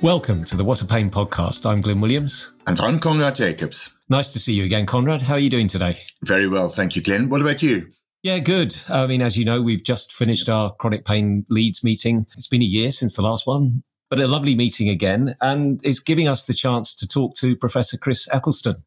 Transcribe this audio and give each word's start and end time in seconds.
Welcome 0.00 0.44
to 0.44 0.56
the 0.56 0.62
What 0.62 0.80
a 0.80 0.84
Pain 0.84 1.10
podcast. 1.10 1.68
I'm 1.68 1.80
Glyn 1.80 2.00
Williams. 2.00 2.52
And 2.68 2.78
I'm 2.78 3.00
Konrad 3.00 3.34
Jacobs. 3.34 3.94
Nice 4.08 4.32
to 4.32 4.38
see 4.38 4.52
you 4.52 4.62
again, 4.64 4.86
Konrad. 4.86 5.22
How 5.22 5.34
are 5.34 5.40
you 5.40 5.50
doing 5.50 5.66
today? 5.66 6.00
Very 6.22 6.46
well, 6.46 6.68
thank 6.68 6.94
you, 6.94 7.02
Glyn. 7.02 7.28
What 7.28 7.40
about 7.40 7.64
you? 7.64 7.90
Yeah, 8.22 8.38
good. 8.38 8.78
I 8.88 9.08
mean, 9.08 9.22
as 9.22 9.36
you 9.36 9.44
know, 9.44 9.60
we've 9.60 9.82
just 9.82 10.12
finished 10.12 10.48
our 10.48 10.72
chronic 10.72 11.04
pain 11.04 11.46
leads 11.48 11.82
meeting. 11.82 12.26
It's 12.36 12.46
been 12.46 12.62
a 12.62 12.64
year 12.64 12.92
since 12.92 13.14
the 13.14 13.22
last 13.22 13.44
one, 13.44 13.82
but 14.08 14.20
a 14.20 14.28
lovely 14.28 14.54
meeting 14.54 14.88
again. 14.88 15.34
And 15.40 15.80
it's 15.82 15.98
giving 15.98 16.28
us 16.28 16.44
the 16.44 16.54
chance 16.54 16.94
to 16.94 17.08
talk 17.08 17.34
to 17.38 17.56
Professor 17.56 17.98
Chris 17.98 18.28
Eccleston 18.32 18.84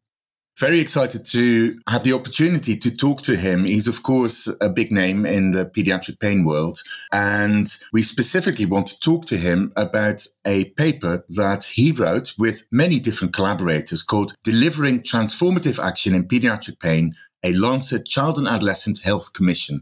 very 0.62 0.80
excited 0.80 1.26
to 1.26 1.80
have 1.90 2.04
the 2.04 2.14
opportunity 2.14 2.78
to 2.78 2.96
talk 2.96 3.24
to 3.24 3.36
him. 3.36 3.66
He's, 3.66 3.88
of 3.88 4.04
course, 4.04 4.48
a 4.62 4.70
big 4.70 4.92
name 4.92 5.26
in 5.26 5.52
the 5.52 5.66
pediatric 5.66 6.20
pain 6.20 6.46
world. 6.46 6.84
And 7.12 7.68
we 7.92 8.04
specifically 8.04 8.66
want 8.66 8.86
to 8.88 9.00
talk 9.00 9.26
to 9.26 9.38
him 9.38 9.74
about 9.76 10.28
a 10.46 10.66
paper 10.66 11.26
that 11.30 11.64
he 11.64 11.92
wrote 11.92 12.36
with 12.38 12.68
many 12.72 13.00
different 13.00 13.34
collaborators 13.34 14.04
called 14.04 14.36
Delivering 14.44 15.02
Transformative 15.02 15.84
Action 15.84 16.14
in 16.14 16.28
Pediatric 16.28 16.80
Pain, 16.80 17.16
a 17.42 17.54
Lancet 17.54 18.06
Child 18.06 18.38
and 18.38 18.48
Adolescent 18.48 19.00
Health 19.00 19.34
Commission. 19.34 19.82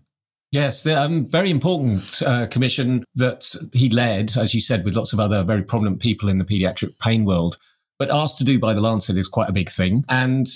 Yes, 0.50 0.84
the 0.84 0.98
um, 0.98 1.26
very 1.26 1.50
important 1.50 2.24
uh, 2.26 2.48
commission 2.48 3.04
that 3.16 3.54
he 3.74 3.90
led, 3.90 4.38
as 4.38 4.56
you 4.56 4.62
said, 4.62 4.86
with 4.86 4.96
lots 4.96 5.12
of 5.12 5.20
other 5.20 5.44
very 5.44 5.62
prominent 5.62 6.00
people 6.00 6.30
in 6.30 6.38
the 6.38 6.46
pediatric 6.46 6.98
pain 7.00 7.26
world. 7.26 7.58
But 8.00 8.14
asked 8.14 8.38
to 8.38 8.46
do 8.46 8.58
by 8.58 8.74
the 8.74 8.80
Lancet 8.80 9.18
is 9.18 9.28
quite 9.28 9.50
a 9.50 9.54
big 9.54 9.70
thing 9.70 10.06
and 10.08 10.48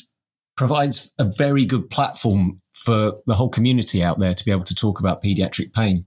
provides 0.55 1.12
a 1.17 1.25
very 1.25 1.66
good 1.66 1.89
platform 1.89 2.62
for 2.73 3.13
the 3.25 3.35
whole 3.35 3.49
community 3.49 4.03
out 4.03 4.20
there 4.20 4.34
to 4.34 4.45
be 4.45 4.52
able 4.52 4.63
to 4.63 4.76
talk 4.76 4.99
about 4.99 5.23
pediatric 5.23 5.73
pain. 5.73 6.05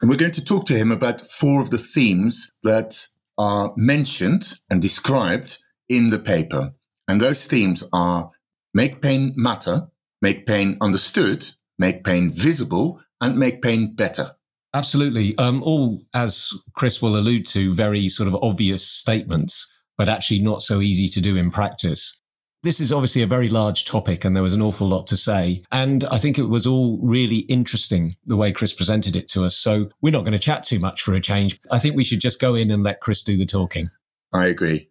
And 0.00 0.08
we're 0.08 0.16
going 0.16 0.32
to 0.32 0.44
talk 0.44 0.66
to 0.66 0.76
him 0.76 0.90
about 0.90 1.20
four 1.20 1.60
of 1.60 1.70
the 1.70 1.78
themes 1.78 2.50
that 2.62 3.06
are 3.36 3.72
mentioned 3.76 4.54
and 4.68 4.80
described 4.80 5.58
in 5.88 6.10
the 6.10 6.18
paper. 6.18 6.72
And 7.08 7.20
those 7.20 7.44
themes 7.44 7.84
are 7.92 8.30
make 8.72 9.02
pain 9.02 9.34
matter, 9.36 9.88
make 10.22 10.46
pain 10.46 10.76
understood, 10.80 11.46
make 11.78 12.04
pain 12.04 12.30
visible, 12.30 13.00
and 13.20 13.36
make 13.36 13.62
pain 13.62 13.94
better. 13.94 14.32
Absolutely. 14.72 15.36
Um, 15.36 15.62
all, 15.64 16.02
as 16.14 16.50
Chris 16.74 17.02
will 17.02 17.16
allude 17.16 17.44
to, 17.46 17.74
very 17.74 18.08
sort 18.08 18.28
of 18.28 18.36
obvious 18.36 18.86
statements 18.86 19.68
but 20.00 20.08
actually 20.08 20.40
not 20.40 20.62
so 20.62 20.80
easy 20.80 21.08
to 21.10 21.20
do 21.20 21.36
in 21.36 21.50
practice. 21.50 22.19
This 22.62 22.78
is 22.78 22.92
obviously 22.92 23.22
a 23.22 23.26
very 23.26 23.48
large 23.48 23.86
topic 23.86 24.22
and 24.22 24.36
there 24.36 24.42
was 24.42 24.52
an 24.52 24.60
awful 24.60 24.86
lot 24.86 25.06
to 25.06 25.16
say. 25.16 25.62
And 25.72 26.04
I 26.10 26.18
think 26.18 26.38
it 26.38 26.42
was 26.42 26.66
all 26.66 26.98
really 27.02 27.38
interesting 27.48 28.16
the 28.26 28.36
way 28.36 28.52
Chris 28.52 28.74
presented 28.74 29.16
it 29.16 29.28
to 29.28 29.44
us. 29.44 29.56
So 29.56 29.88
we're 30.02 30.12
not 30.12 30.24
going 30.24 30.32
to 30.32 30.38
chat 30.38 30.64
too 30.64 30.78
much 30.78 31.00
for 31.00 31.14
a 31.14 31.22
change. 31.22 31.58
I 31.72 31.78
think 31.78 31.96
we 31.96 32.04
should 32.04 32.20
just 32.20 32.38
go 32.38 32.54
in 32.54 32.70
and 32.70 32.82
let 32.82 33.00
Chris 33.00 33.22
do 33.22 33.38
the 33.38 33.46
talking. 33.46 33.88
I 34.34 34.48
agree. 34.48 34.90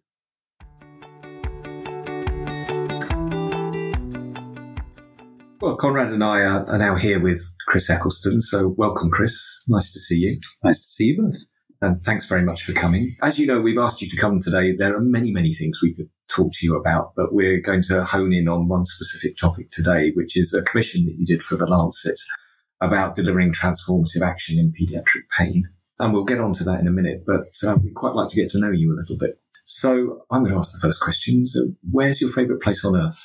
Well, 5.60 5.76
Konrad 5.76 6.12
and 6.12 6.24
I 6.24 6.40
are, 6.40 6.68
are, 6.68 6.78
now 6.78 6.96
here 6.96 7.20
with 7.20 7.54
Chris 7.68 7.88
Eccleston. 7.88 8.40
So, 8.40 8.74
welcome, 8.78 9.10
Chris. 9.10 9.62
Nice 9.68 9.92
to 9.92 10.00
see 10.00 10.16
you. 10.16 10.40
Nice 10.64 10.78
to 10.78 10.88
see 10.88 11.04
you 11.04 11.22
both. 11.22 11.36
And 11.82 12.02
thanks 12.02 12.26
very 12.26 12.42
much 12.42 12.64
for 12.64 12.72
coming. 12.72 13.14
As 13.22 13.38
you 13.38 13.46
know, 13.46 13.60
we've 13.60 13.78
asked 13.78 14.02
you 14.02 14.08
to 14.08 14.16
come 14.16 14.40
today. 14.40 14.74
There 14.76 14.96
are 14.96 15.00
many, 15.00 15.32
many 15.32 15.52
things 15.54 15.80
we 15.82 15.94
could 15.94 16.08
talk 16.30 16.52
to 16.52 16.66
you 16.66 16.76
about, 16.76 17.12
but 17.16 17.32
we're 17.34 17.60
going 17.60 17.82
to 17.82 18.04
hone 18.04 18.32
in 18.32 18.48
on 18.48 18.68
one 18.68 18.86
specific 18.86 19.36
topic 19.36 19.70
today, 19.70 20.12
which 20.14 20.38
is 20.38 20.54
a 20.54 20.62
commission 20.62 21.04
that 21.06 21.16
you 21.18 21.26
did 21.26 21.42
for 21.42 21.56
the 21.56 21.66
Lancet 21.66 22.20
about 22.80 23.14
delivering 23.14 23.52
transformative 23.52 24.22
action 24.22 24.58
in 24.58 24.72
pediatric 24.72 25.28
pain. 25.36 25.68
And 25.98 26.12
we'll 26.12 26.24
get 26.24 26.40
on 26.40 26.52
to 26.54 26.64
that 26.64 26.80
in 26.80 26.88
a 26.88 26.92
minute, 26.92 27.24
but 27.26 27.52
uh, 27.66 27.76
we'd 27.82 27.94
quite 27.94 28.14
like 28.14 28.30
to 28.30 28.36
get 28.36 28.50
to 28.50 28.60
know 28.60 28.70
you 28.70 28.92
a 28.92 28.96
little 28.96 29.18
bit. 29.18 29.38
So 29.64 30.24
I'm 30.30 30.42
going 30.42 30.54
to 30.54 30.58
ask 30.58 30.72
the 30.72 30.86
first 30.86 31.00
question. 31.00 31.46
So 31.46 31.72
where's 31.90 32.20
your 32.20 32.30
favorite 32.30 32.62
place 32.62 32.84
on 32.84 32.96
earth? 32.96 33.22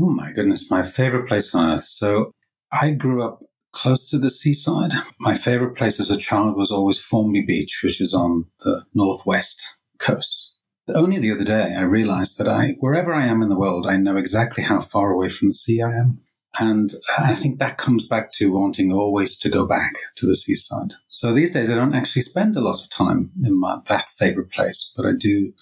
Oh 0.00 0.10
my 0.10 0.32
goodness, 0.32 0.70
my 0.70 0.82
favorite 0.82 1.28
place 1.28 1.54
on 1.54 1.70
earth. 1.70 1.84
So 1.84 2.32
I 2.72 2.92
grew 2.92 3.22
up 3.22 3.42
close 3.72 4.08
to 4.10 4.18
the 4.18 4.30
seaside. 4.30 4.92
My 5.20 5.34
favorite 5.34 5.76
place 5.76 6.00
as 6.00 6.10
a 6.10 6.16
child 6.16 6.56
was 6.56 6.70
always 6.70 6.98
Formby 6.98 7.44
Beach, 7.46 7.80
which 7.84 8.00
is 8.00 8.14
on 8.14 8.46
the 8.60 8.84
northwest 8.94 9.78
coast. 9.98 10.54
Only 10.94 11.18
the 11.18 11.32
other 11.32 11.44
day, 11.44 11.74
I 11.76 11.82
realized 11.82 12.38
that 12.38 12.48
I, 12.48 12.76
wherever 12.80 13.14
I 13.14 13.26
am 13.26 13.42
in 13.42 13.48
the 13.48 13.58
world, 13.58 13.86
I 13.88 13.96
know 13.96 14.16
exactly 14.16 14.64
how 14.64 14.80
far 14.80 15.10
away 15.10 15.28
from 15.28 15.48
the 15.48 15.54
sea 15.54 15.82
I 15.82 15.92
am. 15.92 16.20
And 16.58 16.90
I 17.18 17.34
think 17.34 17.58
that 17.58 17.78
comes 17.78 18.08
back 18.08 18.32
to 18.32 18.52
wanting 18.52 18.92
always 18.92 19.38
to 19.40 19.50
go 19.50 19.66
back 19.66 19.92
to 20.16 20.26
the 20.26 20.34
seaside. 20.34 20.94
So 21.08 21.32
these 21.32 21.52
days, 21.52 21.70
I 21.70 21.74
don't 21.74 21.94
actually 21.94 22.22
spend 22.22 22.56
a 22.56 22.60
lot 22.60 22.82
of 22.82 22.90
time 22.90 23.32
in 23.44 23.58
my, 23.60 23.78
that 23.86 24.10
favorite 24.10 24.50
place, 24.50 24.92
but 24.96 25.06
I 25.06 25.12
do 25.18 25.52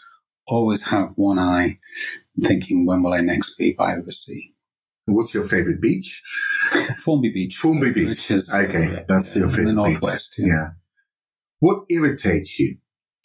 always 0.46 0.88
have 0.90 1.10
one 1.16 1.38
eye 1.38 1.78
thinking, 2.42 2.86
when 2.86 3.02
will 3.02 3.12
I 3.12 3.20
next 3.20 3.58
be 3.58 3.72
by 3.72 3.94
the 4.04 4.12
sea? 4.12 4.54
What's 5.06 5.34
your 5.34 5.44
favorite 5.44 5.80
beach? 5.80 6.22
Formby 6.98 7.30
Beach. 7.30 7.56
Formby 7.56 7.90
Beach. 7.90 8.08
Which 8.08 8.30
is, 8.30 8.56
okay, 8.56 8.96
uh, 8.96 9.00
that's 9.08 9.36
your 9.36 9.48
favorite 9.48 9.70
in 9.70 9.76
the 9.76 9.82
northwest. 9.82 10.36
Yeah. 10.38 10.46
yeah. 10.46 10.68
What 11.60 11.84
irritates 11.90 12.58
you? 12.58 12.78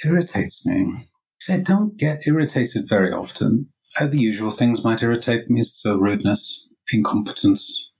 Irritates 0.03 0.65
me. 0.65 1.07
I 1.49 1.57
don't 1.57 1.97
get 1.97 2.27
irritated 2.27 2.83
very 2.87 3.11
often. 3.11 3.69
Uh, 3.99 4.07
the 4.07 4.19
usual 4.19 4.51
things 4.51 4.83
might 4.83 5.03
irritate 5.03 5.49
me, 5.49 5.63
so 5.63 5.97
rudeness, 5.97 6.69
incompetence, 6.91 7.91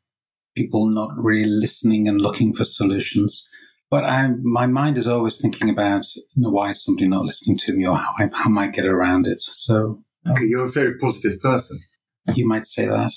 people 0.56 0.88
not 0.88 1.12
really 1.16 1.50
listening 1.50 2.08
and 2.08 2.22
looking 2.22 2.54
for 2.54 2.66
solutions. 2.66 3.50
But 3.90 4.06
I, 4.06 4.30
my 4.42 4.68
mind 4.68 4.98
is 4.98 5.08
always 5.08 5.42
thinking 5.42 5.70
about 5.70 6.06
you 6.16 6.24
know, 6.38 6.50
why 6.50 6.70
is 6.70 6.84
somebody 6.84 7.08
not 7.08 7.26
listening 7.26 7.58
to 7.60 7.74
me 7.74 7.86
or 7.86 7.98
how 7.98 8.14
I, 8.18 8.30
how 8.34 8.46
I 8.46 8.48
might 8.50 8.74
get 8.74 8.86
around 8.86 9.28
it. 9.28 9.42
So, 9.42 10.04
um, 10.26 10.32
okay, 10.32 10.46
you're 10.46 10.66
a 10.66 10.72
very 10.72 10.98
positive 10.98 11.42
person. 11.42 11.80
You 12.36 12.48
might 12.48 12.68
say 12.68 12.86
that. 12.86 13.12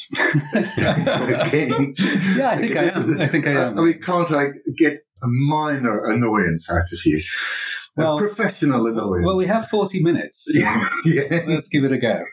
okay. 1.46 1.68
Yeah, 2.38 2.50
I 2.50 2.56
think 2.56 2.70
okay, 2.70 2.80
I 2.80 2.82
am. 2.84 3.20
I 3.20 3.26
think 3.26 3.46
I 3.46 3.50
am. 3.50 3.78
I 3.78 3.82
mean, 3.82 4.00
can't 4.00 4.32
I 4.32 4.46
get 4.76 4.94
a 5.22 5.26
minor 5.26 6.04
annoyance 6.06 6.72
out 6.72 6.91
of 6.92 7.04
you? 7.04 7.22
Well, 7.97 8.15
a 8.15 8.19
professional 8.19 8.87
annoyance. 8.87 9.25
Well, 9.25 9.37
we 9.38 9.47
have 9.47 9.69
40 9.69 10.03
minutes. 10.03 10.50
yeah. 10.55 10.84
yeah. 11.05 11.44
Let's 11.47 11.69
give 11.69 11.84
it 11.84 11.93
a 11.93 11.99
go. 11.99 12.25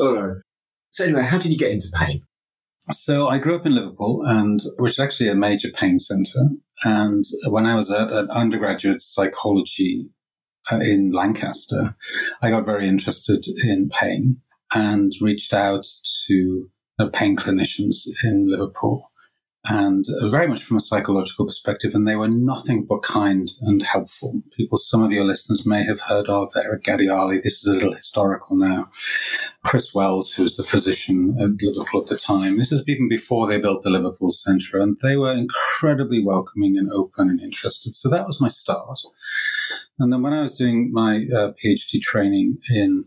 All 0.04 0.14
right. 0.14 0.36
So 0.90 1.04
anyway, 1.04 1.22
how 1.22 1.38
did 1.38 1.52
you 1.52 1.58
get 1.58 1.70
into 1.70 1.88
pain? 1.94 2.22
So 2.90 3.28
I 3.28 3.38
grew 3.38 3.54
up 3.54 3.66
in 3.66 3.74
Liverpool, 3.74 4.22
and 4.26 4.60
which 4.78 4.94
is 4.94 4.98
actually 4.98 5.28
a 5.28 5.34
major 5.34 5.68
pain 5.70 5.98
centre. 5.98 6.48
And 6.84 7.24
when 7.46 7.66
I 7.66 7.74
was 7.74 7.92
at 7.92 8.10
an 8.10 8.30
undergraduate 8.30 9.02
psychology 9.02 10.08
uh, 10.72 10.78
in 10.78 11.12
Lancaster, 11.12 11.94
I 12.40 12.50
got 12.50 12.64
very 12.64 12.88
interested 12.88 13.44
in 13.62 13.90
pain 13.90 14.40
and 14.74 15.12
reached 15.20 15.52
out 15.52 15.86
to 16.26 16.68
pain 17.12 17.36
clinicians 17.36 18.06
in 18.24 18.50
Liverpool 18.50 19.04
and 19.68 20.04
very 20.22 20.48
much 20.48 20.62
from 20.62 20.78
a 20.78 20.80
psychological 20.80 21.44
perspective, 21.44 21.94
and 21.94 22.08
they 22.08 22.16
were 22.16 22.28
nothing 22.28 22.84
but 22.84 23.02
kind 23.02 23.50
and 23.60 23.82
helpful. 23.82 24.42
People 24.56 24.78
some 24.78 25.02
of 25.02 25.12
your 25.12 25.24
listeners 25.24 25.66
may 25.66 25.84
have 25.84 26.00
heard 26.00 26.26
of 26.28 26.52
Eric 26.56 26.84
Gadiali. 26.84 27.42
This 27.42 27.64
is 27.64 27.70
a 27.70 27.74
little 27.74 27.94
historical 27.94 28.56
now. 28.56 28.88
Chris 29.64 29.94
Wells, 29.94 30.32
who 30.32 30.44
was 30.44 30.56
the 30.56 30.62
physician 30.62 31.36
at 31.38 31.50
Liverpool 31.62 32.02
at 32.02 32.08
the 32.08 32.16
time. 32.16 32.56
This 32.56 32.72
is 32.72 32.88
even 32.88 33.08
before 33.08 33.46
they 33.46 33.60
built 33.60 33.82
the 33.82 33.90
Liverpool 33.90 34.30
Centre, 34.30 34.78
and 34.78 34.96
they 35.02 35.16
were 35.16 35.32
incredibly 35.32 36.24
welcoming 36.24 36.78
and 36.78 36.90
open 36.90 37.28
and 37.28 37.40
interested. 37.40 37.94
So 37.94 38.08
that 38.08 38.26
was 38.26 38.40
my 38.40 38.48
start. 38.48 38.98
And 39.98 40.12
then 40.12 40.22
when 40.22 40.32
I 40.32 40.42
was 40.42 40.56
doing 40.56 40.90
my 40.92 41.26
uh, 41.34 41.52
PhD 41.62 42.00
training 42.00 42.58
in 42.70 43.04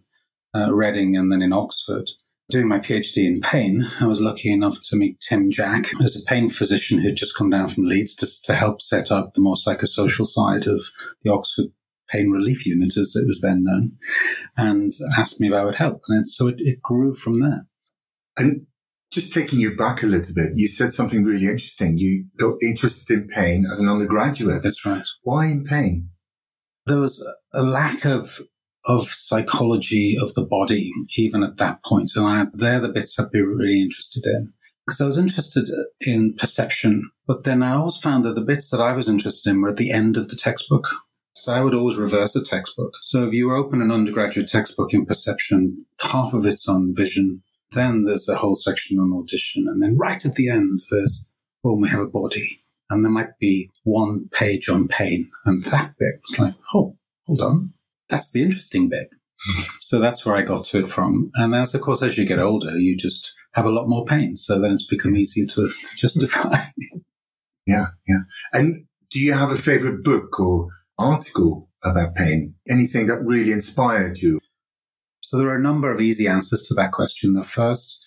uh, 0.54 0.74
Reading 0.74 1.16
and 1.16 1.32
then 1.32 1.42
in 1.42 1.54
Oxford, 1.54 2.10
doing 2.52 2.68
my 2.68 2.80
PhD 2.80 3.26
in 3.26 3.42
pain, 3.42 3.90
I 4.00 4.06
was 4.06 4.22
lucky 4.22 4.52
enough 4.52 4.78
to 4.84 4.96
meet 4.96 5.20
Tim 5.20 5.50
Jack 5.50 5.90
as 6.04 6.16
a 6.16 6.26
pain 6.26 6.50
physician 6.50 7.00
who'd 7.00 7.16
just 7.16 7.36
come 7.36 7.50
down 7.50 7.70
from 7.70 7.86
Leeds 7.86 8.16
to, 8.18 8.28
to 8.46 8.54
help 8.54 8.82
set 8.82 9.12
up 9.12 9.34
the 9.34 9.42
more 9.42 9.56
psychosocial 9.56 10.28
side 10.28 10.68
of 10.68 10.84
the 11.24 11.32
Oxford 11.32 11.68
Pain 12.10 12.30
Relief 12.30 12.66
Unit, 12.66 12.96
as 12.98 13.16
it 13.16 13.28
was 13.28 13.42
then 13.42 13.64
known, 13.64 13.94
and 14.58 14.92
asked 15.18 15.40
me 15.40 15.48
if 15.48 15.54
I 15.54 15.64
would 15.64 15.76
help. 15.76 16.02
And 16.10 16.28
so 16.28 16.48
it, 16.48 16.56
it 16.60 16.82
grew 16.82 17.14
from 17.14 17.40
there. 17.40 17.66
And 18.38 18.68
just 19.12 19.34
taking 19.34 19.60
you 19.60 19.76
back 19.76 20.04
a 20.04 20.08
little 20.08 20.34
bit, 20.36 20.52
you 20.54 20.68
said 20.68 20.94
something 20.94 21.24
really 21.24 21.46
interesting. 21.46 21.98
You 21.98 22.26
got 22.38 22.56
interested 22.62 23.20
in 23.20 23.28
pain 23.28 23.66
as 23.70 23.80
an 23.80 23.90
undergraduate. 23.90 24.64
That's 24.64 24.86
right. 24.86 25.04
Why 25.24 25.48
in 25.48 25.66
pain? 25.66 26.10
There 26.86 27.00
was 27.00 27.26
a 27.54 27.62
lack 27.62 28.06
of 28.06 28.42
of 28.86 29.08
psychology 29.08 30.18
of 30.20 30.34
the 30.34 30.46
body, 30.46 30.92
even 31.18 31.44
at 31.44 31.58
that 31.58 31.84
point. 31.84 32.12
And 32.16 32.26
I, 32.26 32.46
they're 32.54 32.80
the 32.80 32.90
bits 32.90 33.20
I'd 33.20 33.32
be 33.32 33.42
really 33.42 33.82
interested 33.82 34.26
in. 34.26 34.54
Because 34.86 35.02
I 35.02 35.06
was 35.06 35.18
interested 35.18 35.70
in 36.02 36.34
perception, 36.34 37.12
but 37.28 37.44
then 37.44 37.62
I 37.62 37.76
always 37.76 37.98
found 37.98 38.26
that 38.26 38.34
the 38.34 38.42
bits 38.42 38.72
that 38.72 38.82
I 38.82 38.94
was 38.94 39.08
interested 39.08 39.52
in 39.52 39.62
were 39.62 39.70
at 39.70 39.78
the 39.78 39.92
end 39.92 40.18
of 40.18 40.30
the 40.30 40.36
textbook. 40.36 40.88
So 41.36 41.54
I 41.54 41.62
would 41.62 41.76
always 41.76 41.98
reverse 41.98 42.36
a 42.36 42.44
textbook. 42.44 42.96
So 43.04 43.26
if 43.26 43.34
you 43.34 43.56
open 43.56 43.82
an 43.82 43.92
undergraduate 43.92 44.48
textbook 44.48 44.94
in 44.94 45.06
perception, 45.06 45.86
half 46.02 46.34
of 46.34 46.46
it's 46.46 46.68
on 46.68 46.96
vision, 46.96 47.44
then 47.74 48.06
there's 48.06 48.28
a 48.28 48.36
whole 48.36 48.56
section 48.56 49.00
on 49.00 49.14
audition, 49.14 49.68
and 49.68 49.82
then 49.82 49.98
right 49.98 50.26
at 50.26 50.36
the 50.36 50.50
end, 50.50 50.80
there's, 50.90 51.32
well, 51.64 51.78
we 51.78 51.88
have 51.88 52.02
a 52.02 52.08
body. 52.08 52.64
And 52.90 53.06
there 53.06 53.12
might 53.12 53.40
be 53.40 53.70
one 53.84 54.30
page 54.34 54.68
on 54.68 54.90
pain. 54.90 55.32
And 55.46 55.64
that 55.66 55.94
bit 55.98 56.20
was 56.28 56.40
like, 56.40 56.56
oh, 56.74 56.98
hold 57.26 57.40
on 57.40 57.74
that's 58.12 58.32
the 58.32 58.44
interesting 58.44 58.90
bit. 58.90 59.10
so 59.80 60.00
that's 60.00 60.26
where 60.26 60.36
I 60.36 60.44
got 60.44 60.66
to 60.66 60.84
it 60.84 60.90
from. 60.90 61.32
And 61.36 61.56
as, 61.56 61.74
of 61.74 61.82
course, 61.82 62.04
as 62.04 62.18
you 62.18 62.28
get 62.28 62.38
older, 62.38 62.78
you 62.78 62.96
just 62.96 63.34
have 63.54 63.66
a 63.66 63.72
lot 63.72 63.88
more 63.88 64.06
pain. 64.06 64.36
So 64.36 64.60
then 64.60 64.74
it's 64.74 64.86
become 64.86 65.16
easier 65.16 65.48
to, 65.48 65.68
to 65.68 65.98
justify. 65.98 66.66
yeah, 67.66 67.88
yeah. 68.08 68.20
And 68.54 68.86
do 69.10 69.20
you 69.20 69.34
have 69.34 69.50
a 69.50 69.56
favorite 69.56 70.04
book 70.04 70.40
or 70.40 70.68
article 71.00 71.70
about 71.84 72.16
pain? 72.16 72.54
Anything 72.70 73.08
that 73.08 73.24
really 73.24 73.52
inspired 73.52 74.20
you? 74.20 74.40
So 75.22 75.38
there 75.38 75.50
are 75.50 75.58
a 75.58 75.62
number 75.62 75.92
of 75.92 76.02
easy 76.02 76.28
answers 76.28 76.64
to 76.64 76.74
that 76.76 76.92
question. 76.92 77.34
The 77.34 77.44
first 77.44 78.00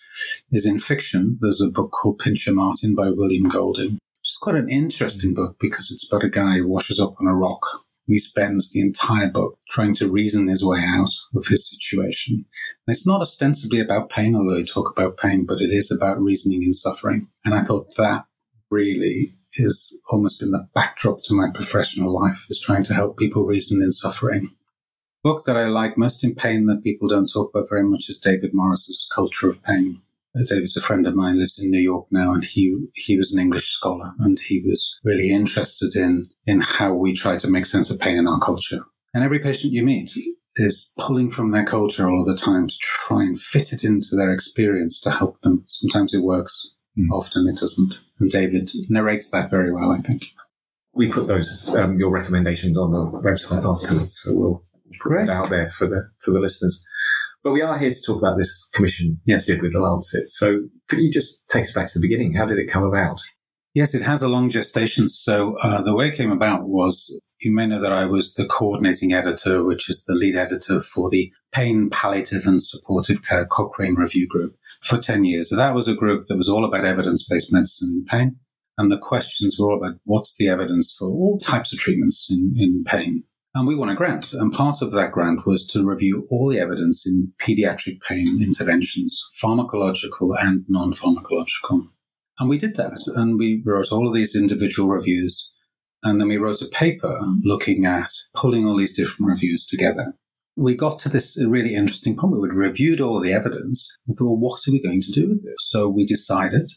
is 0.53 0.67
in 0.67 0.79
fiction. 0.79 1.39
There's 1.41 1.62
a 1.62 1.71
book 1.71 1.91
called 1.91 2.19
Pincher 2.19 2.53
Martin 2.53 2.95
by 2.95 3.11
William 3.11 3.49
Golding. 3.49 3.99
It's 4.23 4.39
quite 4.39 4.57
an 4.57 4.69
interesting 4.69 5.35
book 5.35 5.57
because 5.61 5.91
it's 5.91 6.11
about 6.11 6.25
a 6.25 6.31
guy 6.31 6.57
who 6.57 6.69
washes 6.69 7.00
up 7.00 7.15
on 7.21 7.27
a 7.27 7.35
rock. 7.35 7.84
He 8.06 8.19
spends 8.19 8.71
the 8.71 8.81
entire 8.81 9.31
book 9.31 9.59
trying 9.71 9.95
to 9.97 10.11
reason 10.11 10.49
his 10.49 10.65
way 10.65 10.81
out 10.87 11.11
of 11.35 11.47
his 11.47 11.71
situation. 11.71 12.45
And 12.87 12.95
it's 12.95 13.06
not 13.06 13.23
ostensibly 13.23 13.81
about 13.81 14.11
pain, 14.11 14.35
although 14.37 14.59
he 14.59 14.65
talk 14.65 14.91
about 14.91 15.17
pain, 15.17 15.47
but 15.47 15.61
it 15.61 15.71
is 15.71 15.91
about 15.91 16.21
reasoning 16.21 16.62
and 16.65 16.77
suffering. 16.77 17.29
And 17.45 17.55
I 17.55 17.62
thought 17.62 17.95
that 17.97 18.25
really 18.71 19.37
is 19.55 20.01
almost 20.11 20.41
been 20.41 20.51
the 20.51 20.69
backdrop 20.75 21.23
to 21.23 21.35
my 21.35 21.49
professional 21.55 22.12
life 22.12 22.47
is 22.51 22.61
trying 22.61 22.83
to 22.85 22.95
help 22.95 23.17
people 23.17 23.45
reason 23.45 23.83
in 23.83 23.93
suffering. 23.93 24.55
Book 25.23 25.45
that 25.47 25.57
I 25.57 25.67
like 25.67 25.97
most 25.97 26.25
in 26.25 26.35
pain 26.35 26.67
that 26.67 26.83
people 26.83 27.09
don't 27.09 27.33
talk 27.33 27.50
about 27.55 27.69
very 27.71 27.85
much 27.85 28.11
is 28.11 28.21
David 28.21 28.50
Morris's 28.53 29.09
Culture 29.15 29.49
of 29.49 29.62
Pain. 29.62 30.03
David's 30.49 30.77
a 30.77 30.81
friend 30.81 31.07
of 31.07 31.15
mine, 31.15 31.39
lives 31.39 31.63
in 31.63 31.71
New 31.71 31.81
York 31.81 32.07
now, 32.11 32.33
and 32.33 32.45
he 32.45 32.77
he 32.95 33.17
was 33.17 33.33
an 33.33 33.41
English 33.41 33.69
scholar, 33.69 34.13
and 34.19 34.39
he 34.41 34.63
was 34.67 34.95
really 35.05 35.31
interested 35.31 35.95
in 35.95 36.29
in 36.47 36.61
how 36.61 36.93
we 36.93 37.15
try 37.15 37.37
to 37.39 37.51
make 37.51 37.67
sense 37.67 37.91
of 37.91 38.01
pain 38.01 38.19
in 38.19 38.27
our 38.27 38.41
culture. 38.41 38.81
And 39.15 39.23
every 39.23 39.39
patient 39.39 39.73
you 39.73 39.85
meet 39.85 40.11
is 40.57 40.93
pulling 40.99 41.31
from 41.31 41.53
their 41.53 41.65
culture 41.65 42.11
all 42.11 42.25
the 42.25 42.37
time 42.37 42.67
to 42.67 42.75
try 42.83 43.23
and 43.23 43.41
fit 43.41 43.73
it 43.73 43.85
into 43.85 44.17
their 44.17 44.33
experience 44.33 45.01
to 45.03 45.11
help 45.11 45.41
them. 45.43 45.65
Sometimes 45.69 46.15
it 46.15 46.23
works, 46.23 46.75
mm. 46.99 47.09
often 47.13 47.47
it 47.49 47.59
doesn't. 47.59 48.01
And 48.19 48.31
David 48.31 48.71
narrates 48.89 49.31
that 49.31 49.51
very 49.51 49.73
well, 49.73 49.93
I 49.93 50.01
think. 50.03 50.25
We 50.95 51.11
put 51.11 51.27
those 51.27 51.73
um, 51.75 51.95
your 51.97 52.11
recommendations 52.11 52.79
on 52.79 52.91
the 52.91 53.05
website 53.23 53.65
afterwards, 53.65 54.21
so 54.23 54.35
we'll 54.35 54.63
put 55.01 55.23
it 55.23 55.31
out 55.31 55.51
there 55.51 55.71
for 55.71 55.87
the 55.87 56.11
for 56.19 56.33
the 56.33 56.41
listeners. 56.41 56.85
But 57.44 57.52
we 57.52 57.61
are 57.61 57.79
here 57.79 57.91
to 57.91 58.02
talk 58.06 58.17
about 58.17 58.38
this 58.38 58.70
commission 58.73 59.20
yes. 59.26 59.46
did 59.46 59.61
with 59.61 59.75
the 59.75 59.81
Lancet. 59.81 60.32
So 60.32 60.62
could 60.88 61.00
you 61.00 61.12
just 61.12 61.46
take 61.50 61.64
us 61.64 61.73
back 61.73 61.88
to 61.88 61.99
the 61.99 62.02
beginning? 62.02 62.32
How 62.32 62.46
did 62.46 62.58
it 62.58 62.70
come 62.70 62.85
about? 62.85 63.20
Yes, 63.75 63.94
it 63.94 64.02
has 64.02 64.23
a 64.23 64.31
long 64.31 64.49
gestation. 64.49 65.11
So 65.11 65.55
uh, 65.58 65.82
the 65.82 65.94
way 65.94 66.08
it 66.08 66.17
came 66.17 66.32
about 66.32 66.67
was 66.67 67.20
you 67.41 67.55
may 67.55 67.67
know 67.67 67.82
that 67.82 67.93
I 67.93 68.06
was 68.06 68.32
the 68.32 68.46
coordinating 68.46 69.12
editor, 69.12 69.62
which 69.62 69.91
is 69.91 70.06
the 70.06 70.14
lead 70.14 70.37
editor 70.37 70.81
for 70.81 71.11
the 71.11 71.31
Pain, 71.52 71.91
Palliative 71.91 72.46
and 72.46 72.62
Supportive 72.62 73.23
Care 73.23 73.44
Cochrane 73.44 73.97
Review 73.97 74.26
Group 74.26 74.56
for 74.81 74.97
10 74.97 75.26
years. 75.26 75.50
So 75.50 75.56
that 75.56 75.75
was 75.75 75.87
a 75.87 75.94
group 75.94 76.25
that 76.29 76.38
was 76.38 76.49
all 76.49 76.64
about 76.64 76.87
evidence 76.87 77.29
based 77.29 77.52
medicine 77.52 77.90
in 77.94 78.05
pain. 78.06 78.37
And 78.79 78.90
the 78.90 78.99
questions 78.99 79.58
were 79.61 79.70
all 79.70 79.79
about 79.79 80.00
what's 80.05 80.37
the 80.38 80.49
evidence 80.49 80.97
for 80.99 81.08
all 81.08 81.38
types 81.40 81.75
of 81.75 81.79
treatments 81.79 82.26
in, 82.31 82.55
in 82.56 82.85
pain. 82.85 83.25
And 83.55 83.69
we 83.69 83.77
won 83.77 83.89
a 83.89 83.95
grant. 83.95 84.33
And 84.33 84.53
part 84.53 84.83
of 84.83 84.91
that 84.93 85.12
grant 85.12 85.47
was 85.47 85.67
to 85.69 85.85
review 85.85 86.27
all 86.29 86.51
the 86.51 86.59
evidence 86.59 87.06
in 87.06 87.33
pediatric 87.41 88.01
pain 88.09 88.27
interventions, 88.43 89.25
pharmacological 89.43 90.35
and 90.39 90.65
non 90.69 90.93
pharmacological. 90.93 91.89
And 92.39 92.49
we 92.49 92.59
did 92.59 92.75
that. 92.77 93.01
And 93.15 93.39
we 93.39 93.62
wrote 93.65 93.93
all 93.93 94.09
of 94.09 94.15
these 94.15 94.35
individual 94.35 94.89
reviews. 94.89 95.51
And 96.03 96.21
then 96.21 96.29
we 96.29 96.37
wrote 96.37 96.62
a 96.62 96.69
paper 96.69 97.17
looking 97.43 97.87
at 97.87 98.11
pulling 98.35 98.67
all 98.67 98.77
these 98.77 98.97
different 98.97 99.31
reviews 99.31 99.67
together. 99.67 100.15
We 100.57 100.75
got 100.75 100.99
to 101.00 101.09
this 101.09 101.43
really 101.49 101.75
interesting 101.75 102.17
point. 102.17 102.41
We'd 102.41 102.53
reviewed 102.53 103.00
all 103.00 103.21
the 103.21 103.33
evidence. 103.33 103.97
We 104.07 104.15
thought, 104.15 104.27
well, 104.27 104.37
what 104.37 104.61
are 104.69 104.73
we 104.73 104.83
going 104.83 105.00
to 105.00 105.12
do 105.12 105.29
with 105.29 105.45
this? 105.45 105.55
So 105.61 105.89
we 105.89 106.05
decided 106.05 106.71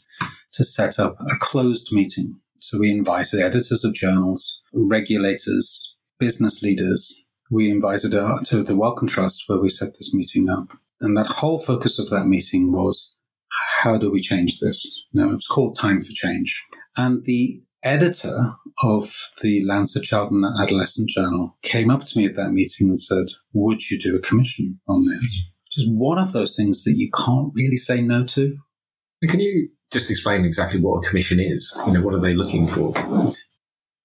to 0.53 0.63
set 0.63 1.00
up 1.00 1.18
a 1.19 1.38
closed 1.39 1.89
meeting. 1.91 2.39
So 2.57 2.80
we 2.80 2.89
invited 2.89 3.39
editors 3.39 3.83
of 3.83 3.94
journals, 3.94 4.62
regulators, 4.73 5.96
business 6.19 6.61
leaders, 6.61 7.27
we 7.49 7.69
invited 7.69 8.13
her 8.13 8.35
to 8.45 8.63
the 8.63 8.75
Wellcome 8.75 9.07
Trust 9.07 9.43
where 9.47 9.59
we 9.59 9.69
set 9.69 9.93
this 9.97 10.13
meeting 10.13 10.49
up. 10.49 10.77
And 10.99 11.15
that 11.15 11.27
whole 11.27 11.59
focus 11.59 11.99
of 11.99 12.09
that 12.09 12.25
meeting 12.25 12.71
was 12.71 13.15
how 13.81 13.97
do 13.97 14.11
we 14.11 14.19
change 14.19 14.59
this? 14.59 15.05
You 15.11 15.21
know, 15.21 15.33
it's 15.33 15.47
called 15.47 15.77
Time 15.77 16.01
for 16.01 16.11
Change. 16.13 16.65
And 16.95 17.23
the 17.25 17.61
editor 17.83 18.55
of 18.83 19.15
the 19.41 19.63
Lancet 19.65 20.03
Child 20.03 20.31
and 20.31 20.43
Adolescent 20.61 21.09
Journal 21.09 21.57
came 21.61 21.89
up 21.89 22.05
to 22.05 22.17
me 22.17 22.25
at 22.25 22.35
that 22.35 22.51
meeting 22.51 22.89
and 22.89 22.99
said, 22.99 23.25
Would 23.53 23.89
you 23.89 23.99
do 23.99 24.15
a 24.15 24.21
commission 24.21 24.79
on 24.87 25.03
this? 25.03 25.43
Which 25.65 25.85
is 25.85 25.89
one 25.89 26.17
of 26.17 26.33
those 26.33 26.55
things 26.55 26.83
that 26.83 26.97
you 26.97 27.09
can't 27.11 27.51
really 27.53 27.77
say 27.77 28.01
no 28.01 28.23
to. 28.23 28.57
Can 29.27 29.39
you 29.39 29.69
just 29.91 30.11
explain 30.11 30.45
exactly 30.45 30.79
what 30.79 30.97
a 30.97 31.07
commission 31.07 31.39
is? 31.39 31.79
You 31.87 31.93
know, 31.93 32.01
what 32.01 32.13
are 32.13 32.21
they 32.21 32.33
looking 32.33 32.67
for? 32.67 32.93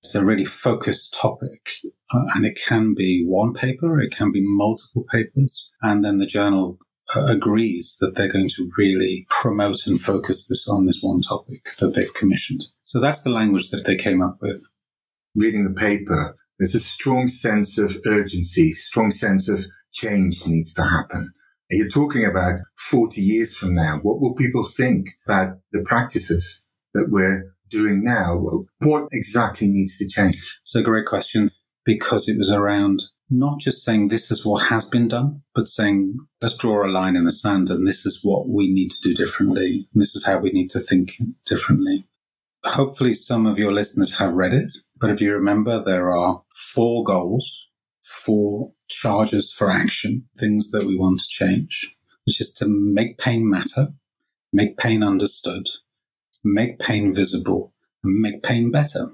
It's 0.03 0.15
a 0.15 0.25
really 0.25 0.45
focused 0.45 1.17
topic, 1.21 1.69
uh, 2.13 2.25
and 2.35 2.45
it 2.45 2.59
can 2.67 2.95
be 2.95 3.25
one 3.27 3.55
paper, 3.55 4.01
it 4.01 4.13
can 4.13 4.33
be 4.33 4.43
multiple 4.45 5.05
papers, 5.11 5.71
and 5.83 6.05
then 6.05 6.19
the 6.19 6.27
journal 6.27 6.79
uh, 7.15 7.25
agrees 7.27 7.97
that 8.01 8.15
they're 8.15 8.33
going 8.33 8.49
to 8.49 8.71
really 8.77 9.27
promote 9.31 9.87
and 9.87 10.01
focus 10.01 10.47
this 10.49 10.69
on 10.69 10.87
this 10.87 11.01
one 11.03 11.21
topic 11.21 11.65
that 11.79 11.95
they've 11.95 12.15
commissioned. 12.15 12.65
So 12.85 13.01
that's 13.01 13.23
the 13.23 13.31
language 13.31 13.71
that 13.71 13.85
they 13.87 13.97
came 13.97 14.23
up 14.23 14.39
with. 14.41 14.63
Reading 15.35 15.65
the 15.65 15.79
paper, 15.79 16.37
there's 16.59 16.75
a 16.75 16.81
strong 16.81 17.27
sense 17.27 17.79
of 17.79 17.97
urgency, 18.07 18.73
strong 18.73 19.11
sense 19.11 19.49
of 19.49 19.65
change 19.93 20.47
needs 20.47 20.75
to 20.75 20.83
happen. 20.83 21.33
You're 21.71 21.89
talking 21.89 22.27
about 22.27 22.59
40 22.79 23.21
years 23.23 23.57
from 23.57 23.75
now. 23.75 23.99
What 24.03 24.21
will 24.21 24.35
people 24.35 24.65
think 24.65 25.09
about 25.27 25.57
the 25.73 25.83
practices 25.87 26.67
that 26.93 27.09
we're 27.11 27.55
doing 27.71 28.05
now? 28.05 28.39
What 28.81 29.09
exactly 29.11 29.69
needs 29.69 29.97
to 29.99 30.07
change? 30.07 30.61
It's 30.63 30.77
a 30.77 30.83
great 30.83 31.07
question 31.07 31.51
because 31.85 32.29
it 32.29 32.39
was 32.39 32.53
around 32.53 33.03
not 33.31 33.59
just 33.59 33.83
saying 33.85 34.09
this 34.09 34.31
is 34.31 34.45
what 34.45 34.67
has 34.67 34.89
been 34.89 35.09
done, 35.09 35.43
but 35.55 35.69
saying 35.69 36.19
let's 36.41 36.57
draw 36.57 36.85
a 36.85 36.91
line 36.91 37.17
in 37.17 37.25
the 37.25 37.33
sand 37.33 37.71
and 37.71 37.87
this 37.87 38.05
is 38.05 38.21
what 38.23 38.49
we 38.49 38.71
need 38.73 38.91
to 38.91 39.01
do 39.03 39.15
differently. 39.15 39.89
And 39.93 40.03
this 40.03 40.15
is 40.15 40.27
how 40.27 40.39
we 40.39 40.51
need 40.51 40.71
to 40.71 40.81
think 40.81 41.13
differently. 41.47 42.07
Hopefully, 42.65 43.15
some 43.15 43.47
of 43.47 43.59
your 43.59 43.73
listeners 43.73 44.19
have 44.19 44.35
read 44.35 44.53
it, 44.53 44.73
but 45.01 45.11
if 45.11 45.21
you 45.21 45.33
remember, 45.33 45.83
there 45.83 46.13
are 46.13 46.43
four 46.55 47.03
goals, 47.03 47.67
four 48.05 48.73
charges 48.89 49.53
for 49.53 49.71
action, 49.71 50.29
things 50.39 50.71
that 50.71 50.85
we 50.85 50.97
want 50.97 51.21
to 51.21 51.27
change, 51.29 51.97
which 52.25 52.41
is 52.41 52.55
to 52.55 52.67
make 52.69 53.19
pain 53.19 53.51
matter, 53.51 53.95
make 54.53 54.77
pain 54.77 55.03
understood, 55.03 55.69
make 56.45 56.79
pain 56.79 57.13
visible, 57.13 57.75
and 58.05 58.21
make 58.21 58.43
pain 58.43 58.71
better. 58.71 59.11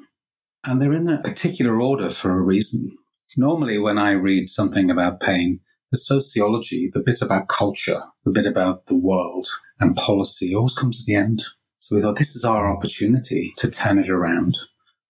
And 0.64 0.80
they're 0.80 0.92
in 0.92 1.08
a 1.08 1.22
particular 1.22 1.80
order 1.80 2.10
for 2.10 2.32
a 2.32 2.42
reason. 2.42 2.96
Normally, 3.36 3.78
when 3.78 3.98
I 3.98 4.12
read 4.12 4.50
something 4.50 4.90
about 4.90 5.20
pain, 5.20 5.60
the 5.90 5.98
sociology, 5.98 6.90
the 6.92 7.00
bit 7.00 7.22
about 7.22 7.48
culture, 7.48 8.00
the 8.24 8.30
bit 8.30 8.46
about 8.46 8.86
the 8.86 8.96
world 8.96 9.48
and 9.80 9.96
policy 9.96 10.54
always 10.54 10.74
comes 10.74 11.00
at 11.00 11.06
the 11.06 11.14
end. 11.14 11.42
So 11.80 11.96
we 11.96 12.02
thought 12.02 12.18
this 12.18 12.36
is 12.36 12.44
our 12.44 12.70
opportunity 12.70 13.54
to 13.58 13.70
turn 13.70 13.98
it 13.98 14.10
around. 14.10 14.58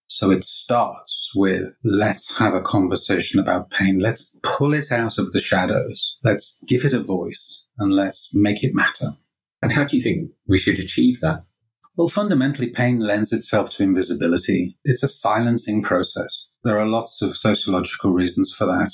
So 0.07 0.31
it 0.31 0.43
starts 0.43 1.31
with 1.35 1.75
let's 1.83 2.37
have 2.37 2.53
a 2.53 2.61
conversation 2.61 3.39
about 3.39 3.69
pain. 3.69 3.99
Let's 3.99 4.39
pull 4.43 4.73
it 4.73 4.91
out 4.91 5.17
of 5.17 5.33
the 5.33 5.41
shadows. 5.41 6.17
Let's 6.23 6.63
give 6.67 6.85
it 6.85 6.93
a 6.93 7.03
voice 7.03 7.65
and 7.77 7.93
let's 7.93 8.33
make 8.33 8.63
it 8.63 8.73
matter. 8.73 9.17
And 9.61 9.71
how 9.71 9.83
do 9.83 9.97
you 9.97 10.01
think 10.01 10.31
we 10.47 10.57
should 10.57 10.79
achieve 10.79 11.19
that? 11.19 11.43
Well, 11.99 12.07
fundamentally, 12.07 12.69
pain 12.69 13.01
lends 13.01 13.33
itself 13.33 13.71
to 13.71 13.83
invisibility. 13.83 14.77
It's 14.85 15.03
a 15.03 15.09
silencing 15.09 15.83
process. 15.83 16.47
There 16.63 16.79
are 16.79 16.87
lots 16.87 17.21
of 17.21 17.35
sociological 17.35 18.13
reasons 18.13 18.55
for 18.57 18.67
that, 18.67 18.89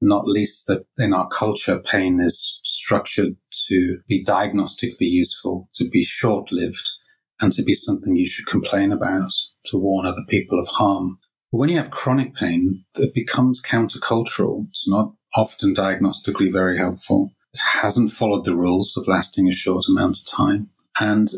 not 0.00 0.26
least 0.26 0.66
that 0.66 0.84
in 0.98 1.14
our 1.14 1.28
culture, 1.28 1.78
pain 1.78 2.18
is 2.20 2.58
structured 2.64 3.36
to 3.68 3.98
be 4.08 4.24
diagnostically 4.24 5.02
useful, 5.02 5.68
to 5.74 5.88
be 5.88 6.02
short 6.02 6.50
lived, 6.50 6.90
and 7.40 7.52
to 7.52 7.62
be 7.62 7.74
something 7.74 8.16
you 8.16 8.26
should 8.26 8.48
complain 8.48 8.90
about, 8.90 9.30
to 9.66 9.78
warn 9.78 10.04
other 10.04 10.24
people 10.28 10.58
of 10.58 10.66
harm. 10.66 11.20
But 11.52 11.58
when 11.58 11.68
you 11.68 11.76
have 11.76 11.92
chronic 11.92 12.34
pain, 12.34 12.84
it 12.96 13.14
becomes 13.14 13.62
countercultural. 13.62 14.66
It's 14.70 14.88
not 14.88 15.12
often 15.36 15.74
diagnostically 15.74 16.50
very 16.50 16.76
helpful. 16.76 17.30
It 17.54 17.60
hasn't 17.60 18.10
followed 18.10 18.44
the 18.44 18.56
rules 18.56 18.96
of 18.96 19.06
lasting 19.06 19.48
a 19.48 19.52
short 19.52 19.84
amount 19.88 20.18
of 20.18 20.26
time. 20.26 20.70
And 20.98 21.28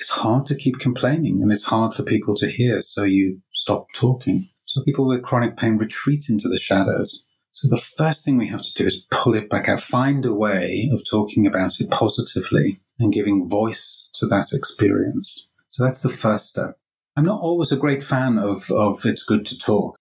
it's 0.00 0.10
hard 0.10 0.46
to 0.46 0.56
keep 0.56 0.78
complaining 0.78 1.42
and 1.42 1.52
it's 1.52 1.64
hard 1.64 1.92
for 1.92 2.02
people 2.02 2.34
to 2.34 2.48
hear. 2.48 2.80
So 2.80 3.04
you 3.04 3.42
stop 3.52 3.86
talking. 3.94 4.48
So 4.64 4.82
people 4.82 5.06
with 5.06 5.22
chronic 5.22 5.58
pain 5.58 5.76
retreat 5.76 6.24
into 6.30 6.48
the 6.48 6.58
shadows. 6.58 7.26
So 7.52 7.68
the 7.68 7.76
first 7.76 8.24
thing 8.24 8.38
we 8.38 8.48
have 8.48 8.62
to 8.62 8.72
do 8.74 8.86
is 8.86 9.06
pull 9.10 9.34
it 9.34 9.50
back 9.50 9.68
out, 9.68 9.82
find 9.82 10.24
a 10.24 10.32
way 10.32 10.88
of 10.90 11.02
talking 11.08 11.46
about 11.46 11.78
it 11.80 11.90
positively 11.90 12.80
and 12.98 13.12
giving 13.12 13.46
voice 13.46 14.08
to 14.14 14.26
that 14.28 14.54
experience. 14.54 15.50
So 15.68 15.84
that's 15.84 16.00
the 16.00 16.08
first 16.08 16.48
step. 16.48 16.78
I'm 17.16 17.26
not 17.26 17.42
always 17.42 17.70
a 17.70 17.76
great 17.76 18.02
fan 18.02 18.38
of, 18.38 18.70
of 18.70 19.04
it's 19.04 19.24
good 19.24 19.44
to 19.46 19.58
talk 19.58 19.98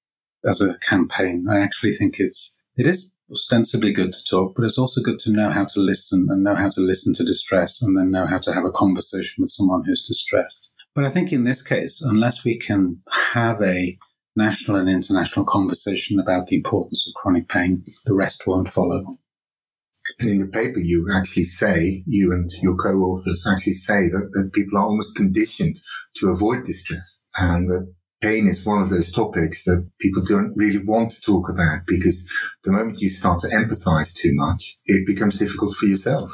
as 0.49 0.61
a 0.61 0.77
campaign. 0.77 1.47
I 1.51 1.59
actually 1.59 1.91
think 1.91 2.15
it's, 2.19 2.61
it 2.77 2.87
is 2.87 3.15
ostensibly 3.31 3.91
good 3.91 4.13
to 4.13 4.23
talk, 4.29 4.53
but 4.55 4.65
it's 4.65 4.77
also 4.77 5.01
good 5.01 5.19
to 5.19 5.31
know 5.31 5.49
how 5.49 5.65
to 5.65 5.79
listen 5.79 6.27
and 6.29 6.43
know 6.43 6.55
how 6.55 6.69
to 6.69 6.81
listen 6.81 7.13
to 7.15 7.23
distress 7.23 7.81
and 7.81 7.97
then 7.97 8.11
know 8.11 8.25
how 8.25 8.39
to 8.39 8.53
have 8.53 8.65
a 8.65 8.71
conversation 8.71 9.41
with 9.41 9.51
someone 9.51 9.83
who's 9.85 10.03
distressed. 10.03 10.69
But 10.95 11.05
I 11.05 11.11
think 11.11 11.31
in 11.31 11.43
this 11.43 11.61
case, 11.61 12.01
unless 12.01 12.43
we 12.43 12.57
can 12.57 13.01
have 13.33 13.61
a 13.61 13.97
national 14.35 14.77
and 14.77 14.89
international 14.89 15.45
conversation 15.45 16.19
about 16.19 16.47
the 16.47 16.55
importance 16.55 17.07
of 17.07 17.13
chronic 17.13 17.47
pain, 17.47 17.83
the 18.05 18.13
rest 18.13 18.47
won't 18.47 18.71
follow. 18.71 19.05
And 20.19 20.29
in 20.29 20.39
the 20.39 20.47
paper, 20.47 20.79
you 20.79 21.07
actually 21.13 21.43
say, 21.43 22.03
you 22.07 22.31
and 22.31 22.49
your 22.63 22.75
co-authors 22.75 23.47
actually 23.49 23.73
say 23.73 24.09
that, 24.09 24.29
that 24.33 24.51
people 24.53 24.77
are 24.77 24.85
almost 24.85 25.15
conditioned 25.15 25.75
to 26.15 26.29
avoid 26.29 26.65
distress 26.65 27.21
and 27.37 27.69
that 27.69 27.93
pain 28.21 28.47
is 28.47 28.65
one 28.65 28.81
of 28.81 28.89
those 28.89 29.11
topics 29.11 29.63
that 29.65 29.89
people 29.99 30.23
don't 30.23 30.53
really 30.55 30.83
want 30.83 31.11
to 31.11 31.21
talk 31.21 31.49
about 31.49 31.85
because 31.87 32.29
the 32.63 32.71
moment 32.71 32.99
you 32.99 33.09
start 33.09 33.39
to 33.41 33.47
empathize 33.47 34.13
too 34.13 34.31
much, 34.33 34.77
it 34.85 35.05
becomes 35.05 35.37
difficult 35.37 35.75
for 35.75 35.85
yourself. 35.85 36.31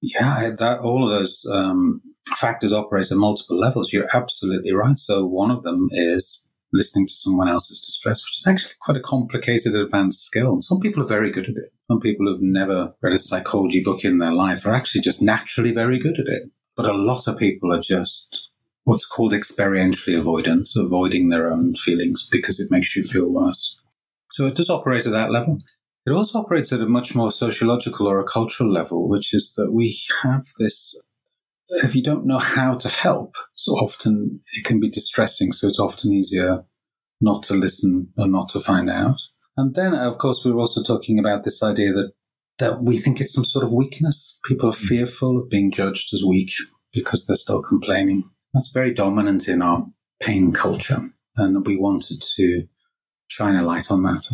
Yeah, 0.00 0.50
that 0.58 0.80
all 0.80 1.10
of 1.10 1.18
those 1.18 1.46
um, 1.50 2.02
factors 2.36 2.72
operate 2.72 3.10
at 3.10 3.18
multiple 3.18 3.58
levels. 3.58 3.92
You're 3.92 4.14
absolutely 4.14 4.72
right. 4.72 4.98
So 4.98 5.24
one 5.24 5.50
of 5.50 5.62
them 5.62 5.88
is 5.92 6.46
listening 6.72 7.06
to 7.06 7.12
someone 7.12 7.48
else's 7.48 7.84
distress, 7.84 8.22
which 8.24 8.38
is 8.38 8.46
actually 8.46 8.74
quite 8.80 8.96
a 8.96 9.02
complicated, 9.02 9.74
advanced 9.74 10.24
skill. 10.24 10.60
Some 10.62 10.80
people 10.80 11.02
are 11.02 11.08
very 11.08 11.30
good 11.30 11.44
at 11.44 11.56
it. 11.56 11.72
Some 11.90 12.00
people 12.00 12.26
who've 12.26 12.42
never 12.42 12.94
read 13.00 13.14
a 13.14 13.18
psychology 13.18 13.82
book 13.82 14.04
in 14.04 14.18
their 14.18 14.32
life 14.32 14.66
are 14.66 14.74
actually 14.74 15.02
just 15.02 15.22
naturally 15.22 15.72
very 15.72 15.98
good 15.98 16.18
at 16.18 16.26
it. 16.26 16.50
But 16.76 16.86
a 16.86 16.92
lot 16.92 17.26
of 17.26 17.38
people 17.38 17.72
are 17.72 17.80
just 17.80 18.52
what's 18.86 19.04
called 19.04 19.32
experientially 19.32 20.16
avoidance, 20.16 20.76
avoiding 20.76 21.28
their 21.28 21.52
own 21.52 21.74
feelings 21.74 22.28
because 22.30 22.60
it 22.60 22.70
makes 22.70 22.94
you 22.94 23.02
feel 23.02 23.28
worse. 23.28 23.76
So 24.30 24.46
it 24.46 24.54
does 24.54 24.70
operate 24.70 25.06
at 25.06 25.12
that 25.12 25.32
level. 25.32 25.58
It 26.06 26.12
also 26.12 26.38
operates 26.38 26.72
at 26.72 26.80
a 26.80 26.86
much 26.86 27.12
more 27.16 27.32
sociological 27.32 28.06
or 28.06 28.20
a 28.20 28.24
cultural 28.24 28.72
level, 28.72 29.08
which 29.08 29.34
is 29.34 29.54
that 29.56 29.72
we 29.72 29.98
have 30.22 30.44
this 30.60 31.02
if 31.68 31.96
you 31.96 32.02
don't 32.02 32.26
know 32.26 32.38
how 32.38 32.76
to 32.76 32.88
help, 32.88 33.34
so 33.54 33.72
often 33.72 34.40
it 34.54 34.64
can 34.64 34.78
be 34.78 34.88
distressing. 34.88 35.50
So 35.50 35.66
it's 35.66 35.80
often 35.80 36.12
easier 36.12 36.64
not 37.20 37.42
to 37.44 37.54
listen 37.54 38.12
and 38.16 38.30
not 38.30 38.48
to 38.50 38.60
find 38.60 38.88
out. 38.88 39.20
And 39.56 39.74
then, 39.74 39.92
of 39.92 40.18
course, 40.18 40.44
we 40.44 40.52
are 40.52 40.58
also 40.58 40.80
talking 40.84 41.18
about 41.18 41.42
this 41.42 41.64
idea 41.64 41.92
that 41.92 42.12
that 42.58 42.82
we 42.82 42.98
think 42.98 43.20
it's 43.20 43.34
some 43.34 43.44
sort 43.44 43.64
of 43.64 43.72
weakness. 43.72 44.38
People 44.44 44.70
are 44.70 44.74
mm. 44.74 44.88
fearful 44.88 45.38
of 45.38 45.50
being 45.50 45.72
judged 45.72 46.14
as 46.14 46.24
weak 46.24 46.52
because 46.92 47.26
they're 47.26 47.36
still 47.36 47.62
complaining. 47.62 48.30
That's 48.56 48.72
very 48.72 48.92
dominant 48.94 49.48
in 49.48 49.62
our 49.62 49.86
pain 50.20 50.52
culture, 50.52 51.10
and 51.36 51.66
we 51.66 51.76
wanted 51.76 52.22
to 52.36 52.62
shine 53.28 53.54
a 53.54 53.62
light 53.62 53.90
on 53.90 54.02
that. 54.04 54.24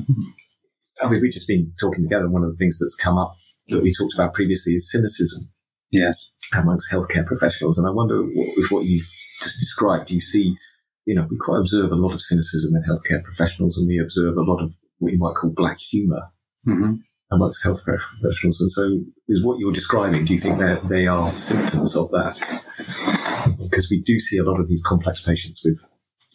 I 1.02 1.08
mean, 1.08 1.20
we've 1.20 1.32
just 1.32 1.48
been 1.48 1.72
talking 1.80 2.04
together. 2.04 2.24
And 2.24 2.32
one 2.32 2.44
of 2.44 2.50
the 2.50 2.56
things 2.56 2.78
that's 2.78 2.96
come 2.96 3.18
up 3.18 3.34
that 3.68 3.82
we 3.82 3.92
talked 3.92 4.14
about 4.14 4.34
previously 4.34 4.74
is 4.74 4.90
cynicism. 4.90 5.50
Yes 5.90 6.32
amongst 6.52 6.92
healthcare 6.92 7.26
professionals. 7.26 7.78
And 7.78 7.86
I 7.86 7.90
wonder 7.90 8.22
what, 8.22 8.48
with 8.56 8.70
what 8.70 8.84
you've 8.84 9.06
just 9.40 9.58
described, 9.60 10.10
you 10.10 10.20
see, 10.20 10.56
you 11.04 11.14
know, 11.14 11.26
we 11.30 11.36
quite 11.38 11.58
observe 11.58 11.90
a 11.90 11.96
lot 11.96 12.12
of 12.12 12.20
cynicism 12.20 12.74
in 12.76 12.82
healthcare 12.82 13.22
professionals 13.22 13.78
and 13.78 13.86
we 13.86 13.98
observe 13.98 14.36
a 14.36 14.42
lot 14.42 14.62
of 14.62 14.74
what 14.98 15.12
you 15.12 15.18
might 15.18 15.34
call 15.34 15.50
black 15.50 15.78
humor 15.78 16.22
mm-hmm. 16.66 16.94
amongst 17.30 17.64
healthcare 17.64 17.98
professionals. 17.98 18.60
And 18.60 18.70
so 18.70 19.00
is 19.28 19.42
what 19.42 19.58
you're 19.58 19.72
describing, 19.72 20.24
do 20.24 20.32
you 20.32 20.38
think 20.38 20.58
that 20.58 20.82
they 20.84 21.06
are 21.06 21.30
symptoms 21.30 21.96
of 21.96 22.10
that? 22.10 23.20
Because 23.58 23.88
we 23.90 24.00
do 24.00 24.18
see 24.20 24.38
a 24.38 24.44
lot 24.44 24.60
of 24.60 24.68
these 24.68 24.82
complex 24.82 25.22
patients 25.22 25.64
with 25.64 25.88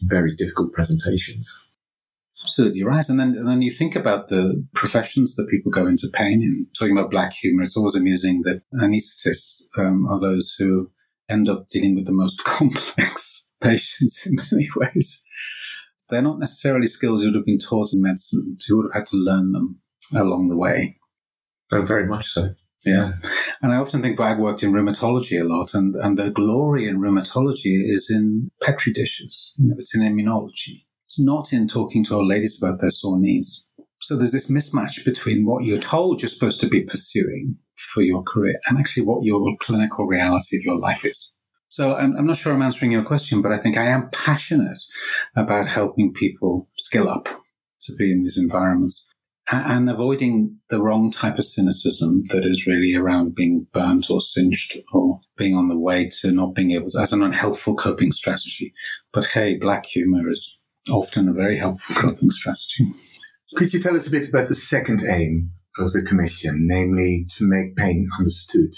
very 0.07 0.35
difficult 0.35 0.73
presentations 0.73 1.67
absolutely 2.47 2.83
right. 2.83 3.07
And 3.09 3.19
then, 3.19 3.35
and 3.35 3.47
then 3.47 3.61
you 3.61 3.69
think 3.69 3.93
about 3.93 4.29
the 4.29 4.65
professions 4.73 5.35
that 5.35 5.49
people 5.49 5.69
go 5.69 5.85
into 5.85 6.07
pain 6.13 6.41
in. 6.41 6.67
Talking 6.79 6.97
about 6.97 7.11
black 7.11 7.33
humor, 7.33 7.63
it's 7.63 7.75
always 7.75 7.95
amusing 7.95 8.43
that 8.43 8.61
anesthetists 8.81 9.63
um, 9.77 10.07
are 10.07 10.19
those 10.19 10.55
who 10.57 10.89
end 11.29 11.49
up 11.49 11.67
dealing 11.69 11.95
with 11.95 12.05
the 12.05 12.13
most 12.13 12.41
complex 12.45 13.51
patients 13.61 14.25
in 14.25 14.37
many 14.49 14.69
ways. 14.77 15.25
They're 16.09 16.21
not 16.21 16.39
necessarily 16.39 16.87
skills 16.87 17.21
you 17.21 17.27
would 17.27 17.35
have 17.35 17.45
been 17.45 17.59
taught 17.59 17.91
in 17.91 18.01
medicine. 18.01 18.57
You 18.67 18.77
would 18.77 18.91
have 18.93 19.01
had 19.01 19.07
to 19.07 19.17
learn 19.17 19.51
them 19.51 19.81
along 20.15 20.47
the 20.47 20.55
way. 20.55 20.95
Oh, 21.73 21.81
very 21.81 22.07
much 22.07 22.27
so. 22.27 22.55
Yeah. 22.85 23.13
And 23.61 23.73
I 23.73 23.77
often 23.77 24.01
think 24.01 24.19
I've 24.19 24.37
worked 24.37 24.63
in 24.63 24.71
rheumatology 24.71 25.41
a 25.41 25.43
lot, 25.43 25.73
and, 25.73 25.95
and 25.95 26.17
the 26.17 26.29
glory 26.29 26.87
in 26.87 26.99
rheumatology 26.99 27.81
is 27.83 28.09
in 28.13 28.51
Petri 28.61 28.93
dishes. 28.93 29.53
You 29.57 29.69
know, 29.69 29.75
it's 29.79 29.95
in 29.95 30.01
immunology 30.01 30.85
It's 31.07 31.19
not 31.19 31.51
in 31.53 31.67
talking 31.67 32.03
to 32.05 32.15
old 32.15 32.27
ladies 32.27 32.61
about 32.61 32.79
their 32.79 32.91
sore 32.91 33.19
knees. 33.19 33.65
So 33.99 34.15
there's 34.15 34.31
this 34.31 34.51
mismatch 34.51 35.03
between 35.03 35.45
what 35.45 35.63
you're 35.63 35.79
told 35.79 36.21
you're 36.21 36.29
supposed 36.29 36.61
to 36.61 36.67
be 36.67 36.81
pursuing 36.81 37.57
for 37.75 38.01
your 38.01 38.23
career 38.23 38.59
and 38.67 38.77
actually 38.77 39.05
what 39.05 39.23
your 39.23 39.55
clinical 39.59 40.05
reality 40.05 40.57
of 40.57 40.63
your 40.63 40.79
life 40.79 41.03
is. 41.03 41.35
So 41.69 41.95
I'm, 41.95 42.15
I'm 42.15 42.27
not 42.27 42.37
sure 42.37 42.53
I'm 42.53 42.61
answering 42.61 42.91
your 42.91 43.03
question, 43.03 43.41
but 43.41 43.51
I 43.51 43.57
think 43.57 43.75
I 43.75 43.85
am 43.85 44.09
passionate 44.11 44.81
about 45.35 45.67
helping 45.67 46.13
people 46.13 46.69
skill 46.77 47.09
up 47.09 47.27
to 47.81 47.95
be 47.95 48.11
in 48.11 48.23
these 48.23 48.37
environments 48.37 49.11
and 49.49 49.89
avoiding 49.89 50.57
the 50.69 50.81
wrong 50.81 51.09
type 51.09 51.37
of 51.37 51.45
cynicism 51.45 52.23
that 52.29 52.45
is 52.45 52.67
really 52.67 52.95
around 52.95 53.35
being 53.35 53.65
burnt 53.73 54.09
or 54.09 54.21
singed 54.21 54.77
or 54.91 55.21
being 55.37 55.55
on 55.55 55.69
the 55.69 55.77
way 55.77 56.09
to 56.21 56.31
not 56.31 56.53
being 56.53 56.71
able 56.71 56.89
to, 56.89 56.99
as 56.99 57.13
an 57.13 57.23
unhelpful 57.23 57.75
coping 57.75 58.11
strategy. 58.11 58.73
But 59.13 59.25
hey, 59.29 59.57
black 59.57 59.85
humor 59.85 60.29
is 60.29 60.61
often 60.89 61.29
a 61.29 61.33
very 61.33 61.57
helpful 61.57 61.95
coping 61.95 62.29
strategy. 62.29 62.87
Could 63.55 63.73
you 63.73 63.79
tell 63.79 63.95
us 63.95 64.07
a 64.07 64.11
bit 64.11 64.27
about 64.27 64.49
the 64.49 64.55
second 64.55 65.01
aim 65.09 65.51
of 65.79 65.93
the 65.93 66.03
Commission, 66.03 66.67
namely 66.67 67.25
to 67.37 67.47
make 67.47 67.75
pain 67.77 68.09
understood? 68.17 68.73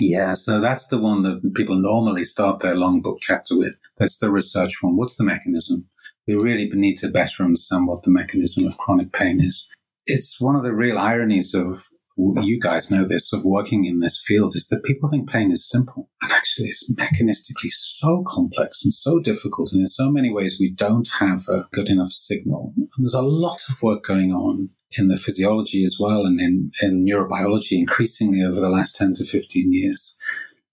Yeah, 0.00 0.34
so 0.34 0.60
that's 0.60 0.88
the 0.88 0.98
one 0.98 1.22
that 1.22 1.54
people 1.54 1.80
normally 1.80 2.24
start 2.24 2.60
their 2.60 2.74
long 2.74 3.00
book 3.00 3.18
chapter 3.20 3.56
with. 3.56 3.74
That's 3.98 4.18
the 4.18 4.30
research 4.30 4.82
one. 4.82 4.96
What's 4.96 5.16
the 5.16 5.24
mechanism? 5.24 5.86
We 6.26 6.34
really 6.34 6.68
need 6.72 6.96
to 6.98 7.08
better 7.08 7.44
understand 7.44 7.86
what 7.86 8.02
the 8.02 8.10
mechanism 8.10 8.66
of 8.66 8.76
chronic 8.78 9.12
pain 9.12 9.40
is. 9.40 9.70
It's 10.06 10.40
one 10.40 10.56
of 10.56 10.62
the 10.62 10.72
real 10.72 10.98
ironies 10.98 11.54
of 11.54 11.86
you 12.16 12.58
guys 12.58 12.90
know 12.90 13.04
this 13.04 13.32
of 13.32 13.44
working 13.44 13.84
in 13.84 14.00
this 14.00 14.22
field 14.24 14.56
is 14.56 14.68
that 14.68 14.84
people 14.84 15.10
think 15.10 15.28
pain 15.28 15.50
is 15.52 15.68
simple. 15.68 16.08
And 16.22 16.32
actually 16.32 16.68
it's 16.68 16.90
mechanistically 16.94 17.70
so 17.70 18.24
complex 18.26 18.84
and 18.84 18.94
so 18.94 19.18
difficult 19.20 19.70
and 19.72 19.82
in 19.82 19.88
so 19.88 20.10
many 20.10 20.32
ways 20.32 20.56
we 20.58 20.70
don't 20.70 21.08
have 21.20 21.46
a 21.48 21.66
good 21.72 21.88
enough 21.88 22.10
signal. 22.10 22.72
And 22.76 22.88
there's 22.98 23.14
a 23.14 23.22
lot 23.22 23.60
of 23.68 23.82
work 23.82 24.02
going 24.04 24.32
on 24.32 24.70
in 24.96 25.08
the 25.08 25.18
physiology 25.18 25.84
as 25.84 25.98
well 26.00 26.24
and 26.24 26.40
in, 26.40 26.70
in 26.80 27.04
neurobiology 27.04 27.72
increasingly 27.72 28.42
over 28.42 28.60
the 28.60 28.70
last 28.70 28.96
10 28.96 29.14
to 29.14 29.24
15 29.24 29.72
years 29.72 30.16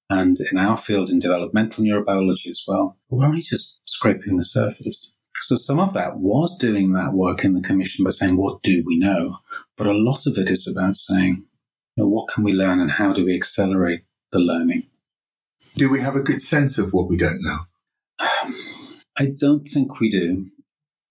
and 0.09 0.37
in 0.51 0.57
our 0.57 0.77
field 0.77 1.09
in 1.09 1.19
developmental 1.19 1.83
neurobiology 1.83 2.49
as 2.49 2.63
well. 2.65 2.97
We're 3.09 3.25
only 3.25 3.41
just 3.41 3.81
scraping 3.85 4.37
the 4.37 4.45
surface 4.45 5.17
so 5.35 5.55
some 5.55 5.79
of 5.79 5.93
that 5.93 6.17
was 6.19 6.57
doing 6.57 6.93
that 6.93 7.13
work 7.13 7.43
in 7.43 7.53
the 7.53 7.61
commission 7.61 8.05
by 8.05 8.11
saying, 8.11 8.37
what 8.37 8.61
do 8.61 8.83
we 8.85 8.97
know? 8.97 9.39
But 9.77 9.87
a 9.87 9.93
lot 9.93 10.25
of 10.25 10.37
it 10.37 10.49
is 10.49 10.67
about 10.67 10.95
saying, 10.95 11.45
you 11.95 12.03
know, 12.03 12.09
what 12.09 12.29
can 12.29 12.43
we 12.43 12.53
learn 12.53 12.79
and 12.79 12.91
how 12.91 13.13
do 13.13 13.25
we 13.25 13.35
accelerate 13.35 14.03
the 14.31 14.39
learning? 14.39 14.87
Do 15.75 15.91
we 15.91 16.01
have 16.01 16.15
a 16.15 16.21
good 16.21 16.41
sense 16.41 16.77
of 16.77 16.93
what 16.93 17.09
we 17.09 17.17
don't 17.17 17.41
know? 17.41 17.59
I 19.17 19.33
don't 19.37 19.67
think 19.67 19.99
we 19.99 20.09
do. 20.09 20.47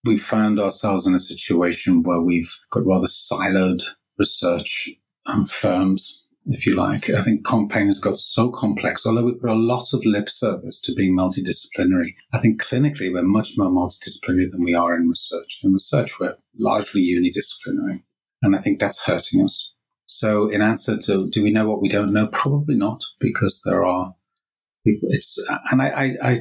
We 0.04 0.18
found 0.18 0.58
ourselves 0.58 1.06
in 1.06 1.14
a 1.14 1.20
situation 1.20 2.02
where 2.02 2.20
we've 2.20 2.52
got 2.70 2.86
rather 2.86 3.06
siloed 3.06 3.82
research 4.18 4.90
um, 5.26 5.46
firms 5.46 6.21
if 6.46 6.66
you 6.66 6.74
like. 6.74 7.08
I 7.10 7.20
think 7.20 7.46
campaign 7.46 7.86
has 7.86 7.98
got 7.98 8.16
so 8.16 8.50
complex, 8.50 9.06
although 9.06 9.24
we 9.24 9.32
put 9.32 9.50
a 9.50 9.54
lot 9.54 9.92
of 9.92 10.04
lip 10.04 10.28
service 10.28 10.80
to 10.82 10.94
being 10.94 11.16
multidisciplinary. 11.16 12.14
I 12.32 12.40
think 12.40 12.62
clinically 12.62 13.12
we're 13.12 13.22
much 13.22 13.52
more 13.56 13.70
multidisciplinary 13.70 14.50
than 14.50 14.64
we 14.64 14.74
are 14.74 14.94
in 14.94 15.08
research. 15.08 15.60
In 15.62 15.72
research, 15.72 16.18
we're 16.18 16.36
largely 16.58 17.02
unidisciplinary. 17.02 18.02
And 18.42 18.56
I 18.56 18.60
think 18.60 18.80
that's 18.80 19.04
hurting 19.04 19.44
us. 19.44 19.72
So 20.06 20.48
in 20.48 20.60
answer 20.60 20.98
to, 20.98 21.30
do 21.30 21.42
we 21.42 21.52
know 21.52 21.68
what 21.68 21.80
we 21.80 21.88
don't 21.88 22.12
know? 22.12 22.26
Probably 22.26 22.74
not, 22.74 23.02
because 23.18 23.62
there 23.64 23.84
are 23.84 24.14
it's 24.84 25.38
uh, 25.50 25.58
and 25.70 25.80
I, 25.80 25.88
I, 25.88 26.30
I, 26.30 26.40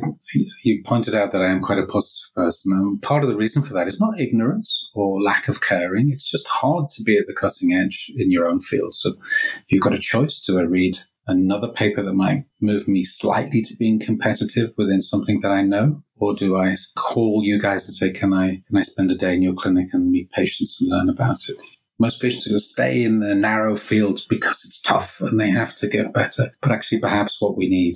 you 0.63 0.81
pointed 0.83 1.15
out 1.15 1.31
that 1.31 1.41
I 1.41 1.50
am 1.50 1.62
quite 1.62 1.77
a 1.77 1.86
positive 1.86 2.33
person. 2.36 2.71
And 2.74 3.01
part 3.01 3.24
of 3.24 3.29
the 3.29 3.36
reason 3.36 3.63
for 3.63 3.74
that 3.74 3.88
is 3.88 4.00
not 4.00 4.19
ignorance 4.19 4.89
or 4.95 5.21
lack 5.21 5.48
of 5.48 5.62
caring. 5.62 6.10
It's 6.12 6.29
just 6.29 6.48
hard 6.48 6.89
to 6.91 7.03
be 7.03 7.17
at 7.17 7.27
the 7.27 7.33
cutting 7.33 7.74
edge 7.74 8.12
in 8.15 8.31
your 8.31 8.48
own 8.48 8.60
field. 8.60 8.95
So 8.95 9.10
if 9.12 9.71
you've 9.71 9.83
got 9.83 9.93
a 9.93 10.00
choice, 10.00 10.41
do 10.41 10.60
I 10.60 10.63
read 10.63 10.98
another 11.27 11.67
paper 11.67 12.01
that 12.01 12.13
might 12.13 12.45
move 12.60 12.88
me 12.88 13.03
slightly 13.03 13.62
to 13.62 13.75
being 13.77 14.00
competitive 14.00 14.74
within 14.77 15.01
something 15.01 15.41
that 15.41 15.51
I 15.51 15.62
know? 15.62 16.03
Or 16.17 16.33
do 16.33 16.57
I 16.57 16.75
call 16.95 17.41
you 17.43 17.62
guys 17.62 17.88
and 17.88 17.95
say, 17.95 18.12
can 18.12 18.33
I, 18.33 18.62
can 18.67 18.77
I 18.77 18.81
spend 18.81 19.12
a 19.12 19.15
day 19.15 19.36
in 19.36 19.41
your 19.41 19.53
clinic 19.53 19.89
and 19.93 20.12
meet 20.12 20.31
patients 20.31 20.79
and 20.81 20.89
learn 20.89 21.10
about 21.10 21.39
it? 21.48 21.57
most 22.01 22.19
patients 22.19 22.48
are 22.48 22.50
going 22.50 22.60
to 22.60 22.65
stay 22.65 23.03
in 23.03 23.19
the 23.19 23.36
narrow 23.36 23.77
field 23.77 24.21
because 24.27 24.65
it's 24.65 24.81
tough 24.81 25.21
and 25.21 25.39
they 25.39 25.51
have 25.51 25.75
to 25.75 25.88
get 25.88 26.12
better. 26.12 26.45
But 26.60 26.71
actually, 26.71 27.00
perhaps 27.00 27.39
what 27.39 27.55
we 27.55 27.69
need 27.69 27.95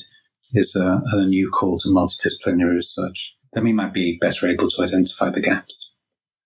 is 0.54 0.76
a, 0.76 1.02
a 1.14 1.26
new 1.26 1.50
call 1.50 1.80
to 1.80 1.90
multidisciplinary 1.90 2.76
research, 2.76 3.36
then 3.54 3.64
we 3.64 3.74
might 3.74 3.94
be 3.94 4.18
better 4.20 4.48
able 4.48 4.70
to 4.70 4.84
identify 4.84 5.30
the 5.30 5.42
gaps. 5.42 5.96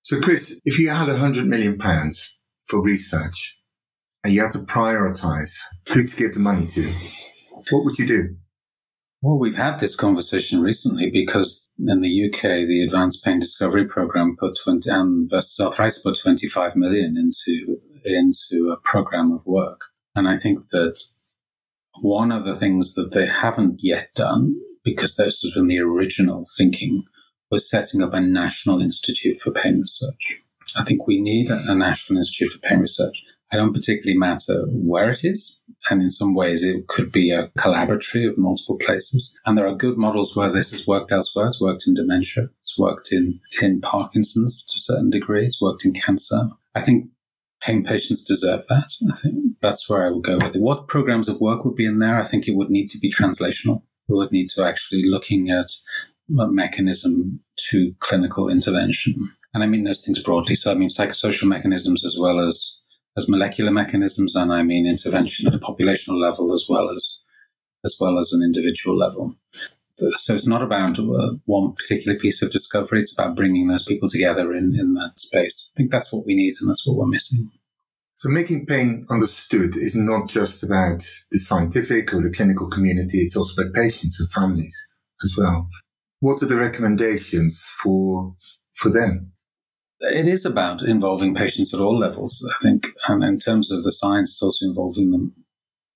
So, 0.04 0.20
Chris, 0.20 0.60
if 0.66 0.80
you 0.80 0.90
had 0.90 1.10
a 1.10 1.18
hundred 1.18 1.48
million 1.48 1.78
pounds 1.78 2.40
for 2.66 2.82
research 2.82 3.58
and 4.24 4.34
you 4.34 4.42
had 4.42 4.52
to 4.52 4.60
prioritize 4.60 5.60
who 5.90 6.06
to 6.06 6.16
give 6.16 6.34
the 6.34 6.40
money 6.40 6.68
to, 6.68 6.94
what 7.70 7.84
would 7.84 7.98
you 7.98 8.08
do? 8.08 8.36
Well, 9.22 9.38
we've 9.38 9.58
had 9.58 9.80
this 9.80 9.98
conversation 9.98 10.62
recently 10.62 11.12
because 11.12 11.68
in 11.78 12.00
the 12.00 12.30
UK, 12.30 12.42
the 12.42 12.84
Advanced 12.88 13.24
Pain 13.24 13.40
Discovery 13.40 13.86
Program 13.86 14.38
put 14.40 14.58
20, 14.64 14.90
and 14.90 15.30
versus 15.30 15.60
arthritis 15.60 16.02
put 16.02 16.18
25 16.18 16.78
million 16.78 17.18
into, 17.18 17.82
into 18.06 18.72
a 18.72 18.78
program 18.78 19.34
of 19.34 19.46
work. 19.46 19.82
And 20.16 20.30
I 20.30 20.38
think 20.38 20.70
that 20.70 20.98
one 22.02 22.32
of 22.32 22.46
the 22.46 22.56
things 22.56 22.96
that 22.96 23.12
they 23.12 23.26
haven't 23.26 23.80
yet 23.80 24.10
done, 24.16 24.56
because 24.84 25.16
this 25.16 25.42
was 25.44 25.56
in 25.56 25.68
the 25.68 25.80
original 25.80 26.46
thinking, 26.58 27.04
was 27.52 27.70
setting 27.70 28.02
up 28.02 28.14
a 28.14 28.22
national 28.22 28.82
institute 28.82 29.38
for 29.38 29.52
pain 29.52 29.82
research. 29.82 30.42
I 30.76 30.84
think 30.84 31.08
we 31.08 31.20
need 31.20 31.50
a, 31.50 31.76
national 31.76 32.20
institute 32.20 32.52
for 32.52 32.60
pain 32.60 32.80
research. 32.80 33.24
I 33.52 33.58
don't 33.58 33.74
particularly 33.74 34.18
matter 34.18 34.66
where 34.70 35.10
it 35.10 35.24
is. 35.24 35.64
And 35.90 36.02
in 36.04 36.12
some 36.12 36.36
ways, 36.36 36.64
it 36.64 36.88
could 36.88 37.12
be 37.12 37.32
a 37.32 37.48
collaboratory 37.58 38.30
of 38.30 38.38
multiple 38.38 38.78
places. 38.78 39.36
And 39.46 39.58
there 39.58 39.68
are 39.68 39.76
good 39.76 39.98
models 39.98 40.36
where 40.36 40.52
this 40.52 40.70
has 40.72 40.86
worked 40.86 41.12
elsewhere. 41.12 41.48
It's 41.48 41.60
worked 41.60 41.88
in 41.88 41.96
dementia. 41.96 42.50
It's 42.62 42.78
worked 42.78 43.12
in, 43.12 43.40
in 43.64 43.82
Parkinson's 43.82 44.66
to 44.68 44.78
a 44.78 44.80
certain 44.80 45.10
degree. 45.10 45.48
It's 45.48 45.62
worked 45.62 45.86
in 45.86 45.94
cancer. 45.94 46.50
I 46.76 46.82
think 46.82 47.10
pain 47.62 47.84
patients 47.84 48.24
deserve 48.24 48.66
that. 48.68 48.92
I 49.12 49.16
think 49.18 49.36
that's 49.62 49.90
where 49.90 50.06
I 50.06 50.12
would 50.12 50.24
go 50.24 50.38
with 50.38 50.56
it. 50.56 50.62
What 50.62 50.88
programs 50.88 51.28
of 51.28 51.42
work 51.42 51.66
would 51.66 51.76
be 51.76 51.86
in 51.86 52.00
there? 52.00 52.20
I 52.20 52.26
think 52.26 52.48
it 52.48 52.56
would 52.56 52.70
need 52.70 52.90
to 52.90 53.00
be 53.00 53.12
translational. 53.12 53.84
We 54.08 54.16
would 54.16 54.32
need 54.32 54.50
to 54.52 54.66
actually 54.66 55.04
looking 55.06 55.50
at 55.50 55.70
a 56.40 56.48
mechanism 56.48 57.42
to 57.70 57.94
clinical 58.00 58.50
intervention. 58.50 59.16
And 59.54 59.64
I 59.64 59.68
mean 59.68 59.84
those 59.84 60.06
things 60.06 60.22
broadly. 60.22 60.56
So 60.56 60.72
I 60.72 60.76
mean 60.76 60.90
psychosocial 60.90 61.48
mechanisms 61.48 62.06
as 62.06 62.18
well 62.20 62.40
as 62.40 62.80
as 63.18 63.28
molecular 63.28 63.72
mechanisms, 63.72 64.36
and 64.36 64.54
I 64.54 64.64
mean 64.64 64.86
intervention 64.86 65.48
at 65.48 65.56
a 65.56 65.60
populational 65.60 66.22
level 66.22 66.54
as 66.54 66.68
well 66.70 66.90
as 66.96 67.20
as 67.84 67.96
well 68.00 68.20
as 68.20 68.32
an 68.32 68.44
individual 68.44 68.98
level. 68.98 69.36
So 70.12 70.36
it's 70.36 70.48
not 70.48 70.62
about 70.62 70.98
one 71.46 71.74
particular 71.74 72.18
piece 72.18 72.42
of 72.42 72.52
discovery; 72.52 73.02
it's 73.02 73.18
about 73.18 73.36
bringing 73.36 73.68
those 73.68 73.84
people 73.84 74.10
together 74.10 74.54
in 74.54 74.78
in 74.80 74.94
that 74.96 75.14
space. 75.18 75.72
I 75.74 75.78
think 75.78 75.92
that's 75.92 76.14
what 76.14 76.26
we 76.26 76.36
need, 76.36 76.56
and 76.60 76.70
that's 76.70 76.86
what 76.88 76.98
we're 76.98 77.08
missing. 77.08 77.52
So 78.18 78.30
making 78.30 78.66
pain 78.66 79.06
understood 79.10 79.78
is 79.78 79.96
not 79.96 80.28
just 80.28 80.64
about 80.64 81.00
the 81.32 81.40
scientific 81.40 82.14
or 82.14 82.22
the 82.22 82.30
clinical 82.30 82.68
community; 82.68 83.20
it's 83.20 83.36
also 83.36 83.62
about 83.62 83.74
patients 83.74 84.20
and 84.20 84.30
families 84.30 84.78
as 85.24 85.36
well. 85.38 85.68
What 86.20 86.42
are 86.44 86.48
the 86.48 86.58
recommendations 86.58 87.66
for 87.82 88.36
for 88.74 88.92
them? 88.92 89.34
it 90.02 90.28
is 90.28 90.46
about 90.46 90.82
involving 90.82 91.36
patients 91.36 91.74
at 91.74 91.82
all 91.82 91.98
levels, 91.98 92.48
I 92.50 92.64
think. 92.64 92.88
And 93.08 93.24
in 93.24 93.38
terms 93.38 93.72
of 93.72 93.84
the 93.84 93.92
science, 93.92 94.32
it's 94.32 94.42
also 94.42 94.66
involving 94.66 95.12
them 95.12 95.34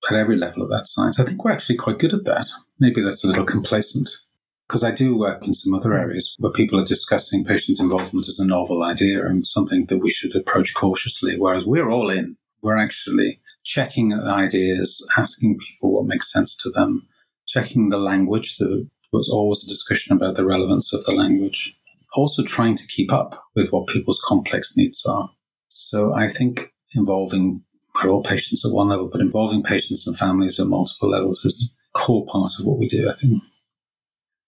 at 0.09 0.17
every 0.17 0.37
level 0.37 0.63
of 0.63 0.69
that 0.69 0.87
science. 0.87 1.19
I 1.19 1.25
think 1.25 1.43
we're 1.43 1.51
actually 1.51 1.77
quite 1.77 1.99
good 1.99 2.13
at 2.13 2.25
that. 2.25 2.47
Maybe 2.79 3.01
that's 3.01 3.23
a 3.23 3.27
little 3.27 3.45
complacent. 3.45 4.09
Because 4.67 4.83
I 4.83 4.91
do 4.91 5.17
work 5.17 5.45
in 5.45 5.53
some 5.53 5.73
other 5.73 5.93
areas 5.93 6.35
where 6.39 6.51
people 6.51 6.79
are 6.79 6.85
discussing 6.85 7.45
patient 7.45 7.79
involvement 7.79 8.27
as 8.27 8.39
a 8.39 8.47
novel 8.47 8.83
idea 8.83 9.25
and 9.25 9.45
something 9.45 9.85
that 9.87 9.99
we 9.99 10.09
should 10.09 10.35
approach 10.35 10.73
cautiously, 10.73 11.37
whereas 11.37 11.65
we're 11.65 11.89
all 11.89 12.09
in. 12.09 12.37
We're 12.61 12.77
actually 12.77 13.41
checking 13.65 14.13
ideas, 14.13 15.05
asking 15.17 15.59
people 15.59 15.93
what 15.93 16.05
makes 16.05 16.31
sense 16.31 16.55
to 16.57 16.69
them, 16.69 17.07
checking 17.45 17.89
the 17.89 17.97
language. 17.97 18.57
There 18.57 18.69
was 19.11 19.29
always 19.29 19.65
a 19.65 19.69
discussion 19.69 20.15
about 20.15 20.37
the 20.37 20.45
relevance 20.45 20.93
of 20.93 21.03
the 21.03 21.11
language 21.11 21.77
also 22.13 22.43
trying 22.43 22.75
to 22.75 22.87
keep 22.87 23.11
up 23.11 23.43
with 23.55 23.71
what 23.71 23.87
people's 23.87 24.21
complex 24.23 24.77
needs 24.77 25.05
are. 25.05 25.29
So 25.67 26.13
I 26.13 26.29
think 26.29 26.73
involving 26.93 27.63
all 28.09 28.23
patients 28.23 28.65
at 28.65 28.73
one 28.73 28.89
level, 28.89 29.09
but 29.11 29.21
involving 29.21 29.63
patients 29.63 30.07
and 30.07 30.17
families 30.17 30.59
at 30.59 30.67
multiple 30.67 31.09
levels 31.09 31.45
is 31.45 31.75
a 31.95 31.97
core 31.97 32.25
part 32.25 32.51
of 32.59 32.65
what 32.65 32.79
we 32.79 32.87
do, 32.87 33.09
I 33.09 33.13
think. 33.19 33.41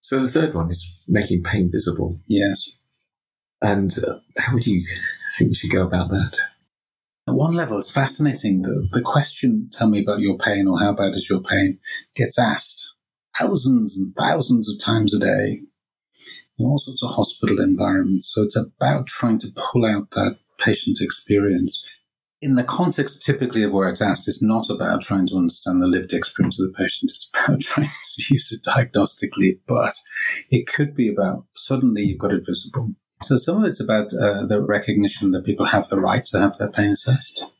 So 0.01 0.19
the 0.19 0.27
third 0.27 0.53
one 0.53 0.69
is 0.69 1.03
making 1.07 1.43
pain 1.43 1.71
visible. 1.71 2.19
Yes. 2.27 2.69
And 3.61 3.91
uh, 4.07 4.19
how 4.37 4.53
would 4.53 4.67
you 4.67 4.85
think 5.37 5.49
we 5.49 5.55
should 5.55 5.71
go 5.71 5.81
about 5.81 6.09
that? 6.09 6.37
At 7.27 7.33
one 7.33 7.55
level, 7.55 7.79
it's 7.79 7.91
fascinating. 7.91 8.61
The, 8.61 8.87
the 8.91 9.01
question, 9.01 9.69
tell 9.71 9.87
me 9.87 10.01
about 10.01 10.19
your 10.19 10.37
pain 10.37 10.67
or 10.67 10.79
how 10.79 10.93
bad 10.93 11.15
is 11.15 11.29
your 11.29 11.41
pain, 11.41 11.79
gets 12.15 12.37
asked 12.37 12.93
thousands 13.39 13.97
and 13.97 14.15
thousands 14.15 14.71
of 14.71 14.79
times 14.79 15.15
a 15.15 15.19
day 15.19 15.61
in 16.57 16.65
all 16.65 16.77
sorts 16.77 17.03
of 17.03 17.11
hospital 17.11 17.59
environments. 17.59 18.31
So 18.33 18.43
it's 18.43 18.55
about 18.55 19.07
trying 19.07 19.39
to 19.39 19.47
pull 19.55 19.85
out 19.85 20.11
that 20.11 20.37
patient 20.59 20.99
experience. 21.01 21.89
In 22.45 22.53
the 22.53 22.63
context 22.63 23.23
typically 23.23 23.63
of 23.63 23.71
where 23.71 23.89
it's 23.89 24.03
asked, 24.03 24.27
it's 24.27 24.43
not 24.43 24.69
about 24.69 25.01
trying 25.01 25.25
to 25.29 25.35
understand 25.35 25.81
the 25.81 25.87
lived 25.87 26.13
experience 26.13 26.59
of 26.59 26.67
the 26.67 26.73
patient. 26.77 27.09
It's 27.09 27.31
about 27.33 27.61
trying 27.61 27.87
to 27.87 28.23
use 28.31 28.51
it 28.51 28.61
diagnostically, 28.63 29.57
but 29.67 29.93
it 30.51 30.67
could 30.67 30.93
be 30.93 31.11
about 31.11 31.45
suddenly 31.55 32.03
you've 32.03 32.19
got 32.19 32.33
it 32.33 32.45
visible. 32.45 32.91
So 33.23 33.37
some 33.37 33.63
of 33.63 33.67
it's 33.67 33.83
about 33.83 34.13
uh, 34.13 34.45
the 34.45 34.63
recognition 34.63 35.31
that 35.31 35.43
people 35.43 35.65
have 35.65 35.89
the 35.89 35.99
right 35.99 36.23
to 36.25 36.39
have 36.39 36.55
their 36.59 36.69
pain 36.69 36.91
assessed. 36.91 37.51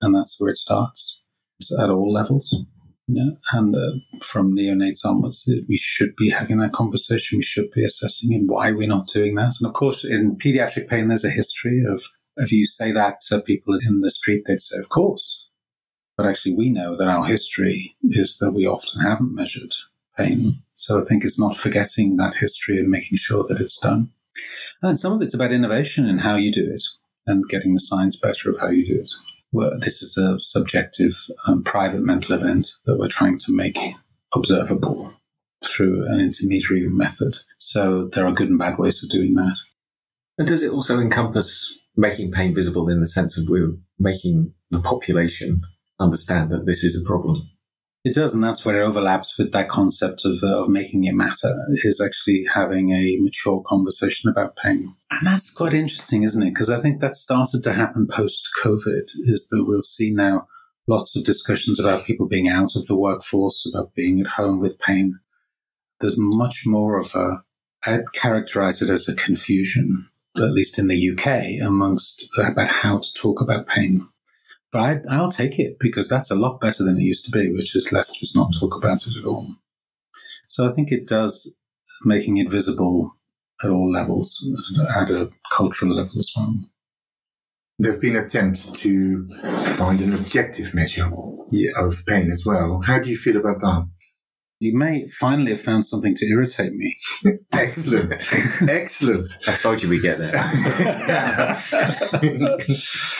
And 0.00 0.14
that's 0.14 0.40
where 0.40 0.50
it 0.50 0.58
starts. 0.58 1.22
It's 1.58 1.76
at 1.76 1.90
all 1.90 2.12
levels. 2.12 2.66
And 3.08 3.74
uh, 3.74 3.98
from 4.22 4.56
neonates 4.56 5.04
onwards, 5.04 5.50
we 5.68 5.76
should 5.76 6.14
be 6.14 6.30
having 6.30 6.60
that 6.60 6.72
conversation. 6.72 7.38
We 7.38 7.42
should 7.42 7.72
be 7.72 7.84
assessing 7.84 8.32
and 8.32 8.48
why 8.48 8.68
are 8.68 8.76
we're 8.76 8.86
not 8.86 9.08
doing 9.08 9.34
that. 9.34 9.54
And 9.60 9.68
of 9.68 9.72
course, 9.72 10.04
in 10.04 10.36
pediatric 10.36 10.88
pain, 10.88 11.08
there's 11.08 11.24
a 11.24 11.30
history 11.30 11.82
of 11.84 12.04
if 12.36 12.52
you 12.52 12.66
say 12.66 12.92
that 12.92 13.20
to 13.28 13.40
people 13.40 13.78
in 13.80 14.00
the 14.00 14.10
street, 14.10 14.44
they'd 14.46 14.60
say, 14.60 14.78
"Of 14.78 14.88
course," 14.88 15.48
but 16.16 16.26
actually, 16.26 16.54
we 16.54 16.70
know 16.70 16.96
that 16.96 17.08
our 17.08 17.24
history 17.24 17.96
is 18.02 18.38
that 18.38 18.52
we 18.52 18.66
often 18.66 19.02
haven't 19.02 19.34
measured 19.34 19.72
pain. 20.16 20.62
So 20.74 21.00
I 21.00 21.04
think 21.04 21.24
it's 21.24 21.40
not 21.40 21.56
forgetting 21.56 22.16
that 22.16 22.36
history 22.36 22.78
and 22.78 22.88
making 22.88 23.18
sure 23.18 23.44
that 23.48 23.60
it's 23.60 23.78
done. 23.78 24.10
And 24.82 24.98
some 24.98 25.12
of 25.12 25.22
it's 25.22 25.34
about 25.34 25.52
innovation 25.52 26.08
and 26.08 26.22
how 26.22 26.36
you 26.36 26.52
do 26.52 26.70
it 26.72 26.82
and 27.26 27.48
getting 27.48 27.74
the 27.74 27.80
science 27.80 28.18
better 28.18 28.50
of 28.50 28.58
how 28.60 28.70
you 28.70 28.86
do 28.86 29.00
it 29.00 29.10
this 29.80 30.02
is 30.02 30.16
a 30.16 30.38
subjective, 30.40 31.14
um, 31.46 31.62
private 31.62 32.02
mental 32.02 32.34
event 32.34 32.68
that 32.86 32.98
we're 32.98 33.08
trying 33.08 33.38
to 33.38 33.54
make 33.54 33.78
observable 34.34 35.14
through 35.64 36.06
an 36.06 36.20
intermediary 36.20 36.88
method. 36.88 37.36
So 37.58 38.06
there 38.06 38.26
are 38.26 38.32
good 38.32 38.48
and 38.48 38.58
bad 38.58 38.78
ways 38.78 39.02
of 39.02 39.10
doing 39.10 39.34
that. 39.34 39.56
And 40.38 40.46
does 40.46 40.62
it 40.62 40.72
also 40.72 41.00
encompass 41.00 41.78
making 42.00 42.32
pain 42.32 42.54
visible 42.54 42.88
in 42.88 43.00
the 43.00 43.06
sense 43.06 43.38
of 43.38 43.48
we're 43.48 43.76
making 43.98 44.52
the 44.70 44.80
population 44.80 45.62
understand 45.98 46.50
that 46.50 46.66
this 46.66 46.82
is 46.82 47.00
a 47.00 47.06
problem? 47.06 47.48
It 48.02 48.14
does, 48.14 48.34
and 48.34 48.42
that's 48.42 48.64
where 48.64 48.80
it 48.80 48.84
overlaps 48.84 49.38
with 49.38 49.52
that 49.52 49.68
concept 49.68 50.24
of, 50.24 50.42
uh, 50.42 50.62
of 50.62 50.70
making 50.70 51.04
it 51.04 51.12
matter, 51.12 51.54
is 51.84 52.02
actually 52.02 52.46
having 52.52 52.92
a 52.92 53.18
mature 53.20 53.62
conversation 53.66 54.30
about 54.30 54.56
pain. 54.56 54.94
And 55.10 55.26
that's 55.26 55.52
quite 55.52 55.74
interesting, 55.74 56.22
isn't 56.22 56.42
it? 56.42 56.54
Because 56.54 56.70
I 56.70 56.80
think 56.80 57.00
that 57.00 57.16
started 57.16 57.62
to 57.64 57.74
happen 57.74 58.08
post 58.10 58.48
COVID, 58.64 59.04
is 59.24 59.48
that 59.50 59.66
we'll 59.66 59.82
see 59.82 60.10
now 60.10 60.48
lots 60.88 61.14
of 61.14 61.24
discussions 61.24 61.78
about 61.78 62.06
people 62.06 62.26
being 62.26 62.48
out 62.48 62.74
of 62.74 62.86
the 62.86 62.96
workforce, 62.96 63.70
about 63.70 63.94
being 63.94 64.20
at 64.20 64.32
home 64.32 64.60
with 64.60 64.78
pain. 64.78 65.18
There's 66.00 66.16
much 66.18 66.62
more 66.64 66.98
of 66.98 67.14
a, 67.14 67.42
I'd 67.84 68.12
characterize 68.14 68.80
it 68.80 68.88
as 68.88 69.10
a 69.10 69.14
confusion, 69.14 70.08
at 70.36 70.52
least 70.52 70.78
in 70.78 70.88
the 70.88 71.10
UK, 71.10 71.66
amongst 71.66 72.28
about 72.38 72.68
how 72.68 72.98
to 72.98 73.14
talk 73.14 73.40
about 73.40 73.66
pain. 73.66 74.08
But 74.72 75.02
I, 75.08 75.20
will 75.20 75.30
take 75.30 75.58
it 75.58 75.78
because 75.80 76.08
that's 76.08 76.30
a 76.30 76.36
lot 76.36 76.60
better 76.60 76.84
than 76.84 76.96
it 76.96 77.02
used 77.02 77.24
to 77.24 77.32
be, 77.32 77.52
which 77.52 77.74
is 77.74 77.90
let's 77.90 78.18
just 78.18 78.36
not 78.36 78.54
talk 78.58 78.72
mm. 78.72 78.78
about 78.78 79.06
it 79.06 79.16
at 79.16 79.24
all. 79.24 79.56
So 80.48 80.70
I 80.70 80.72
think 80.72 80.92
it 80.92 81.08
does 81.08 81.56
making 82.04 82.36
it 82.36 82.50
visible 82.50 83.16
at 83.62 83.70
all 83.70 83.90
levels, 83.90 84.46
at 84.96 85.10
a 85.10 85.30
cultural 85.52 85.94
level 85.94 86.18
as 86.18 86.32
well. 86.36 86.54
There 87.78 87.92
have 87.92 88.00
been 88.00 88.16
attempts 88.16 88.70
to 88.82 89.28
find 89.76 90.00
an 90.00 90.14
objective 90.14 90.74
measure 90.74 91.10
yeah. 91.50 91.70
of 91.78 92.04
pain 92.06 92.30
as 92.30 92.44
well. 92.46 92.82
How 92.86 92.98
do 92.98 93.08
you 93.08 93.16
feel 93.16 93.36
about 93.36 93.60
that? 93.60 93.88
You 94.60 94.76
may 94.76 95.08
finally 95.08 95.52
have 95.52 95.60
found 95.60 95.86
something 95.86 96.14
to 96.14 96.26
irritate 96.26 96.74
me. 96.74 96.98
Excellent. 97.52 98.12
Excellent. 98.68 99.28
I 99.48 99.56
told 99.56 99.82
you 99.82 99.88
we'd 99.88 100.02
get 100.02 100.18
there. 100.18 100.32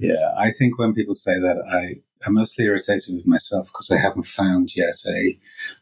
Yeah, 0.00 0.32
I 0.38 0.50
think 0.50 0.78
when 0.78 0.94
people 0.94 1.12
say 1.12 1.34
that, 1.34 1.62
I 1.70 2.00
am 2.26 2.32
mostly 2.32 2.64
irritated 2.64 3.14
with 3.14 3.26
myself 3.26 3.66
because 3.66 3.90
I 3.90 3.98
haven't 3.98 4.24
found 4.24 4.74
yet 4.74 4.94
a 5.06 5.38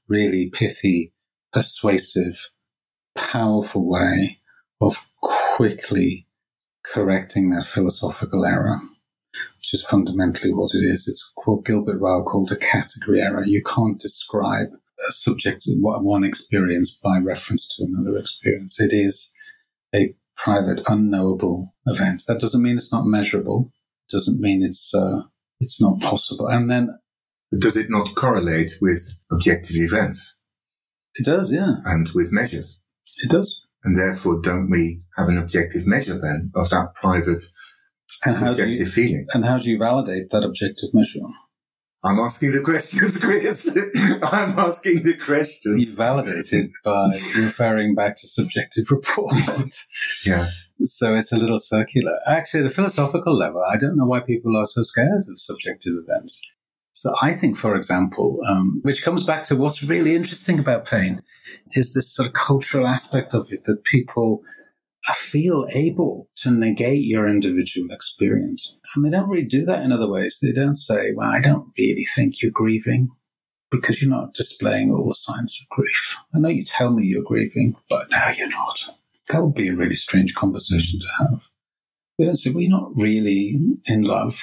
really 0.08 0.50
pithy, 0.50 1.12
persuasive, 1.52 2.50
powerful 3.16 3.88
way 3.88 4.40
of 4.80 5.08
quickly 5.20 6.26
correcting 6.84 7.50
that 7.50 7.64
philosophical 7.64 8.44
error, 8.44 8.78
which 9.59 9.74
is 9.74 9.85
fundamentally 9.85 10.53
what 10.53 10.70
it 10.74 10.79
is. 10.85 11.09
It's 11.09 11.33
what 11.44 11.64
Gilbert 11.64 11.98
Ryle 11.98 12.24
called 12.24 12.51
a 12.53 12.57
category 12.57 13.20
error. 13.20 13.44
You 13.44 13.62
can't 13.62 13.98
describe 13.98 14.68
a 15.09 15.12
subject, 15.12 15.64
one 15.66 16.24
experience 16.24 16.98
by 17.03 17.18
reference 17.18 17.68
to 17.77 17.85
another 17.85 18.18
experience. 18.18 18.81
It 18.81 18.92
is 18.92 19.35
a 19.94 20.14
private, 20.37 20.83
unknowable 20.87 21.74
event. 21.87 22.22
That 22.29 22.40
doesn't 22.40 22.62
mean 22.62 22.77
it's 22.77 22.92
not 22.92 23.07
measurable 23.07 23.72
It 24.09 24.12
doesn't 24.12 24.40
mean 24.40 24.62
it's 24.62 24.94
uh, 24.94 25.22
it's 25.61 25.81
not 25.81 26.01
possible. 26.01 26.46
And 26.46 26.70
then 26.70 26.98
does 27.59 27.77
it 27.77 27.90
not 27.90 28.14
correlate 28.14 28.72
with 28.81 29.20
objective 29.33 29.77
events? 29.77 30.38
It 31.14 31.24
does, 31.24 31.53
yeah. 31.53 31.77
And 31.85 32.09
with 32.11 32.33
measures. 32.33 32.83
It 33.22 33.31
does. 33.31 33.66
And 33.85 33.96
therefore, 33.96 34.40
don't 34.40 34.70
we 34.70 35.01
have 35.16 35.29
an 35.29 35.38
objective 35.38 35.87
measure 35.87 36.18
then 36.18 36.53
of 36.55 36.70
that 36.70 36.94
private 36.94 37.42
and 38.24 38.35
subjective 38.35 38.78
you, 38.78 38.87
feeling? 38.87 39.26
And 39.33 39.44
how 39.44 39.59
do 39.59 39.70
you 39.70 39.78
validate 39.78 40.31
that 40.31 40.44
objective 40.44 40.90
measure? 40.92 41.20
I'm 42.04 42.18
asking 42.20 42.52
the 42.52 42.61
questions, 42.61 43.18
Chris. 43.24 43.76
I'm 44.22 44.59
asking 44.59 45.02
the 45.02 45.16
questions. 45.16 45.90
You 45.90 45.96
validate 45.96 46.52
it 46.52 46.70
by 46.85 47.09
referring 47.37 47.94
back 47.94 48.16
to 48.16 48.26
subjective 48.26 48.90
report. 48.90 49.74
yeah. 50.24 50.50
So 50.85 51.16
it's 51.16 51.33
a 51.33 51.37
little 51.37 51.59
circular. 51.59 52.12
Actually, 52.26 52.61
at 52.61 52.66
a 52.66 52.74
philosophical 52.74 53.37
level, 53.37 53.64
I 53.68 53.76
don't 53.76 53.96
know 53.96 54.07
why 54.07 54.20
people 54.20 54.57
are 54.57 54.66
so 54.66 54.85
scared 54.85 55.24
of 55.28 55.40
subjective 55.40 55.94
events. 55.94 56.40
So 56.92 57.14
I 57.20 57.33
think, 57.33 57.57
for 57.57 57.74
example, 57.74 58.40
um, 58.48 58.81
which 58.83 59.04
comes 59.04 59.24
back 59.24 59.44
to 59.44 59.57
what's 59.57 59.83
really 59.83 60.14
interesting 60.14 60.59
about 60.59 60.85
pain, 60.85 61.22
is 61.72 61.94
this 61.94 62.12
sort 62.14 62.28
of 62.28 62.35
cultural 62.35 62.87
aspect 62.87 63.35
of 63.35 63.52
it 63.52 63.64
that 63.64 63.85
people 63.85 64.42
feel 65.14 65.66
able 65.72 66.28
to 66.37 66.50
negate 66.50 67.04
your 67.04 67.28
individual 67.28 67.88
experience. 67.90 68.78
And 68.94 69.04
they 69.04 69.11
don't 69.11 69.28
really 69.28 69.46
do 69.46 69.64
that 69.64 69.82
in 69.82 69.92
other 69.92 70.08
ways. 70.08 70.38
They 70.42 70.52
don't 70.52 70.76
say, 70.76 71.12
well, 71.14 71.30
I 71.30 71.40
don't 71.40 71.68
really 71.78 72.04
think 72.04 72.42
you're 72.42 72.50
grieving 72.50 73.08
because 73.70 74.02
you're 74.02 74.11
not 74.11 74.34
displaying 74.34 74.90
all 74.90 75.08
the 75.08 75.14
signs 75.14 75.58
of 75.61 75.68
grief. 75.76 76.16
I 76.34 76.38
know 76.38 76.48
you 76.48 76.64
tell 76.64 76.90
me 76.90 77.06
you're 77.06 77.22
grieving, 77.22 77.76
but 77.88 78.11
now 78.11 78.30
you're 78.30 78.50
not. 78.50 78.88
That 79.28 79.42
would 79.42 79.54
be 79.54 79.68
a 79.68 79.74
really 79.74 79.94
strange 79.94 80.34
conversation 80.34 81.00
to 81.00 81.06
have. 81.18 81.40
They 82.18 82.24
don't 82.24 82.37
say, 82.37 82.50
well, 82.50 82.61
you're 82.61 82.70
not 82.70 82.92
really 82.96 83.58
in 83.87 84.02
love. 84.04 84.40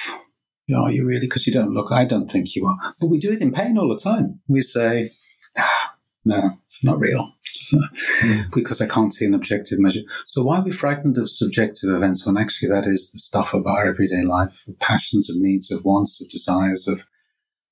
Are 0.74 0.90
you 0.90 1.04
really? 1.04 1.26
Because 1.26 1.46
you 1.46 1.52
don't 1.52 1.74
look, 1.74 1.92
I 1.92 2.04
don't 2.04 2.30
think 2.30 2.56
you 2.56 2.66
are. 2.66 2.92
But 3.00 3.06
we 3.06 3.18
do 3.18 3.32
it 3.32 3.40
in 3.40 3.52
pain 3.52 3.78
all 3.78 3.88
the 3.88 3.98
time. 4.02 4.40
We 4.48 4.62
say, 4.62 5.08
ah, 5.56 5.95
no, 6.26 6.58
it's 6.66 6.84
not 6.84 6.98
real. 6.98 7.32
So, 7.44 7.78
mm. 8.22 8.52
Because 8.52 8.82
I 8.82 8.88
can't 8.88 9.14
see 9.14 9.26
an 9.26 9.34
objective 9.34 9.78
measure. 9.78 10.00
So 10.26 10.42
why 10.42 10.58
are 10.58 10.64
we 10.64 10.72
frightened 10.72 11.16
of 11.18 11.30
subjective 11.30 11.90
events 11.90 12.26
when 12.26 12.36
actually 12.36 12.68
that 12.70 12.84
is 12.84 13.12
the 13.12 13.18
stuff 13.20 13.54
of 13.54 13.66
our 13.66 13.86
everyday 13.86 14.22
life, 14.24 14.64
of 14.66 14.78
passions, 14.80 15.30
of 15.30 15.36
needs, 15.36 15.70
of 15.70 15.84
wants, 15.84 16.20
of 16.20 16.28
desires, 16.28 16.86
of, 16.88 17.06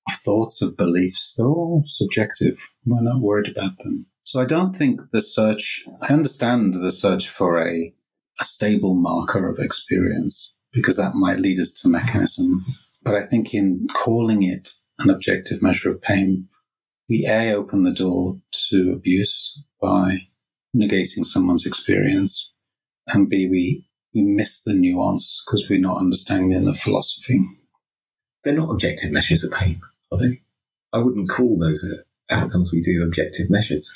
of 0.09 0.15
thoughts, 0.15 0.63
of 0.63 0.77
beliefs? 0.77 1.35
They're 1.37 1.47
all 1.47 1.83
subjective. 1.87 2.61
We're 2.87 3.03
not 3.03 3.21
worried 3.21 3.51
about 3.51 3.77
them. 3.79 4.07
So 4.23 4.41
I 4.41 4.47
don't 4.47 4.77
think 4.77 5.01
the 5.13 5.21
search, 5.21 5.85
I 6.09 6.13
understand 6.13 6.75
the 6.75 6.93
search 6.93 7.29
for 7.29 7.61
a, 7.61 7.93
a 8.41 8.45
stable 8.45 8.95
marker 8.95 9.49
of 9.49 9.59
experience 9.59 10.57
because 10.73 10.97
that 10.97 11.15
might 11.15 11.41
lead 11.41 11.59
us 11.59 11.75
to 11.83 11.89
mechanism. 11.89 12.47
But 13.03 13.17
I 13.17 13.27
think 13.27 13.53
in 13.53 13.89
calling 13.93 14.45
it 14.45 14.71
an 15.01 15.11
objective 15.11 15.61
measure 15.61 15.91
of 15.91 16.01
pain, 16.01 16.49
we 17.09 17.27
A, 17.27 17.53
open 17.55 17.85
the 17.85 17.93
door 17.93 18.41
to 18.71 18.93
abuse 18.95 19.63
by 19.81 20.29
negating 20.75 21.25
someone's 21.25 21.67
experience, 21.67 22.53
and 23.07 23.29
B, 23.29 23.49
we, 23.51 23.89
we 24.15 24.23
miss 24.23 24.63
the 24.63 24.75
nuance 24.75 25.43
because 25.45 25.69
we're 25.69 25.81
not 25.81 25.99
understanding 25.99 26.59
the 26.61 26.75
philosophy. 26.75 27.41
They're 28.43 28.55
not 28.55 28.71
objective 28.71 29.11
measures 29.11 29.45
of 29.45 29.53
pain, 29.53 29.81
are 30.13 30.19
they? 30.19 30.41
I 30.93 30.99
wouldn't 30.99 31.31
call 31.31 31.59
those 31.59 31.85
uh, 31.85 32.35
outcomes 32.35 32.73
we 32.73 32.81
do 32.81 33.03
objective 33.03 33.51
measures. 33.51 33.93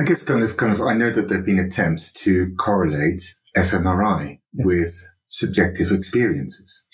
I 0.00 0.04
guess 0.04 0.24
kind 0.24 0.42
of, 0.42 0.56
kind 0.56 0.72
of, 0.72 0.80
I 0.80 0.94
know 0.94 1.10
that 1.10 1.28
there 1.28 1.38
have 1.38 1.46
been 1.46 1.58
attempts 1.58 2.12
to 2.24 2.54
correlate 2.56 3.34
fMRI 3.56 4.38
yeah. 4.52 4.64
with 4.64 5.08
subjective 5.28 5.90
experiences. 5.92 6.86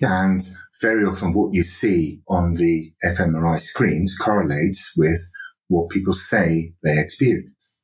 Yes. 0.00 0.12
And 0.12 0.40
very 0.80 1.04
often 1.04 1.32
what 1.32 1.54
you 1.54 1.62
see 1.62 2.20
on 2.28 2.54
the 2.54 2.92
fMRI 3.04 3.58
screens 3.58 4.16
correlates 4.16 4.92
with 4.96 5.20
what 5.68 5.90
people 5.90 6.12
say 6.12 6.72
they 6.82 6.98
experience. 6.98 7.74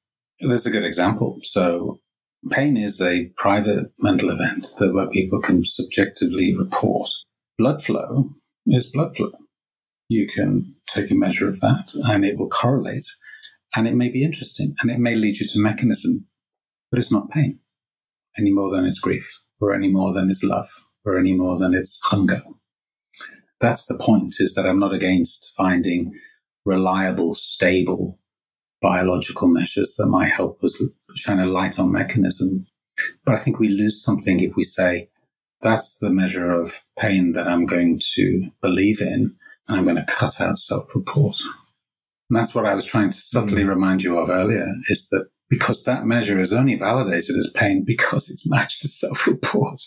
There's 0.41 0.67
a 0.67 0.71
good 0.71 0.85
example. 0.85 1.39
So 1.43 2.01
pain 2.51 2.77
is 2.77 3.01
a 3.01 3.31
private 3.37 3.93
mental 4.01 4.31
event 4.31 4.67
that 4.79 4.93
where 4.93 5.09
people 5.09 5.41
can 5.41 5.65
subjectively 5.65 6.57
report. 6.57 7.09
Blood 7.59 7.83
flow 7.83 8.31
is 8.67 8.91
blood 8.91 9.17
flow. 9.17 9.33
You 10.09 10.27
can 10.27 10.75
take 10.87 11.11
a 11.11 11.15
measure 11.15 11.49
of 11.49 11.61
that 11.61 11.93
and 12.05 12.25
it 12.25 12.37
will 12.37 12.49
correlate 12.49 13.07
and 13.75 13.89
it 13.89 13.95
may 13.95 14.09
be 14.09 14.25
interesting 14.25 14.75
and 14.81 14.91
it 14.91 14.99
may 14.99 15.15
lead 15.15 15.39
you 15.39 15.47
to 15.47 15.61
mechanism, 15.61 16.27
but 16.91 16.99
it's 16.99 17.13
not 17.13 17.31
pain 17.31 17.61
any 18.39 18.53
more 18.53 18.75
than 18.75 18.85
it's 18.85 19.01
grief 19.01 19.41
or 19.61 19.75
any 19.75 19.89
more 19.89 20.13
than 20.13 20.29
it's 20.29 20.45
love 20.45 20.69
or 21.05 21.19
any 21.19 21.35
more 21.35 21.59
than 21.59 21.75
it's 21.75 22.01
hunger. 22.05 22.43
That's 23.63 23.87
the 23.87 23.97
point 23.97 24.35
is 24.41 24.55
that 24.55 24.67
I'm 24.67 24.81
not 24.81 24.93
against 24.93 25.55
finding 25.57 26.13
reliable, 26.65 27.35
stable 27.35 28.19
biological 28.83 29.47
measures 29.47 29.95
that 29.97 30.09
might 30.09 30.33
help 30.33 30.63
us 30.65 30.83
shine 31.15 31.39
a 31.39 31.47
light 31.47 31.79
on 31.79 31.93
mechanism. 31.93 32.67
But 33.25 33.37
I 33.37 33.39
think 33.39 33.61
we 33.61 33.69
lose 33.69 34.03
something 34.03 34.41
if 34.41 34.57
we 34.57 34.65
say, 34.65 35.09
that's 35.61 35.99
the 36.01 36.11
measure 36.11 36.51
of 36.51 36.83
pain 36.99 37.35
that 37.35 37.47
I'm 37.47 37.65
going 37.65 38.01
to 38.15 38.51
believe 38.61 39.01
in, 39.01 39.37
and 39.69 39.79
I'm 39.79 39.85
going 39.85 39.97
to 39.97 40.13
cut 40.13 40.41
out 40.41 40.59
self 40.59 40.93
report. 40.97 41.37
And 42.29 42.37
that's 42.37 42.57
what 42.57 42.67
I 42.67 42.75
was 42.75 42.85
trying 42.85 43.11
to 43.11 43.21
subtly 43.21 43.63
mm. 43.63 43.69
remind 43.69 44.03
you 44.03 44.19
of 44.19 44.29
earlier 44.29 44.67
is 44.89 45.09
that 45.11 45.29
because 45.49 45.85
that 45.85 46.05
measure 46.05 46.41
is 46.41 46.53
only 46.53 46.75
validated 46.75 47.37
as 47.37 47.53
pain 47.55 47.85
because 47.87 48.29
it's 48.29 48.51
matched 48.51 48.83
to 48.83 48.89
self 48.89 49.29
report. 49.29 49.81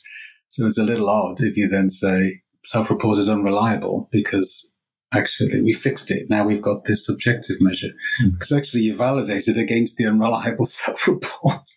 So 0.51 0.65
it's 0.65 0.79
a 0.79 0.83
little 0.83 1.09
odd 1.09 1.41
if 1.41 1.57
you 1.57 1.67
then 1.67 1.89
say 1.89 2.43
self 2.65 2.89
report 2.89 3.17
is 3.17 3.29
unreliable 3.29 4.09
because 4.11 4.73
actually 5.13 5.61
we 5.61 5.73
fixed 5.73 6.11
it. 6.11 6.29
Now 6.29 6.45
we've 6.45 6.61
got 6.61 6.85
this 6.85 7.05
subjective 7.05 7.57
measure 7.59 7.91
mm. 8.21 8.33
because 8.33 8.51
actually 8.51 8.81
you 8.81 8.95
validated 8.95 9.57
against 9.57 9.97
the 9.97 10.07
unreliable 10.07 10.65
self 10.65 11.07
report. 11.07 11.69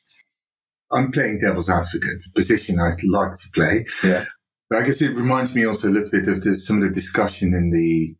I'm 0.91 1.13
playing 1.13 1.41
devil's 1.41 1.69
advocate, 1.69 2.25
position 2.35 2.81
I'd 2.81 3.05
like 3.05 3.33
to 3.37 3.49
play. 3.53 3.85
Yeah. 4.03 4.25
But 4.71 4.79
I 4.79 4.85
guess 4.85 5.03
it 5.03 5.15
reminds 5.15 5.55
me 5.55 5.67
also 5.67 5.89
a 5.89 5.91
little 5.91 6.11
bit 6.11 6.29
of 6.29 6.43
the, 6.43 6.57
some 6.57 6.79
of 6.79 6.83
the 6.83 6.91
discussion 6.91 7.55
in 7.55 7.71
the 7.71 8.15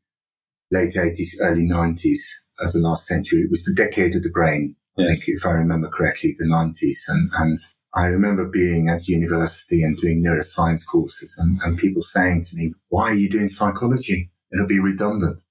late 0.71 0.95
80s, 0.95 1.37
early 1.41 1.67
90s 1.67 2.21
of 2.61 2.73
the 2.73 2.79
last 2.79 3.07
century. 3.07 3.41
It 3.41 3.51
was 3.51 3.65
the 3.65 3.75
decade 3.75 4.15
of 4.15 4.23
the 4.23 4.31
brain. 4.31 4.77
Yes. 4.97 5.09
I 5.09 5.13
think, 5.13 5.39
if 5.39 5.47
I 5.47 5.51
remember 5.51 5.89
correctly, 5.89 6.35
the 6.39 6.47
90s. 6.47 7.05
And, 7.09 7.31
and 7.39 7.59
I 7.95 8.05
remember 8.05 8.45
being 8.45 8.89
at 8.89 9.09
university 9.09 9.83
and 9.83 9.97
doing 9.97 10.23
neuroscience 10.23 10.87
courses 10.87 11.39
and, 11.39 11.61
and 11.63 11.79
people 11.79 12.03
saying 12.03 12.45
to 12.45 12.57
me, 12.57 12.75
why 12.89 13.11
are 13.11 13.15
you 13.15 13.31
doing 13.31 13.49
psychology? 13.49 14.31
It'll 14.53 14.67
be 14.67 14.81
redundant. 14.81 15.43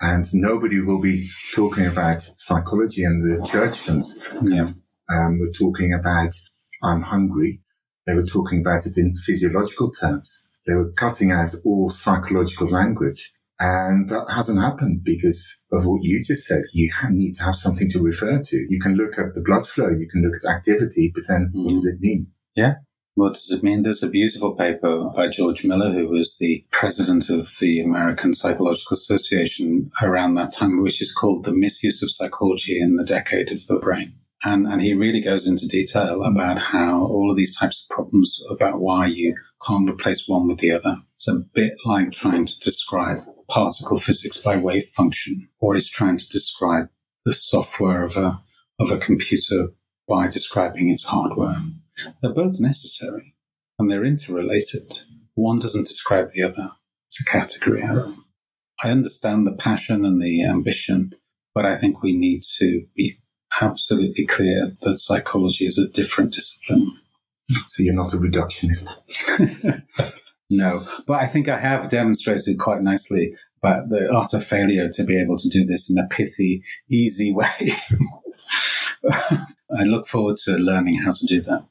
And 0.00 0.24
nobody 0.34 0.80
will 0.80 1.00
be 1.00 1.28
talking 1.54 1.86
about 1.86 2.22
psychology 2.22 3.04
and 3.04 3.22
the 3.22 3.40
Churchlands 3.44 4.26
yeah. 4.42 4.66
um, 5.14 5.38
were 5.38 5.52
talking 5.52 5.92
about, 5.92 6.34
I'm 6.82 7.02
hungry. 7.02 7.60
They 8.06 8.14
were 8.14 8.26
talking 8.26 8.60
about 8.60 8.84
it 8.84 8.96
in 8.96 9.16
physiological 9.16 9.92
terms. 9.92 10.48
They 10.66 10.74
were 10.74 10.90
cutting 10.92 11.30
out 11.30 11.54
all 11.64 11.90
psychological 11.90 12.68
language 12.68 13.32
and 13.62 14.08
that 14.08 14.26
hasn't 14.28 14.60
happened 14.60 15.02
because 15.04 15.64
of 15.70 15.86
what 15.86 16.02
you 16.02 16.20
just 16.20 16.48
said. 16.48 16.62
You 16.72 16.90
need 17.10 17.34
to 17.36 17.44
have 17.44 17.54
something 17.54 17.88
to 17.90 18.02
refer 18.02 18.42
to. 18.42 18.66
You 18.68 18.80
can 18.80 18.96
look 18.96 19.12
at 19.12 19.34
the 19.34 19.42
blood 19.46 19.68
flow, 19.68 19.88
you 19.88 20.08
can 20.10 20.20
look 20.20 20.34
at 20.34 20.52
activity, 20.52 21.12
but 21.14 21.22
then 21.28 21.52
mm. 21.54 21.64
what 21.64 21.68
does 21.68 21.86
it 21.86 22.00
mean? 22.00 22.26
Yeah. 22.56 22.74
What 23.14 23.34
does 23.34 23.52
it 23.52 23.62
mean? 23.62 23.84
There's 23.84 24.02
a 24.02 24.10
beautiful 24.10 24.56
paper 24.56 25.08
by 25.14 25.28
George 25.28 25.64
Miller, 25.64 25.90
who 25.90 26.08
was 26.08 26.38
the 26.40 26.66
president 26.72 27.30
of 27.30 27.54
the 27.60 27.80
American 27.80 28.34
Psychological 28.34 28.94
Association 28.94 29.92
around 30.02 30.34
that 30.34 30.52
time, 30.52 30.82
which 30.82 31.00
is 31.00 31.14
called 31.14 31.44
The 31.44 31.52
Misuse 31.52 32.02
of 32.02 32.10
Psychology 32.10 32.80
in 32.80 32.96
the 32.96 33.04
Decade 33.04 33.52
of 33.52 33.64
the 33.68 33.78
Brain. 33.78 34.14
And, 34.42 34.66
and 34.66 34.82
he 34.82 34.94
really 34.94 35.20
goes 35.20 35.46
into 35.46 35.68
detail 35.68 36.24
about 36.24 36.58
how 36.58 37.04
all 37.04 37.30
of 37.30 37.36
these 37.36 37.56
types 37.56 37.84
of 37.84 37.94
problems 37.94 38.42
about 38.50 38.80
why 38.80 39.06
you 39.06 39.36
can't 39.64 39.88
replace 39.88 40.26
one 40.26 40.48
with 40.48 40.58
the 40.58 40.72
other. 40.72 40.96
It's 41.14 41.28
a 41.28 41.44
bit 41.54 41.74
like 41.84 42.10
trying 42.10 42.46
to 42.46 42.58
describe 42.58 43.18
particle 43.52 43.98
physics 43.98 44.38
by 44.38 44.56
wave 44.56 44.84
function, 44.84 45.48
or 45.60 45.76
is 45.76 45.90
trying 45.90 46.16
to 46.16 46.28
describe 46.28 46.88
the 47.26 47.34
software 47.34 48.02
of 48.02 48.16
a, 48.16 48.40
of 48.80 48.90
a 48.90 48.96
computer 48.96 49.68
by 50.08 50.26
describing 50.26 50.88
its 50.88 51.04
hardware. 51.04 51.56
They're 52.20 52.32
both 52.32 52.58
necessary 52.58 53.34
and 53.78 53.90
they're 53.90 54.04
interrelated. 54.04 55.02
One 55.34 55.58
doesn't 55.58 55.86
describe 55.86 56.28
the 56.30 56.42
other. 56.42 56.72
It's 57.08 57.20
a 57.20 57.30
category 57.30 57.82
error. 57.82 58.14
I 58.82 58.90
understand 58.90 59.46
the 59.46 59.52
passion 59.52 60.04
and 60.04 60.20
the 60.20 60.44
ambition, 60.44 61.12
but 61.54 61.66
I 61.66 61.76
think 61.76 62.02
we 62.02 62.16
need 62.16 62.42
to 62.58 62.86
be 62.96 63.18
absolutely 63.60 64.26
clear 64.26 64.76
that 64.80 64.98
psychology 64.98 65.66
is 65.66 65.78
a 65.78 65.88
different 65.88 66.32
discipline. 66.32 66.96
So 67.68 67.82
you're 67.82 67.94
not 67.94 68.14
a 68.14 68.16
reductionist. 68.16 69.02
No, 70.54 70.84
but 71.06 71.14
I 71.14 71.26
think 71.26 71.48
I 71.48 71.58
have 71.58 71.88
demonstrated 71.88 72.58
quite 72.58 72.82
nicely 72.82 73.34
but 73.62 73.88
the 73.88 74.12
utter 74.12 74.40
failure 74.40 74.88
to 74.92 75.04
be 75.04 75.18
able 75.18 75.38
to 75.38 75.48
do 75.48 75.64
this 75.64 75.88
in 75.88 75.96
a 75.96 76.06
pithy, 76.08 76.62
easy 76.90 77.32
way. 77.34 77.70
I 79.08 79.84
look 79.84 80.06
forward 80.06 80.36
to 80.44 80.56
learning 80.56 80.96
how 80.96 81.12
to 81.12 81.26
do 81.26 81.40
that. 81.42 81.64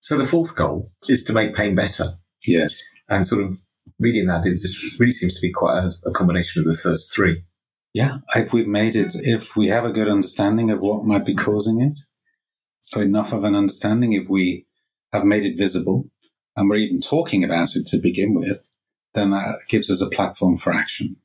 So 0.00 0.16
the 0.16 0.24
fourth 0.24 0.56
goal 0.56 0.88
is 1.08 1.22
to 1.24 1.32
make 1.34 1.54
pain 1.54 1.74
better. 1.74 2.04
Yes. 2.46 2.82
And 3.08 3.26
sort 3.26 3.44
of 3.44 3.58
reading 3.98 4.26
that, 4.26 4.46
it 4.46 4.52
just 4.52 4.98
really 4.98 5.12
seems 5.12 5.34
to 5.34 5.42
be 5.42 5.52
quite 5.52 5.78
a, 5.78 6.08
a 6.08 6.12
combination 6.12 6.60
of 6.60 6.66
the 6.66 6.78
first 6.78 7.14
three. 7.14 7.42
Yeah, 7.92 8.18
if 8.34 8.52
we've 8.52 8.68
made 8.68 8.96
it, 8.96 9.14
if 9.22 9.56
we 9.56 9.68
have 9.68 9.84
a 9.84 9.92
good 9.92 10.08
understanding 10.08 10.70
of 10.70 10.80
what 10.80 11.04
might 11.04 11.24
be 11.24 11.34
causing 11.34 11.80
it, 11.80 11.94
or 12.94 13.02
enough 13.02 13.32
of 13.32 13.44
an 13.44 13.54
understanding, 13.54 14.12
if 14.12 14.28
we 14.28 14.66
have 15.12 15.24
made 15.24 15.44
it 15.44 15.58
visible 15.58 16.10
and 16.58 16.68
we're 16.68 16.76
even 16.76 17.00
talking 17.00 17.44
about 17.44 17.76
it 17.76 17.86
to 17.86 18.02
begin 18.02 18.34
with, 18.34 18.68
then 19.14 19.30
that 19.30 19.58
gives 19.68 19.90
us 19.90 20.02
a 20.02 20.10
platform 20.10 20.56
for 20.56 20.74
action 20.74 21.16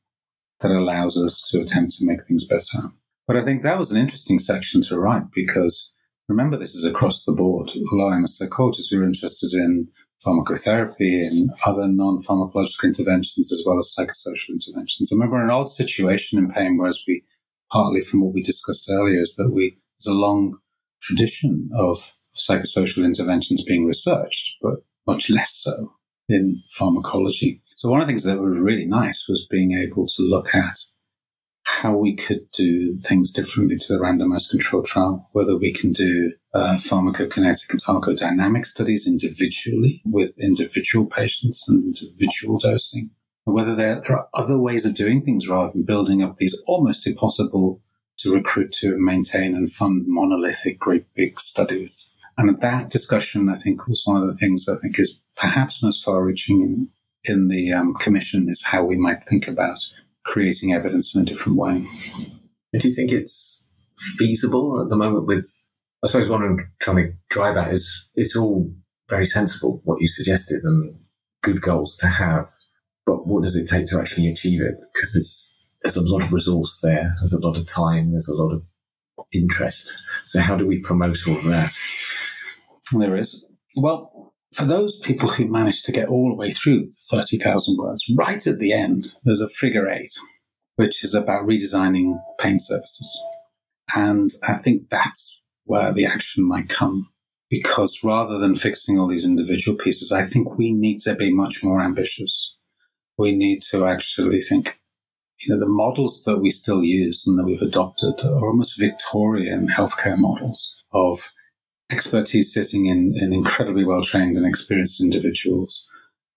that 0.60 0.70
allows 0.70 1.20
us 1.20 1.42
to 1.50 1.60
attempt 1.60 1.94
to 1.94 2.06
make 2.06 2.24
things 2.24 2.46
better. 2.46 2.92
But 3.26 3.36
I 3.36 3.44
think 3.44 3.62
that 3.62 3.78
was 3.78 3.92
an 3.92 4.00
interesting 4.00 4.38
section 4.38 4.80
to 4.82 4.98
write 4.98 5.32
because 5.34 5.92
remember, 6.28 6.56
this 6.56 6.76
is 6.76 6.86
across 6.86 7.24
the 7.24 7.32
board. 7.32 7.72
Although 7.92 8.10
I'm 8.10 8.24
a 8.24 8.28
psychologist, 8.28 8.92
we 8.92 8.98
were 8.98 9.04
interested 9.04 9.52
in 9.52 9.88
pharmacotherapy 10.24 11.26
and 11.26 11.50
other 11.66 11.88
non 11.88 12.20
pharmacological 12.20 12.84
interventions 12.84 13.52
as 13.52 13.62
well 13.66 13.80
as 13.80 13.92
psychosocial 13.98 14.50
interventions. 14.50 15.10
I 15.12 15.16
remember 15.16 15.42
an 15.42 15.50
odd 15.50 15.68
situation 15.68 16.38
in 16.38 16.52
pain, 16.52 16.78
whereas 16.78 17.02
we, 17.08 17.24
partly 17.72 18.02
from 18.02 18.20
what 18.20 18.34
we 18.34 18.40
discussed 18.40 18.88
earlier, 18.88 19.20
is 19.20 19.34
that 19.34 19.50
we, 19.50 19.78
there's 19.98 20.14
a 20.14 20.18
long 20.18 20.58
tradition 21.02 21.70
of 21.74 22.12
psychosocial 22.36 23.04
interventions 23.04 23.64
being 23.64 23.84
researched, 23.84 24.58
but 24.62 24.76
much 25.06 25.30
less 25.30 25.50
so 25.50 25.94
in 26.28 26.62
pharmacology. 26.70 27.62
So 27.76 27.90
one 27.90 28.00
of 28.00 28.06
the 28.06 28.10
things 28.12 28.24
that 28.24 28.40
was 28.40 28.60
really 28.60 28.86
nice 28.86 29.26
was 29.28 29.46
being 29.50 29.72
able 29.72 30.06
to 30.06 30.22
look 30.22 30.54
at 30.54 30.78
how 31.64 31.96
we 31.96 32.14
could 32.14 32.50
do 32.52 32.98
things 33.00 33.32
differently 33.32 33.76
to 33.78 33.92
the 33.92 33.98
randomized 33.98 34.50
control 34.50 34.82
trial, 34.82 35.28
whether 35.32 35.56
we 35.56 35.72
can 35.72 35.92
do 35.92 36.32
uh, 36.52 36.74
pharmacokinetic 36.74 37.70
and 37.70 37.82
pharmacodynamic 37.82 38.66
studies 38.66 39.08
individually 39.08 40.02
with 40.04 40.38
individual 40.38 41.06
patients 41.06 41.66
and 41.68 41.84
individual 41.84 42.58
dosing, 42.58 43.10
whether 43.44 43.74
there, 43.74 44.02
there 44.02 44.16
are 44.16 44.28
other 44.34 44.58
ways 44.58 44.86
of 44.86 44.94
doing 44.94 45.22
things 45.22 45.48
rather 45.48 45.72
than 45.72 45.84
building 45.84 46.22
up 46.22 46.36
these 46.36 46.62
almost 46.66 47.06
impossible 47.06 47.80
to 48.18 48.32
recruit 48.32 48.70
to 48.72 48.96
maintain 48.98 49.54
and 49.54 49.72
fund 49.72 50.04
monolithic, 50.06 50.78
great 50.78 51.06
big 51.14 51.40
studies. 51.40 52.13
And 52.36 52.60
that 52.60 52.90
discussion, 52.90 53.48
I 53.48 53.56
think, 53.56 53.86
was 53.86 54.02
one 54.04 54.20
of 54.20 54.28
the 54.28 54.34
things 54.34 54.68
I 54.68 54.74
think 54.82 54.98
is 54.98 55.20
perhaps 55.36 55.82
most 55.82 56.04
far 56.04 56.22
reaching 56.22 56.62
in, 56.62 56.88
in 57.24 57.48
the 57.48 57.72
um, 57.72 57.94
commission 57.94 58.48
is 58.48 58.64
how 58.64 58.84
we 58.84 58.96
might 58.96 59.24
think 59.28 59.46
about 59.46 59.78
creating 60.24 60.72
evidence 60.72 61.14
in 61.14 61.22
a 61.22 61.24
different 61.24 61.58
way. 61.58 61.86
Do 62.78 62.88
you 62.88 62.94
think 62.94 63.12
it's 63.12 63.70
feasible 63.96 64.80
at 64.82 64.88
the 64.88 64.96
moment 64.96 65.26
with, 65.26 65.46
I 66.02 66.08
suppose 66.08 66.28
what 66.28 66.42
I'm 66.42 66.72
trying 66.80 66.96
to 66.96 67.12
drive 67.30 67.56
at 67.56 67.72
is 67.72 68.10
it's 68.14 68.36
all 68.36 68.72
very 69.08 69.26
sensible, 69.26 69.80
what 69.84 70.00
you 70.00 70.08
suggested 70.08 70.64
and 70.64 70.98
good 71.42 71.60
goals 71.60 71.96
to 71.98 72.08
have. 72.08 72.48
But 73.06 73.26
what 73.26 73.42
does 73.42 73.56
it 73.56 73.68
take 73.68 73.86
to 73.86 74.00
actually 74.00 74.28
achieve 74.28 74.62
it? 74.62 74.74
Because 74.92 75.14
it's, 75.14 75.62
there's 75.82 75.96
a 75.96 76.02
lot 76.02 76.24
of 76.24 76.32
resource 76.32 76.80
there. 76.82 77.14
There's 77.20 77.34
a 77.34 77.46
lot 77.46 77.58
of 77.58 77.66
time. 77.66 78.12
There's 78.12 78.28
a 78.28 78.34
lot 78.34 78.52
of 78.52 78.62
interest. 79.32 80.02
So 80.26 80.40
how 80.40 80.56
do 80.56 80.66
we 80.66 80.80
promote 80.80 81.18
all 81.28 81.36
of 81.36 81.44
that? 81.44 81.76
There 82.92 83.16
is. 83.16 83.50
Well, 83.76 84.34
for 84.54 84.64
those 84.64 85.00
people 85.00 85.28
who 85.28 85.46
managed 85.46 85.84
to 85.86 85.92
get 85.92 86.08
all 86.08 86.28
the 86.28 86.36
way 86.36 86.52
through 86.52 86.90
30,000 87.10 87.76
words, 87.76 88.04
right 88.16 88.46
at 88.46 88.58
the 88.58 88.72
end, 88.72 89.06
there's 89.24 89.40
a 89.40 89.48
figure 89.48 89.88
eight, 89.90 90.12
which 90.76 91.02
is 91.02 91.14
about 91.14 91.46
redesigning 91.46 92.20
pain 92.38 92.58
services. 92.60 93.20
And 93.94 94.30
I 94.48 94.54
think 94.54 94.90
that's 94.90 95.44
where 95.64 95.92
the 95.92 96.06
action 96.06 96.46
might 96.46 96.68
come. 96.68 97.10
Because 97.50 98.02
rather 98.02 98.38
than 98.38 98.56
fixing 98.56 98.98
all 98.98 99.08
these 99.08 99.26
individual 99.26 99.76
pieces, 99.76 100.12
I 100.12 100.24
think 100.24 100.56
we 100.56 100.72
need 100.72 101.00
to 101.02 101.14
be 101.14 101.32
much 101.32 101.62
more 101.62 101.80
ambitious. 101.82 102.56
We 103.18 103.36
need 103.36 103.60
to 103.70 103.86
actually 103.86 104.40
think, 104.40 104.80
you 105.40 105.54
know, 105.54 105.60
the 105.60 105.68
models 105.68 106.24
that 106.24 106.38
we 106.38 106.50
still 106.50 106.82
use 106.82 107.26
and 107.26 107.38
that 107.38 107.44
we've 107.44 107.62
adopted 107.62 108.24
are 108.24 108.48
almost 108.48 108.80
Victorian 108.80 109.68
healthcare 109.68 110.18
models 110.18 110.74
of 110.92 111.30
expertise 111.90 112.52
sitting 112.52 112.86
in, 112.86 113.14
in 113.16 113.32
incredibly 113.32 113.84
well 113.84 114.02
trained 114.02 114.36
and 114.36 114.46
experienced 114.46 115.02
individuals, 115.02 115.86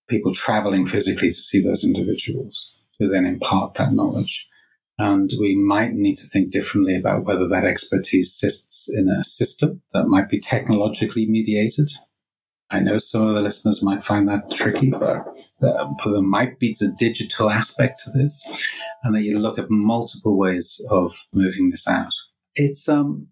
people 0.10 0.33
traveling 0.33 0.86
physically 0.86 1.29
to 1.29 1.41
see 1.41 1.62
those 1.62 1.83
individuals 1.83 2.75
who 2.99 3.07
then 3.07 3.25
impart 3.25 3.75
that 3.75 3.93
knowledge. 3.93 4.49
And 4.99 5.31
we 5.39 5.55
might 5.55 5.91
need 5.91 6.15
to 6.17 6.27
think 6.27 6.51
differently 6.51 6.97
about 6.97 7.23
whether 7.25 7.47
that 7.47 7.65
expertise 7.65 8.33
sits 8.33 8.91
in 8.91 9.07
a 9.07 9.23
system 9.23 9.83
that 9.93 10.07
might 10.07 10.27
be 10.27 10.39
technologically 10.39 11.27
mediated. 11.27 11.89
I 12.71 12.79
know 12.79 12.97
some 12.97 13.27
of 13.27 13.36
the 13.36 13.41
listeners 13.41 13.83
might 13.83 14.03
find 14.03 14.27
that 14.27 14.51
tricky, 14.51 14.89
but, 14.89 15.01
uh, 15.01 15.23
but 15.62 16.12
there 16.12 16.21
might 16.21 16.60
be 16.60 16.75
a 16.81 16.97
digital 16.97 17.49
aspect 17.49 18.01
to 18.03 18.12
this, 18.12 18.43
and 19.03 19.15
that 19.15 19.21
you 19.21 19.39
look 19.39 19.60
at 19.60 19.69
multiple 19.69 20.36
ways 20.36 20.83
of 20.89 21.15
moving 21.31 21.69
this 21.69 21.88
out. 21.88 22.12
It's 22.55 22.89
um, 22.89 23.27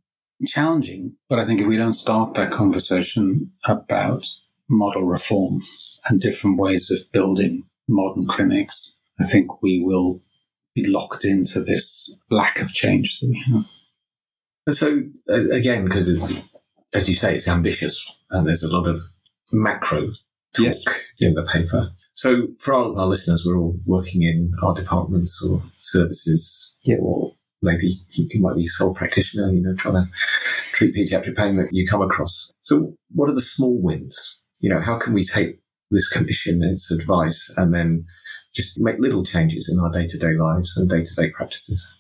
challenging. 0.46 1.16
But 1.30 1.40
I 1.40 1.46
think 1.46 1.62
if 1.62 1.68
we 1.68 1.78
don't 1.78 1.94
start 1.94 2.34
that 2.34 2.52
conversation 2.52 3.52
about 3.66 4.28
model 4.70 5.04
reform 5.04 5.62
and 6.06 6.20
different 6.20 6.58
ways 6.58 6.92
of 6.92 7.12
building 7.12 7.64
modern 7.88 8.28
clinics, 8.28 8.96
I 9.20 9.26
think 9.26 9.62
we 9.62 9.82
will 9.84 10.22
be 10.74 10.86
locked 10.88 11.24
into 11.24 11.62
this 11.62 12.20
lack 12.30 12.60
of 12.60 12.74
change 12.74 13.20
that 13.20 13.28
we 13.28 13.44
have. 13.48 13.66
And 14.68 14.76
So 14.76 15.02
uh, 15.30 15.50
again, 15.52 15.86
because 15.86 16.48
as 16.94 17.10
you 17.10 17.16
say, 17.16 17.36
it's 17.36 17.48
ambitious 17.48 18.20
and 18.32 18.48
there's 18.48 18.64
a 18.64 18.76
lot 18.76 18.88
of 18.88 19.00
macro 19.52 20.08
talk 20.54 20.66
yes. 20.66 20.86
in 21.20 21.34
the 21.34 21.44
paper. 21.44 21.92
So 22.14 22.48
for 22.60 22.74
our, 22.74 22.98
our, 22.98 23.06
listeners, 23.06 23.46
we're 23.46 23.58
all 23.58 23.78
working 23.86 24.24
in 24.24 24.52
our 24.64 24.74
departments 24.74 25.46
or 25.46 25.62
services 25.78 26.78
yeah. 26.84 26.98
or 27.00 27.36
maybe 27.66 27.96
you 28.12 28.42
might 28.42 28.56
be 28.56 28.66
a 28.66 28.68
sole 28.68 28.94
practitioner, 28.94 29.52
you 29.52 29.62
know, 29.62 29.76
trying 29.76 29.96
to 29.96 30.12
treat 30.74 30.96
pediatric 30.96 31.36
pain 31.36 31.56
that 31.58 31.70
you 31.72 31.88
come 31.88 32.02
across. 32.02 32.52
So 32.62 32.96
what 33.14 33.30
are 33.30 33.36
the 33.36 33.42
small 33.42 33.82
wins? 33.82 34.40
You 34.62 34.70
know, 34.70 34.80
how 34.80 34.98
can 34.98 35.14
we 35.14 35.24
take 35.24 35.60
this 35.92 36.10
commission 36.10 36.62
and 36.62 36.74
its 36.74 36.92
advice 36.92 37.54
and 37.58 37.74
then 37.74 38.06
just 38.54 38.80
make 38.80 38.96
little 39.00 39.24
changes 39.24 39.70
in 39.70 39.84
our 39.84 39.92
day 39.92 40.08
to 40.08 40.18
day 40.18 40.34
lives 40.34 40.78
and 40.78 40.90
day 40.90 41.04
to 41.04 41.16
day 41.16 41.30
practices? 41.30 41.98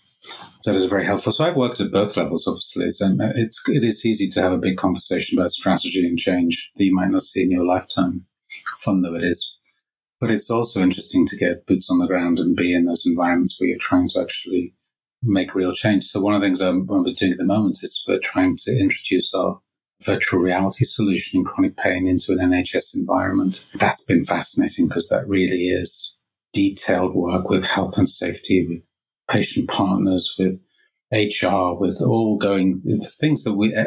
That 0.65 0.75
is 0.75 0.85
very 0.85 1.05
helpful. 1.05 1.31
So 1.31 1.45
I've 1.45 1.55
worked 1.55 1.79
at 1.79 1.91
both 1.91 2.17
levels, 2.17 2.47
obviously. 2.47 2.91
So 2.91 3.05
uh, 3.05 3.33
it's, 3.35 3.61
it 3.69 3.83
is 3.83 4.05
easy 4.05 4.29
to 4.29 4.41
have 4.41 4.53
a 4.53 4.57
big 4.57 4.77
conversation 4.77 5.37
about 5.37 5.51
strategy 5.51 6.05
and 6.07 6.17
change 6.17 6.71
that 6.75 6.83
you 6.83 6.95
might 6.95 7.11
not 7.11 7.21
see 7.21 7.43
in 7.43 7.51
your 7.51 7.65
lifetime, 7.65 8.25
fun 8.79 9.01
though 9.01 9.15
it 9.15 9.23
is. 9.23 9.57
But 10.19 10.31
it's 10.31 10.49
also 10.49 10.81
interesting 10.81 11.27
to 11.27 11.37
get 11.37 11.67
boots 11.67 11.91
on 11.91 11.99
the 11.99 12.07
ground 12.07 12.39
and 12.39 12.55
be 12.55 12.73
in 12.73 12.85
those 12.85 13.05
environments 13.05 13.59
where 13.59 13.69
you're 13.69 13.77
trying 13.79 14.09
to 14.09 14.21
actually 14.21 14.73
make 15.25 15.55
real 15.55 15.73
change. 15.73 16.05
So 16.05 16.21
one 16.21 16.33
of 16.33 16.41
the 16.41 16.47
things 16.47 16.61
I'm, 16.61 16.85
doing 16.85 17.31
at 17.31 17.37
the 17.37 17.45
moment 17.45 17.79
is 17.81 18.03
we're 18.07 18.19
trying 18.19 18.55
to 18.57 18.79
introduce 18.79 19.33
our 19.33 19.59
virtual 20.03 20.41
reality 20.41 20.85
solution 20.85 21.39
in 21.39 21.45
chronic 21.45 21.77
pain 21.77 22.07
into 22.07 22.33
an 22.33 22.39
NHS 22.39 22.95
environment. 22.95 23.65
That's 23.75 24.05
been 24.05 24.23
fascinating 24.23 24.87
because 24.87 25.09
that 25.09 25.27
really 25.27 25.67
is 25.67 26.17
detailed 26.53 27.15
work 27.15 27.49
with 27.49 27.65
health 27.65 27.97
and 27.97 28.07
safety, 28.07 28.65
with 28.67 28.83
patient 29.29 29.69
partners, 29.69 30.35
with 30.37 30.59
HR, 31.11 31.73
with 31.73 32.01
all 32.01 32.37
going 32.37 32.81
things 33.19 33.43
that 33.43 33.53
we 33.53 33.75
uh, 33.75 33.83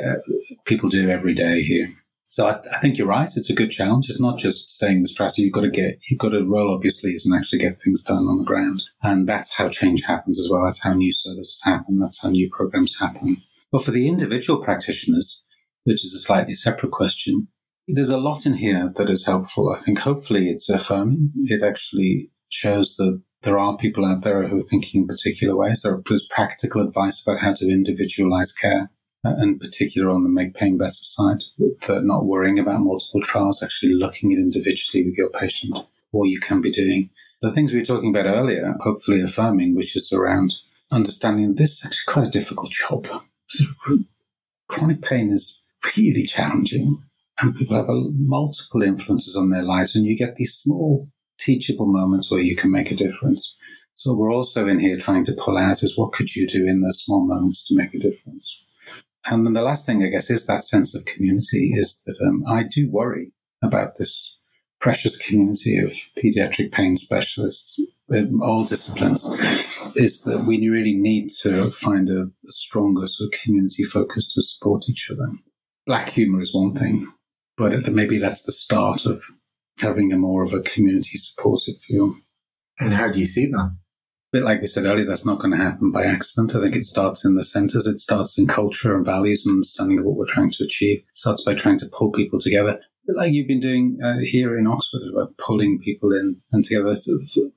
people 0.67 0.89
do 0.89 1.09
every 1.09 1.35
day 1.35 1.63
here. 1.63 1.89
So 2.31 2.47
I, 2.47 2.61
I, 2.77 2.81
think 2.81 2.99
you're 2.99 3.07
right. 3.07 3.29
It's 3.35 3.51
a 3.51 3.55
good 3.55 3.71
challenge. 3.71 4.09
It's 4.09 4.21
not 4.21 4.39
just 4.39 4.71
staying 4.71 5.03
the 5.03 5.09
strategy. 5.09 5.43
You've 5.43 5.53
got 5.53 5.63
to 5.63 5.71
get, 5.71 5.99
you've 6.11 6.19
got 6.19 6.31
to 6.31 6.45
roll 6.45 6.75
up 6.75 6.85
your 6.85 6.91
sleeves 6.91 7.25
and 7.25 7.35
actually 7.35 7.61
get 7.61 7.81
things 7.83 8.05
done 8.05 8.27
on 8.29 8.39
the 8.39 8.45
ground. 8.45 8.83
And 9.03 9.27
that's 9.27 9.55
how 9.55 9.71
change 9.71 10.03
happens 10.03 10.39
as 10.39 10.51
well. 10.51 10.65
That's 10.65 10.83
how 10.83 10.93
new 10.93 11.13
services 11.13 11.63
happen. 11.65 11.99
That's 11.99 12.23
how 12.23 12.29
new 12.29 12.51
programs 12.53 12.99
happen. 13.01 13.39
But 13.73 13.83
for 13.83 13.93
the 13.93 14.09
individual 14.09 14.63
practitioners, 14.63 15.47
which 15.85 16.05
is 16.05 16.15
a 16.15 16.21
slightly 16.21 16.55
separate 16.55 16.93
question, 16.93 17.49
there's 17.87 18.11
a 18.11 18.19
lot 18.19 18.45
in 18.45 18.55
here 18.55 18.93
that 18.97 19.09
is 19.09 19.27
helpful. 19.27 19.75
I 19.75 19.83
think 19.83 20.01
hopefully 20.01 20.49
it's 20.49 20.69
affirming. 20.69 21.33
It 21.45 21.63
actually 21.63 22.31
shows 22.51 22.97
that 22.97 23.23
there 23.43 23.59
are 23.59 23.79
people 23.79 24.05
out 24.05 24.23
there 24.23 24.47
who 24.47 24.59
are 24.59 24.63
thinking 24.63 25.03
in 25.03 25.07
particular 25.07 25.57
ways. 25.57 25.83
There's 25.83 26.29
practical 26.31 26.87
advice 26.87 27.27
about 27.27 27.41
how 27.41 27.55
to 27.55 27.71
individualize 27.71 28.53
care 28.53 28.91
Uh, 29.25 29.35
in 29.43 29.59
particular 29.59 30.11
on 30.11 30.23
the 30.23 30.29
make 30.29 30.55
pain 30.55 30.79
better 30.79 30.91
side, 30.93 31.39
that 31.59 32.05
not 32.05 32.25
worrying 32.25 32.59
about 32.59 32.81
multiple 32.81 33.21
trials, 33.21 33.63
actually 33.63 33.93
looking 33.93 34.33
at 34.33 34.39
individually 34.39 35.05
with 35.05 35.17
your 35.17 35.29
patient 35.31 35.77
what 36.13 36.29
you 36.29 36.39
can 36.39 36.61
be 36.61 36.71
doing. 36.71 37.11
The 37.43 37.53
things 37.53 37.73
we 37.73 37.81
were 37.81 37.85
talking 37.85 38.11
about 38.11 38.27
earlier, 38.27 38.77
hopefully 38.81 39.21
affirming, 39.21 39.75
which 39.75 39.97
is 39.97 40.13
around 40.13 40.55
understanding 40.91 41.55
this 41.55 41.79
is 41.79 41.87
actually 41.87 42.13
quite 42.13 42.27
a 42.29 42.39
difficult 42.39 42.73
job. 42.73 43.07
Chronic 44.69 45.03
pain 45.03 45.33
is 45.33 45.65
really 45.97 46.25
challenging, 46.25 47.03
and 47.41 47.57
people 47.57 47.77
have 47.77 47.89
a, 47.89 48.11
multiple 48.15 48.83
influences 48.83 49.37
on 49.37 49.51
their 49.51 49.63
lives, 49.63 49.97
and 49.97 50.07
you 50.07 50.17
get 50.17 50.37
these 50.37 50.55
small 50.55 51.09
teachable 51.39 51.87
moments 51.87 52.31
where 52.31 52.41
you 52.41 52.57
can 52.57 52.71
make 52.71 52.91
a 52.91 52.97
difference. 52.97 53.57
So 53.95 54.15
we're 54.15 54.33
also 54.33 54.69
in 54.69 54.79
here 54.79 54.97
trying 54.97 55.25
to 55.25 55.37
pull 55.37 55.59
out 55.59 55.83
is 55.83 55.99
what 55.99 56.13
could 56.13 56.37
you 56.37 56.47
do 56.47 56.67
in 56.67 56.83
those 56.83 57.03
small 57.03 57.27
moments 57.27 57.67
to 57.67 57.77
make 57.77 57.95
a 57.95 57.99
difference? 57.99 58.65
And 59.31 59.47
then 59.47 59.53
the 59.53 59.63
last 59.63 59.87
thing, 59.87 60.03
I 60.03 60.09
guess, 60.09 60.31
is 60.31 60.47
that 60.47 60.65
sense 60.65 60.95
of 60.97 61.05
community 61.05 61.73
is 61.75 62.03
that 62.07 62.17
um, 62.27 62.45
I 62.47 62.63
do 62.63 62.91
worry 62.91 63.33
about 63.63 63.99
this 63.99 64.39
precious 64.81 65.17
community 65.17 65.79
of 65.79 65.93
pediatric 66.17 66.73
pain 66.73 66.97
specialists 66.97 67.81
in 68.11 68.41
all 68.43 68.65
disciplines 68.65 69.25
is 69.97 70.23
that 70.23 70.45
we 70.47 70.69
really 70.69 70.95
need 70.95 71.29
to 71.29 71.65
find 71.65 72.09
a, 72.09 72.23
a 72.23 72.53
stronger 72.53 73.07
sort 73.07 73.33
of 73.33 73.41
community 73.41 73.85
focus 73.85 74.33
to 74.35 74.43
support 74.43 74.89
each 74.89 75.11
other. 75.11 75.29
Black 75.87 76.11
humor 76.11 76.41
is 76.41 76.55
one 76.55 76.75
thing, 76.75 77.13
but 77.57 77.89
maybe 77.93 78.19
that's 78.19 78.45
the 78.45 78.53
start 78.53 79.05
of 79.05 79.23
having 79.81 80.13
a 80.13 80.17
more 80.17 80.43
of 80.43 80.53
a 80.53 80.63
community 80.63 81.19
supportive 81.19 81.81
feel. 81.81 82.15
And 82.79 82.95
how 82.95 83.11
do 83.11 83.19
you 83.19 83.27
see 83.27 83.47
that? 83.47 83.77
Bit 84.33 84.43
like 84.43 84.61
we 84.61 84.67
said 84.67 84.85
earlier, 84.85 85.07
that's 85.07 85.27
not 85.27 85.39
going 85.39 85.53
to 85.53 85.63
happen 85.63 85.91
by 85.91 86.05
accident. 86.05 86.55
I 86.55 86.61
think 86.61 86.77
it 86.77 86.85
starts 86.85 87.25
in 87.25 87.37
the 87.37 87.45
centres. 87.45 87.87
It 87.87 88.01
starts 88.01 88.39
in 88.39 88.47
culture 88.47 88.95
and 88.95 89.05
values 89.05 89.47
and 89.47 89.55
understanding 89.55 89.99
of 89.99 90.05
what 90.05 90.17
we're 90.17 90.27
trying 90.27 90.51
to 90.51 90.65
achieve. 90.65 90.99
It 90.99 91.19
starts 91.19 91.43
by 91.43 91.55
trying 91.55 91.79
to 91.79 91.91
pull 91.93 92.11
people 92.11 92.39
together. 92.39 92.81
Bit 93.07 93.17
like 93.17 93.33
you've 93.33 93.49
been 93.49 93.59
doing 93.59 93.99
uh, 94.05 94.19
here 94.21 94.59
in 94.59 94.67
Oxford 94.67 95.01
about 95.11 95.39
pulling 95.39 95.81
people 95.83 96.13
in 96.13 96.43
and 96.53 96.63
together. 96.63 96.95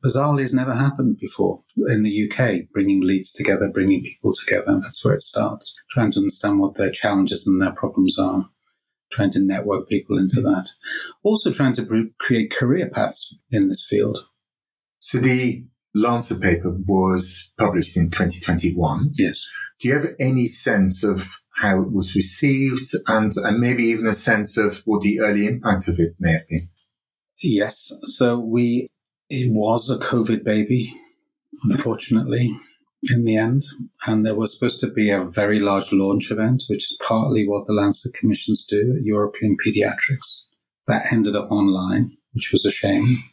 Bizarrely, 0.06 0.44
has 0.44 0.54
never 0.54 0.74
happened 0.74 1.18
before 1.20 1.62
in 1.90 2.04
the 2.04 2.32
UK. 2.32 2.72
Bringing 2.72 3.02
leads 3.02 3.34
together, 3.34 3.70
bringing 3.74 4.02
people 4.02 4.34
together. 4.34 4.80
That's 4.82 5.04
where 5.04 5.14
it 5.14 5.22
starts. 5.22 5.78
Trying 5.90 6.14
to 6.14 6.20
understand 6.20 6.62
what 6.62 6.78
their 6.78 6.90
challenges 6.90 7.46
and 7.46 7.62
their 7.62 7.74
problems 7.74 8.18
are. 8.18 8.50
Trying 9.12 9.32
to 9.32 9.42
network 9.42 9.90
people 9.90 10.18
into 10.18 10.40
that. 10.40 10.70
Also, 11.22 11.52
trying 11.52 11.74
to 11.74 12.10
create 12.18 12.50
career 12.50 12.90
paths 12.90 13.38
in 13.52 13.68
this 13.68 13.86
field. 13.86 14.20
So 15.00 15.18
the 15.18 15.66
Lancet 15.94 16.42
paper 16.42 16.76
was 16.88 17.52
published 17.58 17.98
in 17.98 18.12
2021. 18.12 19.12
Yes. 19.18 19.48
Do 19.80 19.88
you 19.88 19.96
have 19.96 20.08
any 20.20 20.48
sense 20.48 21.04
of 21.04 21.28
how 21.56 21.82
it 21.82 21.92
was 21.92 22.16
received 22.16 22.90
and, 23.08 23.32
and 23.36 23.60
maybe 23.60 23.84
even 23.86 24.08
a 24.08 24.14
sense 24.14 24.58
of 24.58 24.82
what 24.86 25.02
the 25.02 25.20
early 25.20 25.46
impact 25.46 25.88
of 25.88 26.00
it 26.00 26.16
may 26.20 26.32
have 26.32 26.48
been? 26.48 26.70
Yes. 27.42 27.92
So 28.04 28.40
we, 28.40 28.90
it 29.30 29.52
was 29.52 29.90
a 29.90 29.98
COVID 29.98 30.44
baby, 30.44 30.94
unfortunately, 31.64 32.56
in 33.04 33.26
the 33.26 33.36
end. 33.36 33.64
And 34.06 34.26
there 34.26 34.36
was 34.36 34.58
supposed 34.58 34.80
to 34.82 34.92
be 34.92 35.10
a 35.10 35.24
very 35.24 35.60
large 35.60 35.92
launch 35.92 36.32
event, 36.32 36.64
which 36.70 36.84
is 36.84 37.00
partly 37.06 37.48
what 37.48 37.68
the 37.68 37.74
Lancet 37.74 38.14
commissions 38.14 38.66
do 38.68 38.96
at 38.98 39.04
European 39.04 39.58
Pediatrics. 39.66 40.44
That 40.88 41.12
ended 41.12 41.36
up 41.36 41.52
online, 41.52 42.18
which 42.34 42.52
was 42.52 42.66
a 42.66 42.72
shame 42.72 43.24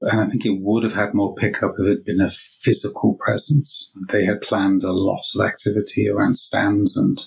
and 0.00 0.20
I 0.20 0.26
think 0.26 0.46
it 0.46 0.60
would 0.60 0.84
have 0.84 0.94
had 0.94 1.14
more 1.14 1.34
pickup 1.34 1.74
if 1.78 1.86
it 1.86 1.90
had 1.90 2.04
been 2.04 2.20
a 2.20 2.30
physical 2.30 3.14
presence. 3.14 3.92
They 4.10 4.24
had 4.24 4.40
planned 4.40 4.84
a 4.84 4.92
lot 4.92 5.24
of 5.34 5.40
activity 5.40 6.08
around 6.08 6.38
stands 6.38 6.96
and 6.96 7.20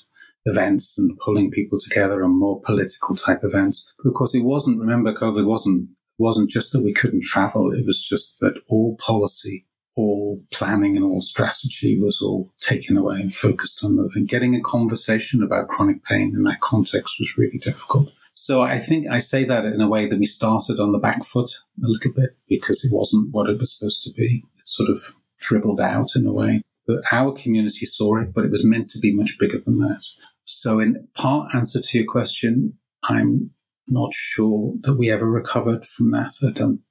events 0.46 0.98
and 0.98 1.20
pulling 1.20 1.52
people 1.52 1.80
together 1.80 2.24
and 2.24 2.38
more 2.38 2.62
political 2.62 3.16
type 3.16 3.44
events. 3.44 3.94
But 3.98 4.10
of 4.10 4.16
course, 4.16 4.34
it 4.34 4.44
wasn't, 4.44 4.80
remember, 4.80 5.14
COVID 5.14 5.46
wasn't, 5.46 5.90
wasn't 6.18 6.50
just 6.50 6.72
that 6.72 6.84
we 6.84 6.94
couldn't 6.94 7.24
travel. 7.24 7.74
It 7.74 7.86
was 7.86 8.02
just 8.02 8.40
that 8.40 8.62
all 8.68 8.96
policy, 8.98 9.66
all 9.96 10.42
planning 10.54 10.96
and 10.96 11.06
all 11.06 11.22
strategy 11.22 12.00
was 12.00 12.22
all 12.22 12.52
taken 12.62 12.98
away 12.98 13.16
and 13.16 13.36
focused 13.36 13.84
on 13.84 14.10
And 14.16 14.28
getting 14.28 14.56
a 14.56 14.62
conversation 14.62 15.44
about 15.44 15.68
chronic 15.68 16.04
pain 16.06 16.34
in 16.36 16.44
that 16.44 16.62
context 16.62 17.18
was 17.20 17.38
really 17.38 17.58
difficult. 17.58 18.12
So 18.42 18.60
I 18.64 18.80
think 18.80 19.06
I 19.08 19.20
say 19.20 19.44
that 19.44 19.66
in 19.66 19.82
a 19.82 19.88
way 19.88 20.08
that 20.08 20.18
we 20.18 20.26
started 20.26 20.80
on 20.80 20.94
the 20.94 20.98
back 20.98 21.24
foot 21.24 21.52
a 21.78 21.88
little 21.88 22.12
bit 22.12 22.32
because 22.50 22.84
it 22.84 22.90
wasn't 22.92 23.32
what 23.32 23.48
it 23.48 23.60
was 23.60 23.78
supposed 23.78 24.02
to 24.06 24.12
be. 24.14 24.44
It 24.58 24.68
sort 24.68 24.90
of 24.90 25.14
dribbled 25.40 25.80
out 25.80 26.16
in 26.16 26.26
a 26.26 26.34
way. 26.34 26.64
But 26.88 27.02
our 27.12 27.34
community 27.34 27.86
saw 27.86 28.20
it, 28.20 28.34
but 28.34 28.44
it 28.44 28.50
was 28.50 28.66
meant 28.66 28.90
to 28.90 29.00
be 29.00 29.14
much 29.14 29.38
bigger 29.38 29.60
than 29.60 29.78
that. 29.82 30.08
So 30.44 30.80
in 30.80 31.08
part 31.16 31.54
answer 31.54 31.80
to 31.84 31.98
your 32.00 32.08
question, 32.08 32.80
I'm 33.04 33.52
not 33.88 34.12
sure 34.12 34.74
that 34.82 34.96
we 34.96 35.12
ever 35.12 35.30
recovered 35.30 35.86
from 35.86 36.10
that. 36.10 36.34
I 36.42 36.50
don't 36.50 36.82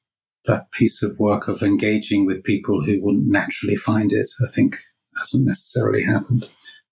that 0.44 0.70
piece 0.70 1.02
of 1.02 1.18
work 1.18 1.48
of 1.48 1.64
engaging 1.64 2.26
with 2.26 2.44
people 2.44 2.84
who 2.84 3.02
wouldn't 3.02 3.28
naturally 3.28 3.74
find 3.74 4.12
it, 4.12 4.28
I 4.40 4.52
think 4.54 4.76
hasn't 5.18 5.48
necessarily 5.48 6.04
happened. 6.04 6.48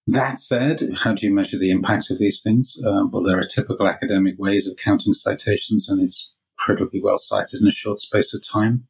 That 0.09 0.41
said, 0.41 0.81
how 0.97 1.13
do 1.13 1.27
you 1.27 1.35
measure 1.35 1.59
the 1.59 1.71
impact 1.71 2.11
of 2.11 2.19
these 2.19 2.41
things? 2.43 2.83
Uh, 2.83 3.05
well, 3.13 3.23
there 3.23 3.39
are 3.39 3.45
typical 3.45 3.87
academic 3.87 4.37
ways 4.39 4.67
of 4.67 4.79
counting 4.83 5.13
citations, 5.13 5.87
and 5.87 6.01
it's 6.01 6.35
incredibly 6.59 7.03
well 7.03 7.19
cited 7.19 7.61
in 7.61 7.69
a 7.69 7.73
short 7.73 8.01
space 8.01 8.33
of 8.33 8.43
time. 8.43 8.87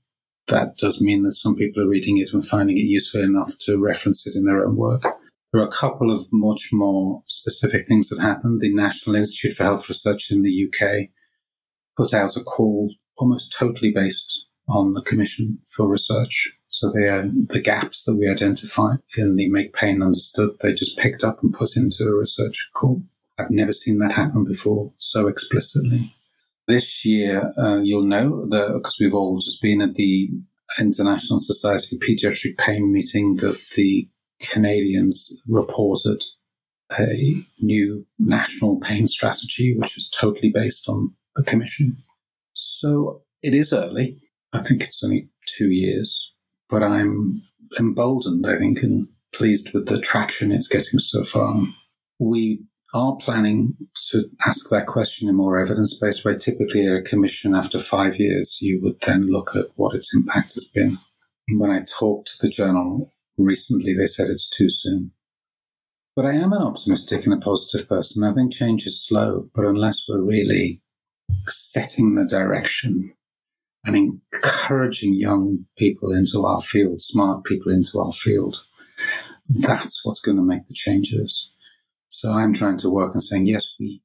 That 0.47 0.77
does 0.77 1.03
mean 1.03 1.25
that 1.25 1.33
some 1.33 1.57
people 1.57 1.83
are 1.83 1.89
reading 1.89 2.19
it 2.19 2.33
and 2.33 2.47
finding 2.47 2.79
it 2.79 2.83
useful 2.83 3.21
enough 3.21 3.59
to 3.63 3.79
reference 3.79 4.29
it 4.29 4.37
in 4.37 4.45
their 4.45 4.65
own 4.65 4.77
work. 4.77 5.03
There 5.53 5.61
are 5.61 5.67
a 5.67 5.73
couple 5.73 6.15
of 6.15 6.29
much 6.31 6.69
more 6.73 7.25
specific 7.27 7.89
things 7.89 8.11
that 8.11 8.21
happened. 8.21 8.61
The 8.61 8.73
National 8.73 9.17
Institute 9.17 9.55
for 9.57 9.65
Health 9.65 9.89
Research 9.89 10.31
in 10.31 10.43
the 10.43 10.69
UK 10.69 11.09
put 11.97 12.15
out 12.15 12.37
a 12.37 12.45
call 12.45 12.95
almost 13.17 13.53
totally 13.59 13.91
based 13.91 14.47
on 14.69 14.93
the 14.93 15.03
Commission 15.03 15.59
for 15.67 15.89
Research 15.89 16.58
so 16.71 16.91
the, 16.91 17.47
the 17.51 17.61
gaps 17.61 18.05
that 18.05 18.17
we 18.17 18.29
identified 18.29 18.99
in 19.17 19.37
the 19.37 19.49
Make 19.49 19.73
Pain 19.73 20.03
Understood, 20.03 20.51
they 20.61 20.75
just 20.75 20.99
picked 20.99 21.25
up 21.25 21.43
and 21.43 21.53
put 21.53 21.77
into 21.77 22.05
a 22.05 22.15
research 22.15 22.71
call. 22.75 23.03
I've 23.39 23.51
never 23.51 23.73
seen 23.73 23.99
that 24.01 24.13
happen 24.13 24.45
before 24.45 24.93
so 24.99 25.29
explicitly. 25.29 26.13
This 26.67 27.05
year, 27.05 27.53
uh, 27.57 27.79
you'll 27.79 28.05
know 28.05 28.47
that 28.51 28.73
because 28.75 28.99
we've 29.01 29.15
all 29.15 29.39
just 29.39 29.63
been 29.63 29.81
at 29.81 29.95
the 29.95 30.29
International 30.79 31.41
Society 31.41 31.97
for 31.97 32.05
Pediatric 32.05 32.59
Pain 32.59 32.93
meeting 32.93 33.37
that 33.37 33.59
the 33.75 34.09
Canadians 34.41 35.41
reported 35.49 36.23
a 36.99 37.43
new 37.61 38.07
national 38.19 38.81
pain 38.81 39.09
strategy, 39.09 39.75
which 39.79 39.97
is 39.97 40.11
totally 40.11 40.51
based 40.55 40.89
on 40.89 41.15
the 41.37 41.43
commission. 41.43 41.97
So 42.53 43.23
it 43.43 43.55
is 43.55 43.73
early. 43.73 44.21
I 44.53 44.63
think 44.63 44.83
it's 44.83 45.03
only 45.03 45.31
two 45.47 45.71
years 45.71 46.35
but 46.69 46.83
I'm 46.83 47.43
emboldened, 47.79 48.47
I 48.47 48.59
think, 48.59 48.83
and 48.83 49.09
pleased 49.33 49.73
with 49.75 49.87
the 49.87 50.01
traction 50.01 50.53
it's 50.53 50.69
getting 50.69 50.99
so 50.99 51.25
far. 51.25 51.55
We 52.19 52.65
are 52.95 53.17
planning 53.17 53.75
to 54.11 54.25
ask 54.47 54.71
that 54.71 54.87
question 54.87 55.29
in 55.29 55.37
more 55.37 55.59
evidence 55.59 55.99
based 56.01 56.25
way. 56.25 56.37
Typically, 56.37 56.87
a 56.87 57.03
commission 57.03 57.55
after 57.55 57.79
five 57.79 58.19
years, 58.19 58.59
you 58.61 58.81
would 58.83 59.01
then 59.03 59.29
look 59.31 59.55
at 59.55 59.67
what 59.77 59.95
its 59.95 60.15
impact 60.15 60.55
has 60.55 60.71
been. 60.75 60.93
When 61.59 61.71
I 61.71 61.81
talked 61.85 62.29
to 62.29 62.47
the 62.47 62.51
journal 62.51 63.13
recently, 63.37 63.95
they 63.95 64.07
said 64.07 64.29
it's 64.29 64.49
too 64.49 64.71
soon. 64.71 65.13
But 66.17 66.27
I 66.27 66.33
am 66.33 66.53
an 66.53 66.63
optimistic 66.63 67.25
and 67.25 67.35
a 67.35 67.39
positive 67.39 67.89
person. 67.89 68.25
I 68.25 68.35
think 68.35 68.53
change 68.53 68.87
is 68.87 69.07
slow, 69.07 69.49
but 69.55 69.65
unless 69.65 70.05
we're 70.09 70.23
really 70.23 70.83
setting 71.47 72.15
the 72.15 72.27
direction 72.27 73.15
and 73.89 73.97
encouraging 74.33 75.15
young 75.15 75.65
people 75.79 76.13
into 76.13 76.45
our 76.45 76.61
field, 76.61 77.01
smart 77.01 77.45
people 77.45 77.73
into 77.73 77.99
our 77.99 78.13
field. 78.13 78.63
That's 79.49 80.05
what's 80.05 80.21
going 80.21 80.37
to 80.37 80.43
make 80.43 80.69
the 80.69 80.75
changes. 80.75 81.53
So 82.09 82.33
I'm 82.33 82.53
trying 82.53 82.77
to 82.79 82.91
work 82.91 83.15
and 83.15 83.23
saying, 83.23 83.47
yes, 83.47 83.75
we 83.81 84.03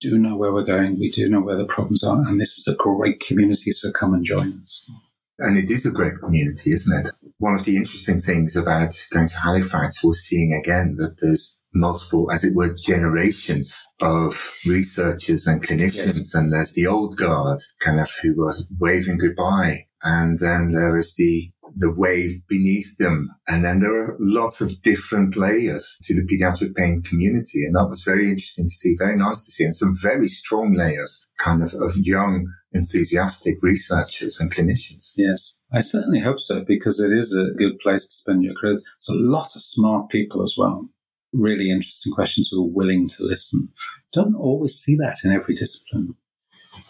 do 0.00 0.18
know 0.18 0.36
where 0.36 0.52
we're 0.52 0.64
going. 0.64 0.98
We 0.98 1.10
do 1.10 1.28
know 1.28 1.40
where 1.40 1.56
the 1.56 1.66
problems 1.66 2.02
are. 2.02 2.16
And 2.26 2.40
this 2.40 2.56
is 2.56 2.66
a 2.66 2.76
great 2.76 3.20
community. 3.20 3.72
So 3.72 3.92
come 3.92 4.14
and 4.14 4.24
join 4.24 4.60
us. 4.62 4.90
And 5.38 5.58
it 5.58 5.70
is 5.70 5.84
a 5.84 5.92
great 5.92 6.18
community, 6.18 6.72
isn't 6.72 6.98
it? 6.98 7.10
One 7.38 7.54
of 7.54 7.64
the 7.64 7.76
interesting 7.76 8.16
things 8.16 8.56
about 8.56 8.96
going 9.10 9.28
to 9.28 9.38
Halifax 9.38 10.02
was 10.02 10.24
seeing 10.24 10.54
again 10.54 10.96
that 10.96 11.18
there's 11.20 11.56
multiple, 11.74 12.30
as 12.30 12.44
it 12.44 12.54
were, 12.54 12.74
generations 12.74 13.86
of 14.00 14.52
researchers 14.66 15.46
and 15.46 15.62
clinicians. 15.62 16.16
Yes. 16.16 16.34
And 16.34 16.52
there's 16.52 16.74
the 16.74 16.86
old 16.86 17.16
guard 17.16 17.60
kind 17.80 18.00
of 18.00 18.10
who 18.22 18.34
was 18.36 18.66
waving 18.78 19.18
goodbye. 19.18 19.86
And 20.02 20.38
then 20.40 20.72
there 20.72 20.96
is 20.96 21.14
the, 21.16 21.50
the 21.76 21.92
wave 21.92 22.40
beneath 22.48 22.96
them. 22.98 23.30
And 23.48 23.64
then 23.64 23.80
there 23.80 23.94
are 23.94 24.16
lots 24.18 24.60
of 24.60 24.82
different 24.82 25.36
layers 25.36 25.98
to 26.04 26.14
the 26.14 26.26
pediatric 26.26 26.74
pain 26.74 27.02
community. 27.02 27.64
And 27.64 27.74
that 27.74 27.88
was 27.88 28.02
very 28.04 28.28
interesting 28.28 28.66
to 28.66 28.74
see, 28.74 28.94
very 28.98 29.16
nice 29.16 29.44
to 29.44 29.50
see, 29.50 29.64
and 29.64 29.74
some 29.74 29.94
very 30.00 30.28
strong 30.28 30.74
layers 30.74 31.24
kind 31.38 31.62
of 31.62 31.74
of 31.74 31.96
young, 31.96 32.46
enthusiastic 32.72 33.56
researchers 33.62 34.38
and 34.40 34.52
clinicians. 34.52 35.12
Yes, 35.16 35.58
I 35.72 35.80
certainly 35.80 36.20
hope 36.20 36.40
so 36.40 36.64
because 36.64 37.00
it 37.00 37.12
is 37.12 37.36
a 37.36 37.54
good 37.54 37.78
place 37.80 38.06
to 38.06 38.14
spend 38.14 38.44
your 38.44 38.54
career. 38.54 38.74
There's 38.74 39.18
a 39.18 39.22
lot 39.22 39.56
of 39.56 39.62
smart 39.62 40.08
people 40.08 40.44
as 40.44 40.54
well 40.56 40.88
really 41.32 41.70
interesting 41.70 42.12
questions 42.12 42.48
who 42.50 42.64
are 42.64 42.72
willing 42.72 43.08
to 43.08 43.24
listen. 43.24 43.68
Don't 44.12 44.34
always 44.34 44.74
see 44.74 44.96
that 44.96 45.18
in 45.24 45.32
every 45.32 45.54
discipline. 45.54 46.14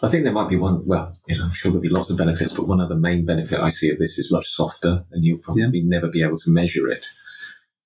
I 0.03 0.09
think 0.09 0.23
there 0.23 0.33
might 0.33 0.49
be 0.49 0.57
one, 0.57 0.85
well, 0.85 1.17
you 1.27 1.37
know, 1.37 1.45
I'm 1.45 1.53
sure 1.53 1.71
there'll 1.71 1.81
be 1.81 1.89
lots 1.89 2.09
of 2.09 2.17
benefits, 2.17 2.53
but 2.53 2.67
one 2.67 2.81
other 2.81 2.95
main 2.95 3.25
benefit 3.25 3.59
I 3.59 3.69
see 3.69 3.89
of 3.89 3.99
this 3.99 4.19
is 4.19 4.31
much 4.31 4.45
softer 4.45 5.05
and 5.11 5.23
you'll 5.23 5.39
probably 5.39 5.79
yeah. 5.79 5.83
never 5.83 6.07
be 6.07 6.23
able 6.23 6.37
to 6.37 6.51
measure 6.51 6.87
it. 6.87 7.05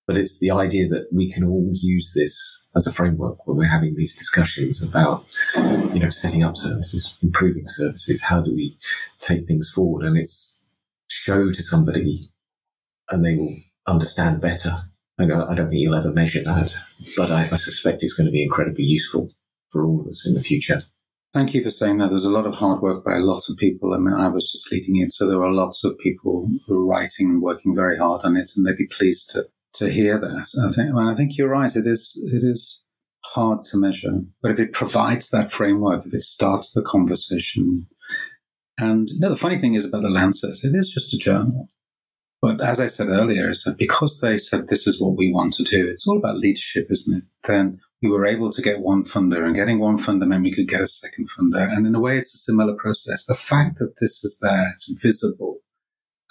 But 0.07 0.17
it's 0.17 0.39
the 0.39 0.51
idea 0.51 0.87
that 0.89 1.07
we 1.13 1.31
can 1.31 1.43
all 1.43 1.69
use 1.73 2.13
this 2.15 2.67
as 2.75 2.87
a 2.87 2.91
framework 2.91 3.45
when 3.47 3.55
we're 3.55 3.69
having 3.69 3.95
these 3.95 4.17
discussions 4.17 4.83
about, 4.83 5.25
you 5.93 5.99
know, 5.99 6.09
setting 6.09 6.43
up 6.43 6.57
services, 6.57 7.17
improving 7.21 7.67
services. 7.67 8.23
How 8.23 8.41
do 8.41 8.53
we 8.53 8.77
take 9.19 9.45
things 9.45 9.71
forward? 9.71 10.03
And 10.03 10.17
it's 10.17 10.63
show 11.07 11.51
to 11.51 11.63
somebody 11.63 12.31
and 13.09 13.23
they 13.23 13.35
will 13.35 13.55
understand 13.85 14.41
better 14.41 14.83
I 15.21 15.25
don't, 15.25 15.49
I 15.49 15.55
don't 15.55 15.69
think 15.69 15.81
you'll 15.81 15.95
ever 15.95 16.11
measure 16.11 16.43
that, 16.43 16.73
but 17.15 17.31
I, 17.31 17.43
I 17.51 17.55
suspect 17.57 18.03
it's 18.03 18.13
going 18.13 18.25
to 18.25 18.31
be 18.31 18.43
incredibly 18.43 18.83
useful 18.83 19.29
for 19.69 19.85
all 19.85 20.01
of 20.01 20.07
us 20.07 20.27
in 20.27 20.33
the 20.33 20.41
future. 20.41 20.83
Thank 21.33 21.53
you 21.53 21.63
for 21.63 21.71
saying 21.71 21.99
that. 21.99 22.09
There's 22.09 22.25
a 22.25 22.31
lot 22.31 22.45
of 22.45 22.55
hard 22.55 22.81
work 22.81 23.05
by 23.05 23.13
a 23.13 23.19
lot 23.19 23.43
of 23.49 23.57
people. 23.57 23.93
I 23.93 23.97
mean, 23.97 24.13
I 24.13 24.27
was 24.27 24.51
just 24.51 24.69
leading 24.71 24.97
it, 24.97 25.13
so 25.13 25.27
there 25.27 25.39
were 25.39 25.51
lots 25.51 25.83
of 25.85 25.97
people 25.99 26.49
who 26.67 26.75
were 26.75 26.85
writing 26.85 27.29
and 27.29 27.41
working 27.41 27.73
very 27.73 27.97
hard 27.97 28.21
on 28.25 28.35
it, 28.35 28.51
and 28.55 28.65
they'd 28.65 28.77
be 28.77 28.87
pleased 28.87 29.29
to, 29.31 29.45
to 29.75 29.89
hear 29.89 30.19
that. 30.19 30.47
I 30.65 30.73
think, 30.73 30.89
and 30.89 31.09
I 31.09 31.15
think 31.15 31.37
you're 31.37 31.47
right. 31.47 31.73
It 31.73 31.87
is, 31.87 32.21
it 32.33 32.43
is 32.43 32.83
hard 33.23 33.63
to 33.65 33.77
measure, 33.77 34.11
but 34.41 34.51
if 34.51 34.59
it 34.59 34.73
provides 34.73 35.29
that 35.29 35.51
framework, 35.51 36.05
if 36.05 36.13
it 36.13 36.23
starts 36.23 36.73
the 36.73 36.81
conversation, 36.81 37.87
and 38.77 39.07
you 39.09 39.19
know, 39.19 39.29
the 39.29 39.37
funny 39.37 39.57
thing 39.57 39.75
is 39.75 39.87
about 39.87 40.01
the 40.01 40.09
Lancet, 40.09 40.57
it 40.63 40.75
is 40.75 40.91
just 40.91 41.13
a 41.13 41.17
journal. 41.17 41.69
But 42.41 42.59
as 42.61 42.81
I 42.81 42.87
said 42.87 43.09
earlier, 43.09 43.49
is 43.49 43.63
that 43.63 43.77
because 43.77 44.19
they 44.19 44.37
said 44.37 44.67
this 44.67 44.87
is 44.87 44.99
what 44.99 45.15
we 45.15 45.31
want 45.31 45.53
to 45.53 45.63
do, 45.63 45.87
it's 45.87 46.07
all 46.07 46.17
about 46.17 46.37
leadership, 46.37 46.87
isn't 46.89 47.17
it? 47.17 47.23
Then 47.47 47.79
we 48.01 48.09
were 48.09 48.25
able 48.25 48.51
to 48.51 48.61
get 48.63 48.79
one 48.79 49.03
funder, 49.03 49.45
and 49.45 49.55
getting 49.55 49.79
one 49.79 49.97
funder 49.97 50.27
meant 50.27 50.43
we 50.43 50.53
could 50.53 50.67
get 50.67 50.81
a 50.81 50.87
second 50.87 51.29
funder. 51.29 51.71
And 51.71 51.85
in 51.85 51.93
a 51.93 51.99
way, 51.99 52.17
it's 52.17 52.33
a 52.33 52.39
similar 52.39 52.73
process. 52.75 53.25
The 53.27 53.35
fact 53.35 53.77
that 53.77 53.93
this 54.01 54.23
is 54.23 54.39
there, 54.41 54.71
it's 54.73 54.91
visible, 55.01 55.59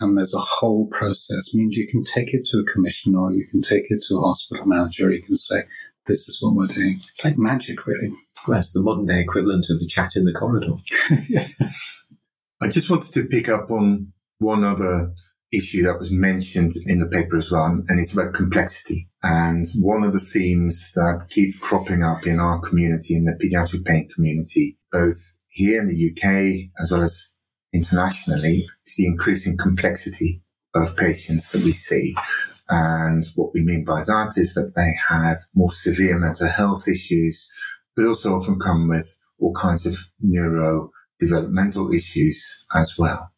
and 0.00 0.18
there's 0.18 0.34
a 0.34 0.40
whole 0.40 0.88
process 0.88 1.54
means 1.54 1.76
you 1.76 1.86
can 1.86 2.02
take 2.02 2.34
it 2.34 2.44
to 2.46 2.58
a 2.58 2.72
commissioner, 2.72 3.20
or 3.20 3.32
you 3.32 3.46
can 3.46 3.62
take 3.62 3.84
it 3.88 4.02
to 4.08 4.16
a 4.16 4.22
hospital 4.22 4.66
manager, 4.66 5.12
you 5.12 5.22
can 5.22 5.36
say, 5.36 5.62
this 6.06 6.28
is 6.28 6.38
what 6.40 6.54
we're 6.54 6.66
doing. 6.66 6.98
It's 7.14 7.24
like 7.24 7.38
magic, 7.38 7.86
really. 7.86 8.12
Well, 8.48 8.58
it's 8.58 8.72
the 8.72 8.82
modern 8.82 9.06
day 9.06 9.20
equivalent 9.20 9.66
of 9.70 9.78
the 9.78 9.86
chat 9.86 10.16
in 10.16 10.24
the 10.24 10.32
corridor. 10.32 10.72
yeah. 11.28 11.46
I 12.60 12.68
just 12.68 12.90
wanted 12.90 13.12
to 13.12 13.26
pick 13.26 13.48
up 13.48 13.70
on 13.70 14.12
one 14.38 14.64
other 14.64 15.12
issue 15.52 15.82
that 15.82 15.98
was 15.98 16.10
mentioned 16.10 16.72
in 16.86 17.00
the 17.00 17.08
paper 17.08 17.36
as 17.36 17.50
well, 17.50 17.64
and 17.64 18.00
it's 18.00 18.12
about 18.12 18.34
complexity. 18.34 19.08
And 19.22 19.66
one 19.80 20.04
of 20.04 20.12
the 20.12 20.18
themes 20.18 20.92
that 20.94 21.26
keep 21.30 21.60
cropping 21.60 22.02
up 22.02 22.26
in 22.26 22.38
our 22.38 22.60
community, 22.60 23.16
in 23.16 23.24
the 23.24 23.32
pediatric 23.32 23.84
pain 23.84 24.08
community, 24.14 24.78
both 24.92 25.38
here 25.48 25.80
in 25.80 25.88
the 25.88 26.10
UK 26.10 26.70
as 26.80 26.92
well 26.92 27.02
as 27.02 27.36
internationally, 27.72 28.66
is 28.86 28.96
the 28.96 29.06
increasing 29.06 29.56
complexity 29.56 30.42
of 30.74 30.96
patients 30.96 31.50
that 31.52 31.64
we 31.64 31.72
see. 31.72 32.14
And 32.68 33.26
what 33.34 33.52
we 33.52 33.64
mean 33.64 33.84
by 33.84 34.00
that 34.02 34.34
is 34.36 34.54
that 34.54 34.72
they 34.76 34.94
have 35.08 35.38
more 35.54 35.72
severe 35.72 36.18
mental 36.18 36.48
health 36.48 36.86
issues, 36.88 37.50
but 37.96 38.06
also 38.06 38.36
often 38.36 38.60
come 38.60 38.88
with 38.88 39.18
all 39.40 39.52
kinds 39.54 39.86
of 39.86 39.96
neuro 40.20 40.90
developmental 41.18 41.92
issues 41.92 42.66
as 42.74 42.94
well. 42.96 43.32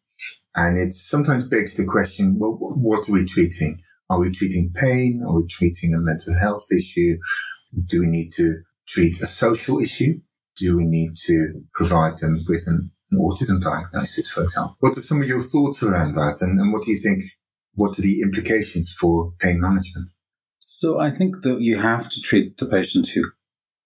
And 0.55 0.79
it 0.79 0.93
sometimes 0.93 1.49
begs 1.49 1.77
the 1.77 1.87
question, 1.87 2.39
well, 2.39 2.53
what 2.53 3.09
are 3.09 3.13
we 3.13 3.25
treating? 3.25 3.83
Are 4.11 4.21
we 4.21 4.31
treating 4.31 4.73
pain? 4.75 5.23
Are 5.27 5.35
we 5.35 5.47
treating 5.47 5.95
a 5.95 5.99
mental 5.99 6.35
health 6.39 6.67
issue? 6.75 7.17
Do 7.87 8.01
we 8.01 8.07
need 8.07 8.33
to 8.33 8.63
treat 8.87 9.21
a 9.23 9.27
social 9.27 9.81
issue? 9.81 10.21
Do 10.59 10.77
we 10.77 10.85
need 10.85 11.17
to 11.27 11.63
provide 11.73 12.19
them 12.19 12.37
with 12.49 12.65
an, 12.67 12.91
autism 13.15 13.61
diagnosis, 13.63 14.31
for 14.31 14.43
example? 14.43 14.77
What 14.81 14.97
are 14.97 15.03
some 15.03 15.21
of 15.21 15.29
your 15.29 15.43
thoughts 15.43 15.83
around 15.83 16.15
that? 16.15 16.39
And, 16.41 16.59
and 16.61 16.73
what 16.73 16.83
do 16.83 16.93
you 16.93 16.99
think? 16.99 17.25
What 17.75 17.99
are 17.99 18.03
the 18.03 18.21
implications 18.21 18.93
for 18.93 19.33
pain 19.39 19.61
management? 19.61 20.11
So 20.61 20.99
I 20.99 21.11
think 21.11 21.43
that 21.43 21.61
you 21.61 21.79
have 21.79 22.09
to 22.11 22.21
treat 22.21 22.57
the 22.57 22.67
patient 22.67 23.09
who 23.09 23.23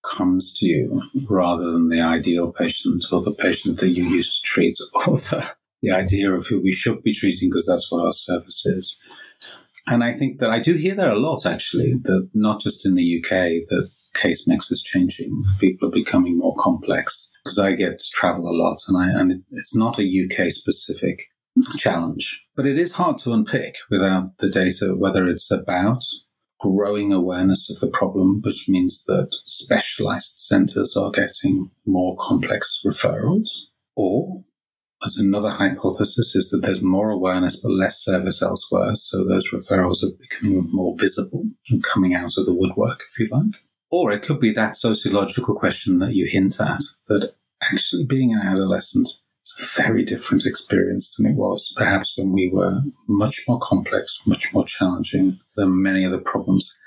comes 0.05 0.55
to 0.59 0.67
you 0.67 1.03
rather 1.29 1.65
than 1.73 1.89
the 1.89 2.01
ideal 2.01 2.53
patient 2.53 3.05
or 3.11 3.23
the 3.23 3.33
patient 3.33 3.81
that 3.81 3.89
you 3.89 4.05
used 4.05 4.41
to 4.41 4.43
treat 4.43 4.79
or 5.07 5.17
the 5.17 5.56
the 5.83 5.91
idea 5.91 6.33
of 6.33 6.47
who 6.47 6.61
we 6.61 6.73
should 6.73 7.03
be 7.03 7.15
treating 7.15 7.51
because 7.51 7.67
that's 7.67 7.91
what 7.91 8.05
our 8.05 8.15
service 8.15 8.65
is. 8.67 8.99
And 9.89 10.03
I 10.03 10.15
think 10.15 10.41
that 10.41 10.51
I 10.51 10.59
do 10.59 10.75
hear 10.75 10.97
that 10.97 11.13
a 11.13 11.19
lot, 11.19 11.47
actually, 11.47 11.95
that 12.03 12.31
not 12.35 12.61
just 12.61 12.85
in 12.85 12.97
the 12.97 13.19
UK, 13.19 13.69
the 13.69 13.89
case 14.15 14.49
mix 14.49 14.73
is 14.73 14.83
changing. 14.83 15.45
People 15.61 15.89
are 15.89 15.93
becoming 15.93 16.39
more 16.39 16.57
complex 16.59 17.31
because 17.45 17.59
I 17.61 17.73
get 17.73 18.01
to 18.01 18.11
travel 18.13 18.49
a 18.49 18.51
lot 18.51 18.79
and 18.89 18.99
I, 18.99 19.21
and 19.21 19.45
it's 19.53 19.77
not 19.77 20.01
a 20.01 20.03
UK 20.03 20.51
specific 20.51 21.21
challenge, 21.77 22.45
but 22.57 22.67
it 22.67 22.79
is 22.79 22.95
hard 22.95 23.19
to 23.19 23.33
unpick 23.33 23.77
without 23.89 24.37
the 24.39 24.49
data, 24.49 24.95
whether 24.97 25.27
it's 25.27 25.53
about 25.53 26.03
growing 26.59 27.13
awareness 27.13 27.71
of 27.71 27.79
the 27.81 27.97
problem, 27.97 28.41
which 28.43 28.69
means 28.69 29.05
that 29.05 29.29
specialized 29.47 30.41
centers 30.41 30.97
are 30.97 31.11
getting 31.11 31.71
more 31.85 32.17
complex 32.19 32.83
referrals, 32.85 33.49
or 33.95 34.43
as 35.05 35.17
another 35.17 35.51
hypothesis 35.51 36.35
is 36.35 36.51
that 36.51 36.67
there's 36.67 36.83
more 36.83 37.11
awareness 37.11 37.63
but 37.63 37.73
less 37.73 38.03
service 38.03 38.43
elsewhere, 38.43 38.95
so 38.95 39.25
those 39.25 39.51
referrals 39.51 40.03
are 40.03 40.17
becoming 40.19 40.69
more 40.73 40.97
visible 40.99 41.45
and 41.69 41.83
coming 41.83 42.15
out 42.15 42.33
of 42.37 42.47
the 42.47 42.55
woodwork, 42.55 43.03
if 43.09 43.19
you 43.19 43.29
like. 43.31 43.61
Or 43.91 44.11
it 44.13 44.23
could 44.23 44.41
be 44.41 44.53
that 44.53 44.77
sociological 44.77 45.55
question 45.55 45.99
that 45.99 46.15
you 46.15 46.27
hint 46.29 46.61
at, 46.61 46.83
that 47.09 47.35
actually 47.63 48.05
being 48.05 48.33
an 48.33 48.41
adolescent 48.41 49.09
is 49.45 49.55
a 49.59 49.83
very 49.83 50.05
different 50.05 50.45
experience 50.45 51.15
than 51.17 51.27
it 51.31 51.37
was 51.37 51.73
perhaps 51.77 52.15
when 52.17 52.33
we 52.33 52.51
were 52.53 52.81
much 53.07 53.45
more 53.47 53.61
complex, 53.61 54.23
much 54.27 54.53
more 54.53 54.65
challenging 54.65 55.39
than 55.57 55.83
many 55.83 56.05
other 56.05 56.21
problems. 56.21 56.79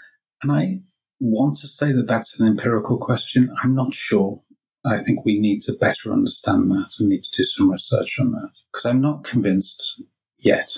And 0.41 0.51
I 0.51 0.81
want 1.19 1.57
to 1.57 1.67
say 1.67 1.91
that 1.91 2.07
that's 2.07 2.39
an 2.39 2.47
empirical 2.47 2.97
question. 2.97 3.53
I'm 3.63 3.75
not 3.75 3.93
sure. 3.93 4.41
I 4.85 4.97
think 4.97 5.25
we 5.25 5.39
need 5.39 5.61
to 5.63 5.73
better 5.79 6.11
understand 6.11 6.71
that. 6.71 6.91
We 6.99 7.07
need 7.07 7.23
to 7.23 7.37
do 7.37 7.43
some 7.43 7.71
research 7.71 8.17
on 8.19 8.31
that 8.31 8.51
because 8.71 8.85
I'm 8.85 9.01
not 9.01 9.23
convinced 9.23 10.01
yet 10.37 10.77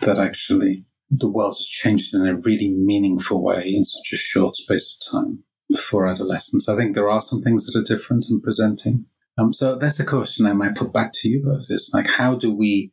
that 0.00 0.18
actually 0.18 0.86
the 1.10 1.28
world 1.28 1.56
has 1.56 1.66
changed 1.66 2.14
in 2.14 2.26
a 2.26 2.36
really 2.36 2.68
meaningful 2.68 3.42
way 3.42 3.68
in 3.68 3.84
such 3.84 4.12
a 4.12 4.16
short 4.16 4.56
space 4.56 4.96
of 4.96 5.12
time 5.12 5.44
for 5.76 6.06
adolescents. 6.06 6.68
I 6.68 6.76
think 6.76 6.94
there 6.94 7.10
are 7.10 7.20
some 7.20 7.42
things 7.42 7.66
that 7.66 7.78
are 7.78 7.84
different 7.84 8.26
in 8.30 8.40
presenting. 8.40 9.06
Um, 9.38 9.52
so 9.52 9.76
that's 9.76 10.00
a 10.00 10.06
question 10.06 10.46
I 10.46 10.52
might 10.52 10.74
put 10.74 10.92
back 10.92 11.12
to 11.14 11.28
you 11.28 11.42
both 11.44 11.66
is 11.68 11.90
like, 11.94 12.08
how 12.08 12.34
do 12.34 12.52
we, 12.52 12.92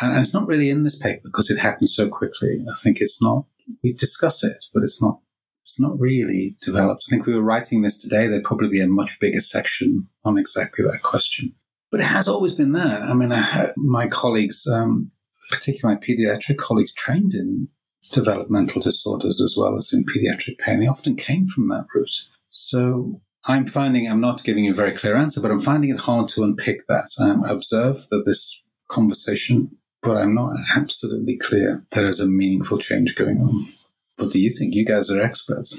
and 0.00 0.18
it's 0.18 0.34
not 0.34 0.46
really 0.46 0.70
in 0.70 0.82
this 0.84 0.98
paper 0.98 1.22
because 1.24 1.50
it 1.50 1.58
happened 1.58 1.90
so 1.90 2.08
quickly. 2.08 2.64
I 2.70 2.74
think 2.76 2.98
it's 3.00 3.22
not, 3.22 3.46
we 3.82 3.92
discuss 3.92 4.42
it, 4.42 4.64
but 4.74 4.82
it's 4.82 5.00
not 5.00 5.20
not 5.78 5.98
really 5.98 6.56
developed. 6.60 7.04
I 7.06 7.10
think 7.10 7.26
we 7.26 7.34
were 7.34 7.42
writing 7.42 7.82
this 7.82 8.00
today, 8.02 8.26
there'd 8.26 8.44
probably 8.44 8.68
be 8.68 8.80
a 8.80 8.88
much 8.88 9.20
bigger 9.20 9.40
section 9.40 10.08
on 10.24 10.38
exactly 10.38 10.84
that 10.84 11.02
question. 11.02 11.54
But 11.90 12.00
it 12.00 12.06
has 12.06 12.28
always 12.28 12.54
been 12.54 12.72
there. 12.72 13.02
I 13.02 13.14
mean, 13.14 13.32
I 13.32 13.72
my 13.76 14.06
colleagues, 14.06 14.66
um, 14.72 15.10
particularly 15.50 15.98
my 15.98 16.06
pediatric 16.06 16.56
colleagues, 16.56 16.94
trained 16.94 17.34
in 17.34 17.68
developmental 18.12 18.80
disorders 18.80 19.42
as 19.42 19.54
well 19.56 19.76
as 19.76 19.92
in 19.92 20.04
pediatric 20.04 20.58
pain. 20.58 20.80
They 20.80 20.86
often 20.86 21.16
came 21.16 21.46
from 21.46 21.68
that 21.68 21.86
route. 21.94 22.10
So 22.50 23.20
I'm 23.44 23.66
finding, 23.66 24.08
I'm 24.08 24.20
not 24.20 24.42
giving 24.44 24.64
you 24.64 24.72
a 24.72 24.74
very 24.74 24.92
clear 24.92 25.16
answer, 25.16 25.40
but 25.40 25.50
I'm 25.50 25.58
finding 25.58 25.90
it 25.90 26.00
hard 26.00 26.28
to 26.28 26.42
unpick 26.42 26.86
that. 26.88 27.10
I 27.20 27.50
observe 27.50 28.08
that 28.10 28.24
this 28.26 28.64
conversation, 28.88 29.76
but 30.02 30.16
I'm 30.16 30.34
not 30.34 30.52
absolutely 30.76 31.36
clear 31.36 31.84
there 31.92 32.06
is 32.06 32.20
a 32.20 32.28
meaningful 32.28 32.78
change 32.78 33.14
going 33.16 33.40
on. 33.40 33.72
What 34.20 34.30
do 34.30 34.40
you 34.40 34.50
think? 34.56 34.74
You 34.74 34.84
guys 34.84 35.10
are 35.10 35.22
experts. 35.22 35.78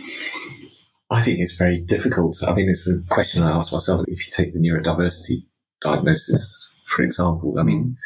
I 1.11 1.21
think 1.21 1.39
it's 1.39 1.57
very 1.57 1.79
difficult. 1.79 2.37
I 2.47 2.53
mean, 2.55 2.69
it's 2.69 2.89
a 2.89 3.01
question 3.09 3.43
I 3.43 3.51
ask 3.51 3.71
myself. 3.73 4.05
If 4.07 4.25
you 4.25 4.31
take 4.31 4.53
the 4.53 4.59
neurodiversity 4.59 5.45
diagnosis, 5.81 6.73
for 6.87 7.03
example, 7.03 7.59
I 7.59 7.63
mean, 7.63 7.97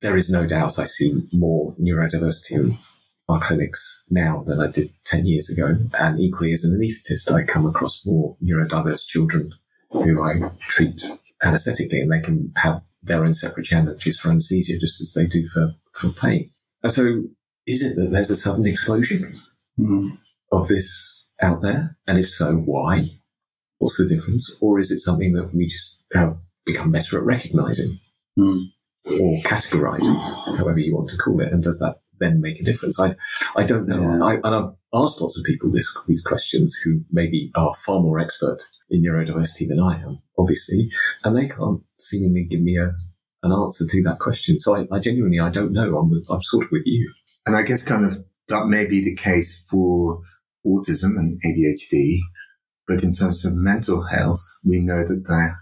there 0.00 0.16
is 0.16 0.30
no 0.30 0.46
doubt 0.46 0.78
I 0.78 0.84
see 0.84 1.14
more 1.32 1.74
neurodiversity 1.76 2.52
in 2.52 2.78
our 3.28 3.40
clinics 3.40 4.04
now 4.10 4.42
than 4.44 4.60
I 4.60 4.66
did 4.66 4.92
10 5.04 5.24
years 5.24 5.48
ago. 5.48 5.76
And 5.98 6.20
equally, 6.20 6.52
as 6.52 6.64
an 6.64 6.78
anaesthetist, 6.78 7.32
I 7.32 7.44
come 7.44 7.66
across 7.66 8.04
more 8.04 8.36
neurodiverse 8.42 9.06
children 9.06 9.52
who 9.90 10.22
I 10.22 10.50
treat 10.60 11.02
anesthetically 11.42 12.00
and 12.00 12.10
they 12.10 12.20
can 12.20 12.52
have 12.56 12.80
their 13.02 13.24
own 13.24 13.34
separate 13.34 13.66
challenges 13.66 14.18
for 14.18 14.30
anesthesia 14.30 14.78
just 14.78 15.00
as 15.00 15.14
they 15.14 15.26
do 15.26 15.46
for, 15.46 15.74
for 15.92 16.10
pain. 16.10 16.48
And 16.82 16.92
so 16.92 17.22
is 17.66 17.82
it 17.84 17.94
that 17.96 18.10
there's 18.10 18.30
a 18.30 18.36
sudden 18.36 18.66
explosion 18.66 19.32
mm. 19.82 20.18
of 20.50 20.68
this 20.68 21.28
out 21.40 21.62
there? 21.62 21.96
And 22.06 22.18
if 22.18 22.28
so, 22.28 22.54
why? 22.54 23.18
What's 23.78 23.98
the 23.98 24.06
difference? 24.06 24.56
Or 24.60 24.78
is 24.78 24.90
it 24.90 25.00
something 25.00 25.32
that 25.34 25.54
we 25.54 25.66
just 25.66 26.04
have 26.14 26.38
become 26.64 26.92
better 26.92 27.18
at 27.18 27.24
recognizing 27.24 27.98
mm. 28.38 28.60
or 29.06 29.42
categorizing, 29.42 30.16
however 30.56 30.78
you 30.78 30.94
want 30.94 31.08
to 31.10 31.16
call 31.16 31.40
it? 31.40 31.52
And 31.52 31.62
does 31.62 31.80
that 31.80 31.96
then 32.20 32.40
make 32.40 32.60
a 32.60 32.64
difference? 32.64 33.00
I, 33.00 33.16
I 33.56 33.64
don't 33.64 33.88
know. 33.88 34.00
Yeah. 34.00 34.24
I, 34.24 34.34
and 34.34 34.54
I've 34.54 34.72
asked 34.94 35.20
lots 35.20 35.36
of 35.36 35.44
people 35.44 35.72
this, 35.72 35.92
these 36.06 36.22
questions 36.22 36.80
who 36.84 37.00
maybe 37.10 37.50
are 37.56 37.74
far 37.74 38.00
more 38.00 38.20
expert 38.20 38.58
in 38.90 39.02
neurodiversity 39.02 39.66
than 39.68 39.80
I 39.80 40.00
am, 40.00 40.20
obviously, 40.38 40.90
and 41.24 41.36
they 41.36 41.48
can't 41.48 41.80
seemingly 41.98 42.44
give 42.44 42.60
me 42.60 42.76
a, 42.76 42.92
an 43.42 43.52
answer 43.52 43.84
to 43.88 44.02
that 44.04 44.20
question. 44.20 44.60
So 44.60 44.76
I, 44.76 44.86
I 44.92 45.00
genuinely, 45.00 45.40
I 45.40 45.50
don't 45.50 45.72
know. 45.72 45.98
I'm, 45.98 46.22
I'm 46.30 46.42
sort 46.42 46.66
of 46.66 46.70
with 46.70 46.86
you. 46.86 47.12
And 47.46 47.56
I 47.56 47.62
guess 47.62 47.82
kind 47.82 48.04
of 48.04 48.24
that 48.52 48.66
may 48.68 48.86
be 48.86 49.02
the 49.02 49.16
case 49.16 49.66
for 49.68 50.20
autism 50.64 51.16
and 51.16 51.40
ADHD, 51.44 52.18
but 52.86 53.02
in 53.02 53.12
terms 53.12 53.44
of 53.44 53.54
mental 53.54 54.02
health, 54.02 54.42
we 54.64 54.78
know 54.80 55.04
that 55.04 55.24
there 55.26 55.58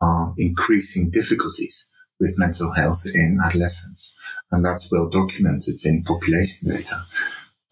are 0.00 0.34
increasing 0.38 1.10
difficulties 1.10 1.88
with 2.20 2.38
mental 2.38 2.72
health 2.72 3.04
in 3.12 3.40
adolescents. 3.44 4.14
And 4.52 4.64
that's 4.64 4.92
well 4.92 5.08
documented 5.08 5.74
in 5.84 6.04
population 6.04 6.68
data 6.68 7.04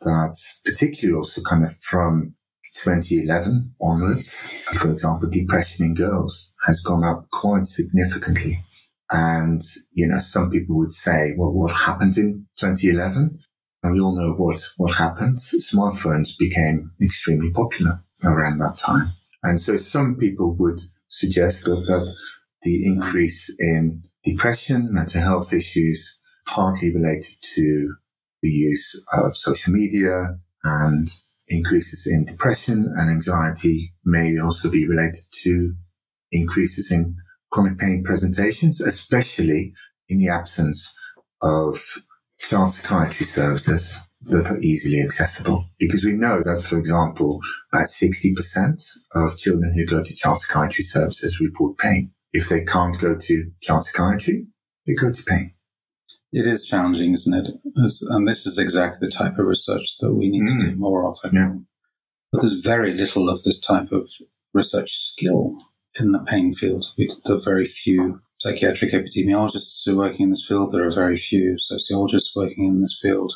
that 0.00 0.36
particularly 0.64 1.16
also 1.16 1.42
kind 1.42 1.64
of 1.64 1.76
from 1.76 2.34
2011 2.74 3.74
onwards, 3.80 4.48
for 4.80 4.90
example, 4.90 5.28
depression 5.28 5.86
in 5.86 5.94
girls 5.94 6.54
has 6.66 6.80
gone 6.80 7.04
up 7.04 7.28
quite 7.30 7.66
significantly. 7.66 8.64
And, 9.10 9.60
you 9.92 10.06
know, 10.08 10.18
some 10.18 10.50
people 10.50 10.76
would 10.78 10.94
say, 10.94 11.34
well, 11.36 11.52
what 11.52 11.70
happened 11.70 12.16
in 12.16 12.46
2011? 12.58 13.38
And 13.82 13.94
we 13.94 14.00
all 14.00 14.14
know 14.14 14.32
what, 14.32 14.60
what 14.76 14.94
happened. 14.94 15.38
Smartphones 15.38 16.38
became 16.38 16.92
extremely 17.02 17.50
popular 17.50 18.02
around 18.22 18.58
that 18.58 18.78
time. 18.78 19.12
And 19.42 19.60
so 19.60 19.76
some 19.76 20.16
people 20.16 20.54
would 20.54 20.80
suggest 21.08 21.64
that, 21.64 21.84
that 21.86 22.14
the 22.62 22.86
increase 22.86 23.54
in 23.58 24.04
depression, 24.24 24.92
mental 24.92 25.20
health 25.20 25.52
issues, 25.52 26.20
partly 26.46 26.94
related 26.94 27.36
to 27.54 27.94
the 28.42 28.50
use 28.50 29.04
of 29.12 29.36
social 29.36 29.72
media 29.72 30.38
and 30.64 31.08
increases 31.48 32.06
in 32.06 32.24
depression 32.24 32.92
and 32.96 33.10
anxiety 33.10 33.92
may 34.04 34.38
also 34.38 34.70
be 34.70 34.86
related 34.86 35.22
to 35.42 35.74
increases 36.30 36.90
in 36.90 37.16
chronic 37.50 37.78
pain 37.78 38.02
presentations, 38.04 38.80
especially 38.80 39.74
in 40.08 40.18
the 40.18 40.28
absence 40.28 40.96
of 41.42 42.02
child 42.42 42.72
psychiatry 42.72 43.26
services 43.26 44.08
that 44.22 44.50
are 44.50 44.60
easily 44.60 45.00
accessible. 45.00 45.64
Because 45.78 46.04
we 46.04 46.12
know 46.12 46.42
that, 46.44 46.62
for 46.62 46.78
example, 46.78 47.40
about 47.72 47.86
60% 47.86 48.82
of 49.14 49.36
children 49.36 49.72
who 49.74 49.86
go 49.86 50.02
to 50.02 50.14
child 50.14 50.40
psychiatry 50.40 50.84
services 50.84 51.40
report 51.40 51.78
pain. 51.78 52.12
If 52.32 52.48
they 52.48 52.64
can't 52.64 52.98
go 52.98 53.16
to 53.16 53.50
child 53.60 53.84
psychiatry, 53.84 54.46
they 54.86 54.94
go 54.94 55.12
to 55.12 55.22
pain. 55.24 55.54
It 56.32 56.46
is 56.46 56.66
challenging, 56.66 57.12
isn't 57.12 57.46
it? 57.46 57.54
It's, 57.76 58.02
and 58.02 58.26
this 58.26 58.46
is 58.46 58.58
exactly 58.58 59.06
the 59.06 59.12
type 59.12 59.38
of 59.38 59.46
research 59.46 59.98
that 59.98 60.14
we 60.14 60.30
need 60.30 60.44
mm. 60.44 60.58
to 60.60 60.66
do 60.66 60.72
mm. 60.72 60.78
more 60.78 61.06
of. 61.06 61.18
Yeah. 61.30 61.54
But 62.30 62.40
there's 62.40 62.64
very 62.64 62.94
little 62.94 63.28
of 63.28 63.42
this 63.42 63.60
type 63.60 63.92
of 63.92 64.08
research 64.54 64.92
skill 64.92 65.58
in 65.96 66.12
the 66.12 66.20
pain 66.20 66.54
field. 66.54 66.86
We, 66.96 67.14
there 67.26 67.36
are 67.36 67.40
very 67.40 67.66
few 67.66 68.22
psychiatric 68.42 68.92
epidemiologists 68.92 69.82
who 69.84 69.92
are 69.92 70.04
working 70.08 70.24
in 70.24 70.30
this 70.30 70.44
field. 70.44 70.72
There 70.72 70.86
are 70.86 70.92
very 70.92 71.16
few 71.16 71.56
sociologists 71.60 72.34
working 72.34 72.66
in 72.66 72.82
this 72.82 72.98
field. 73.00 73.34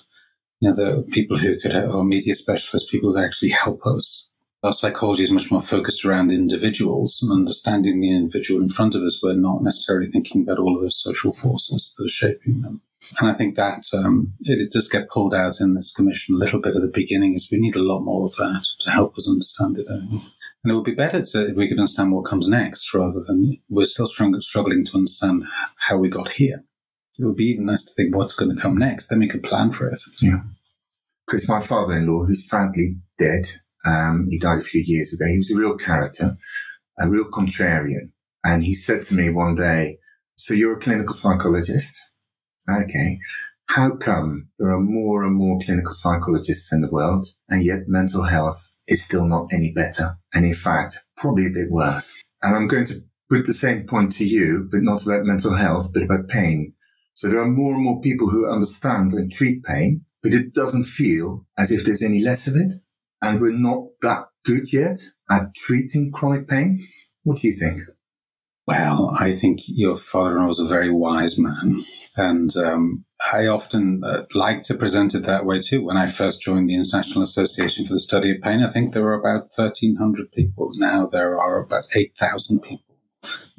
You 0.59 0.71
know, 0.71 0.77
there 0.77 0.99
are 0.99 1.03
people 1.03 1.39
who 1.39 1.61
could, 1.61 1.75
or 1.75 2.03
media 2.03 2.35
specialists, 2.35 2.91
people 2.91 3.13
who 3.13 3.25
actually 3.25 3.51
help 3.51 3.87
us. 3.87 4.33
Our 4.65 4.73
psychology 4.73 5.23
is 5.23 5.31
much 5.31 5.53
more 5.53 5.61
focused 5.61 6.05
around 6.05 6.33
individuals 6.33 7.21
and 7.23 7.31
understanding 7.31 8.01
the 8.01 8.11
individual 8.11 8.61
in 8.61 8.69
front 8.69 8.97
of 8.97 9.03
us. 9.03 9.21
We're 9.23 9.35
not 9.35 9.63
necessarily 9.63 10.11
thinking 10.11 10.43
about 10.43 10.59
all 10.59 10.77
of 10.77 10.83
the 10.83 10.91
social 10.91 11.33
forces 11.33 11.95
that 11.97 12.07
are 12.07 12.09
shaping 12.09 12.63
them. 12.63 12.83
And 13.21 13.31
I 13.31 13.35
think 13.35 13.55
that 13.55 13.85
um, 13.95 14.33
it, 14.41 14.59
it, 14.59 14.73
does 14.73 14.89
get 14.89 15.09
pulled 15.09 15.35
out 15.35 15.61
in 15.61 15.75
this 15.75 15.93
commission 15.95 16.35
a 16.35 16.39
little 16.39 16.61
bit 16.61 16.75
at 16.75 16.83
the 16.83 16.91
beginning. 16.93 17.35
Is 17.35 17.49
we 17.53 17.59
need 17.59 17.77
a 17.77 17.83
lot 17.83 18.01
more 18.01 18.25
of 18.25 18.35
that 18.37 18.65
to 18.81 18.91
help 18.91 19.17
us 19.17 19.31
understand 19.31 19.77
it. 19.79 19.87
And 20.67 20.73
it 20.73 20.75
would 20.75 20.85
be 20.85 20.97
better 20.97 21.23
to, 21.23 21.47
if 21.47 21.57
we 21.57 21.69
could 21.69 21.79
understand 21.79 22.11
what 22.11 22.25
comes 22.25 22.49
next 22.49 22.93
rather 22.93 23.21
than 23.25 23.57
we're 23.69 23.85
still 23.85 24.09
struggling 24.09 24.85
to 24.85 24.97
understand 24.97 25.45
how 25.77 25.97
we 25.97 26.09
got 26.09 26.29
here. 26.29 26.65
It 27.21 27.25
would 27.25 27.37
be 27.37 27.45
even 27.45 27.67
nice 27.67 27.85
to 27.85 27.93
think 27.95 28.17
what's 28.17 28.35
going 28.35 28.53
to 28.53 28.61
come 28.61 28.77
next. 28.77 29.07
Then 29.07 29.21
we 29.21 29.29
could 29.29 29.45
plan 29.45 29.71
for 29.71 29.89
it. 29.89 30.03
Yeah. 30.21 30.41
Chris, 31.29 31.49
my 31.49 31.61
father-in-law, 31.61 32.25
who's 32.25 32.51
sadly 32.51 32.97
dead, 33.17 33.45
um, 33.85 34.27
he 34.29 34.41
died 34.41 34.59
a 34.59 34.63
few 34.63 34.83
years 34.85 35.15
ago. 35.15 35.31
He 35.31 35.37
was 35.37 35.53
a 35.53 35.57
real 35.57 35.77
character, 35.77 36.37
a 36.99 37.09
real 37.09 37.31
contrarian. 37.31 38.11
And 38.43 38.65
he 38.65 38.75
said 38.75 39.05
to 39.05 39.15
me 39.15 39.31
one 39.31 39.55
day, 39.55 40.01
so 40.35 40.53
you're 40.53 40.79
a 40.79 40.81
clinical 40.81 41.15
psychologist? 41.15 42.13
Okay. 42.69 43.21
How 43.67 43.97
come 43.97 44.49
there 44.59 44.71
are 44.71 44.81
more 44.81 45.25
and 45.25 45.35
more 45.35 45.59
clinical 45.61 45.93
psychologists 45.93 46.73
in 46.73 46.81
the 46.81 46.91
world 46.91 47.27
and 47.49 47.65
yet 47.65 47.89
mental 47.89 48.25
health 48.25 48.77
is 48.87 49.05
still 49.05 49.27
not 49.27 49.49
any 49.53 49.73
better? 49.73 50.19
And 50.33 50.45
in 50.45 50.55
fact, 50.55 51.05
probably 51.17 51.47
a 51.47 51.51
bit 51.51 51.71
worse. 51.71 52.23
And 52.43 52.55
I'm 52.55 52.69
going 52.69 52.87
to 52.87 53.01
put 53.29 53.47
the 53.47 53.55
same 53.55 53.87
point 53.87 54.13
to 54.13 54.25
you, 54.25 54.69
but 54.71 54.83
not 54.83 55.05
about 55.05 55.25
mental 55.25 55.57
health, 55.57 55.91
but 55.93 56.05
about 56.05 56.29
pain. 56.29 56.75
So 57.15 57.29
there 57.29 57.41
are 57.41 57.49
more 57.49 57.75
and 57.75 57.83
more 57.83 58.01
people 58.01 58.29
who 58.29 58.51
understand 58.51 59.13
and 59.15 59.33
treat 59.33 59.65
pain, 59.65 60.05
but 60.23 60.35
it 60.35 60.55
doesn't 60.55 60.85
feel 60.85 61.47
as 61.59 61.73
if 61.73 61.85
there's 61.85 62.05
any 62.05 62.21
less 62.21 62.47
of 62.47 62.55
it. 62.55 62.75
And 63.23 63.41
we're 63.41 63.53
not 63.53 63.87
that 64.03 64.27
good 64.45 64.73
yet 64.73 64.99
at 65.31 65.55
treating 65.55 66.13
chronic 66.13 66.47
pain. 66.47 66.87
What 67.25 67.39
do 67.39 67.49
you 67.49 67.55
think? 67.55 67.83
Well, 68.67 69.17
I 69.19 69.33
think 69.33 69.61
your 69.67 69.97
father-in-law 69.97 70.47
was 70.47 70.61
a 70.61 70.69
very 70.69 70.91
wise 70.91 71.39
man. 71.39 71.85
And 72.17 72.55
um, 72.57 73.06
I 73.33 73.47
often 73.47 74.03
uh, 74.05 74.23
like 74.35 74.63
to 74.63 74.75
present 74.75 75.15
it 75.15 75.25
that 75.25 75.47
way 75.47 75.61
too. 75.61 75.85
When 75.85 75.97
I 75.97 76.07
first 76.07 76.43
joined 76.43 76.69
the 76.69 76.75
International 76.75 77.23
Association 77.23 77.87
for 77.87 77.95
the 77.95 78.01
Study 78.01 78.31
of 78.31 78.43
Pain, 78.43 78.63
I 78.63 78.69
think 78.69 78.93
there 78.93 79.03
were 79.03 79.15
about 79.15 79.49
1,300 79.55 80.33
people. 80.33 80.71
Now 80.75 81.07
there 81.07 81.41
are 81.41 81.61
about 81.61 81.85
8,000 81.95 82.61
people. 82.61 82.97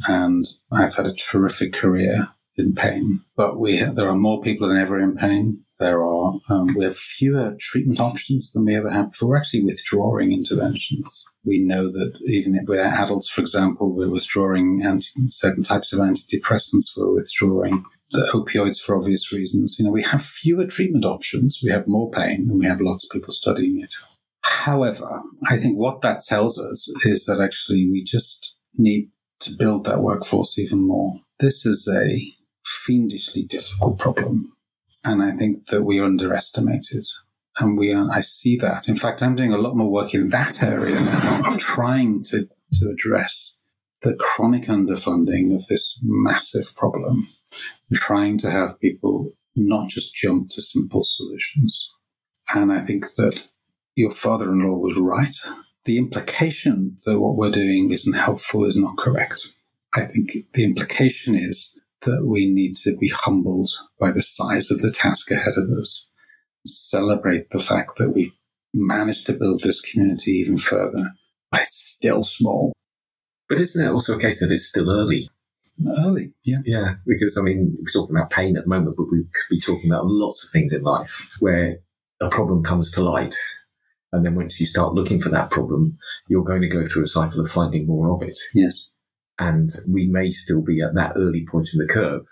And 0.07 0.45
I've 0.71 0.95
had 0.95 1.07
a 1.07 1.15
terrific 1.15 1.73
career 1.73 2.29
in 2.55 2.73
pain. 2.73 3.23
But 3.35 3.59
we 3.59 3.83
there 3.83 4.09
are 4.09 4.15
more 4.15 4.41
people 4.41 4.67
than 4.67 4.77
ever 4.77 4.99
in 4.99 5.15
pain. 5.15 5.63
There 5.79 6.03
are 6.03 6.39
um, 6.49 6.73
we 6.75 6.85
have 6.85 6.97
fewer 6.97 7.55
treatment 7.59 7.99
options 7.99 8.51
than 8.51 8.65
we 8.65 8.75
ever 8.75 8.89
had 8.89 9.11
before. 9.11 9.29
We're 9.29 9.37
actually 9.37 9.63
withdrawing 9.63 10.31
interventions. 10.31 11.25
We 11.43 11.59
know 11.59 11.91
that 11.91 12.13
even 12.25 12.55
if 12.55 12.67
we're 12.67 12.83
adults, 12.83 13.29
for 13.29 13.41
example, 13.41 13.93
we're 13.93 14.09
withdrawing 14.09 14.81
anti- 14.83 15.29
certain 15.29 15.63
types 15.63 15.93
of 15.93 15.99
antidepressants. 15.99 16.97
We're 16.97 17.13
withdrawing 17.13 17.85
opioids 18.13 18.79
for 18.79 18.95
obvious 18.95 19.31
reasons. 19.31 19.77
You 19.77 19.85
know, 19.85 19.91
we 19.91 20.03
have 20.03 20.21
fewer 20.21 20.65
treatment 20.65 21.05
options, 21.05 21.59
we 21.63 21.71
have 21.71 21.87
more 21.87 22.09
pain, 22.11 22.47
and 22.49 22.59
we 22.59 22.65
have 22.65 22.81
lots 22.81 23.05
of 23.05 23.11
people 23.11 23.33
studying 23.33 23.81
it. 23.81 23.93
However, 24.41 25.23
I 25.49 25.57
think 25.57 25.77
what 25.77 26.01
that 26.01 26.21
tells 26.21 26.59
us 26.59 26.87
is 27.03 27.25
that 27.25 27.41
actually 27.41 27.89
we 27.89 28.03
just 28.03 28.59
need 28.77 29.09
to 29.41 29.53
build 29.57 29.83
that 29.85 30.01
workforce 30.01 30.57
even 30.57 30.87
more. 30.87 31.13
This 31.39 31.65
is 31.65 31.87
a 31.93 32.33
fiendishly 32.65 33.43
difficult 33.43 33.99
problem. 33.99 34.53
And 35.03 35.21
I 35.21 35.31
think 35.31 35.67
that 35.67 35.83
we 35.83 35.99
underestimate 35.99 36.87
it. 36.91 37.07
And 37.59 37.77
we 37.77 37.93
are, 37.93 38.09
I 38.11 38.21
see 38.21 38.57
that. 38.57 38.87
In 38.87 38.95
fact, 38.95 39.23
I'm 39.23 39.35
doing 39.35 39.53
a 39.53 39.57
lot 39.57 39.75
more 39.75 39.89
work 39.89 40.13
in 40.13 40.29
that 40.29 40.61
area 40.61 40.99
now 40.99 41.41
of 41.45 41.59
trying 41.59 42.23
to, 42.23 42.47
to 42.73 42.89
address 42.89 43.59
the 44.03 44.15
chronic 44.15 44.65
underfunding 44.65 45.55
of 45.55 45.65
this 45.67 45.99
massive 46.03 46.75
problem 46.75 47.29
trying 47.93 48.37
to 48.39 48.51
have 48.51 48.79
people 48.79 49.33
not 49.55 49.89
just 49.89 50.13
jump 50.13 50.49
to 50.51 50.61
simple 50.61 51.03
solutions. 51.03 51.89
And 52.53 52.71
I 52.71 52.81
think 52.81 53.05
that 53.15 53.51
your 53.95 54.11
father 54.11 54.51
in 54.51 54.63
law 54.63 54.77
was 54.77 54.97
right. 54.97 55.35
The 55.85 55.97
implication 55.97 56.97
that 57.05 57.19
what 57.19 57.35
we're 57.35 57.51
doing 57.51 57.91
isn't 57.91 58.13
helpful 58.13 58.65
is 58.65 58.77
not 58.77 58.97
correct. 58.97 59.53
I 59.95 60.05
think 60.05 60.31
the 60.53 60.63
implication 60.63 61.35
is 61.35 61.79
that 62.01 62.25
we 62.25 62.45
need 62.45 62.75
to 62.77 62.95
be 62.97 63.09
humbled 63.09 63.69
by 63.99 64.11
the 64.11 64.21
size 64.21 64.69
of 64.69 64.81
the 64.81 64.91
task 64.91 65.31
ahead 65.31 65.55
of 65.57 65.69
us, 65.79 66.07
celebrate 66.65 67.49
the 67.49 67.59
fact 67.59 67.97
that 67.97 68.11
we've 68.11 68.33
managed 68.73 69.25
to 69.25 69.33
build 69.33 69.61
this 69.61 69.81
community 69.81 70.31
even 70.31 70.57
further, 70.57 71.13
but 71.51 71.61
it's 71.61 71.77
still 71.77 72.23
small. 72.23 72.73
But 73.49 73.59
isn't 73.59 73.85
it 73.85 73.91
also 73.91 74.17
a 74.17 74.21
case 74.21 74.41
that 74.41 74.53
it's 74.53 74.67
still 74.67 74.91
early? 74.91 75.29
Early. 75.85 76.33
Yeah. 76.43 76.59
Yeah. 76.65 76.95
Because, 77.05 77.37
I 77.37 77.43
mean, 77.43 77.77
we're 77.77 78.01
talking 78.01 78.15
about 78.15 78.29
pain 78.29 78.57
at 78.57 78.63
the 78.63 78.69
moment, 78.69 78.95
but 78.97 79.07
we 79.11 79.23
could 79.23 79.49
be 79.49 79.59
talking 79.59 79.91
about 79.91 80.07
lots 80.07 80.43
of 80.43 80.49
things 80.49 80.73
in 80.73 80.81
life 80.81 81.35
where 81.39 81.77
a 82.21 82.29
problem 82.29 82.63
comes 82.63 82.91
to 82.91 83.03
light. 83.03 83.35
And 84.11 84.25
then 84.25 84.35
once 84.35 84.59
you 84.59 84.65
start 84.65 84.93
looking 84.93 85.19
for 85.19 85.29
that 85.29 85.51
problem, 85.51 85.97
you're 86.29 86.43
going 86.43 86.61
to 86.61 86.69
go 86.69 86.83
through 86.83 87.03
a 87.03 87.07
cycle 87.07 87.39
of 87.39 87.49
finding 87.49 87.85
more 87.85 88.11
of 88.11 88.23
it. 88.23 88.39
Yes. 88.53 88.91
And 89.39 89.69
we 89.87 90.07
may 90.07 90.31
still 90.31 90.63
be 90.63 90.81
at 90.81 90.95
that 90.95 91.13
early 91.15 91.45
point 91.49 91.69
in 91.73 91.79
the 91.79 91.91
curve 91.91 92.25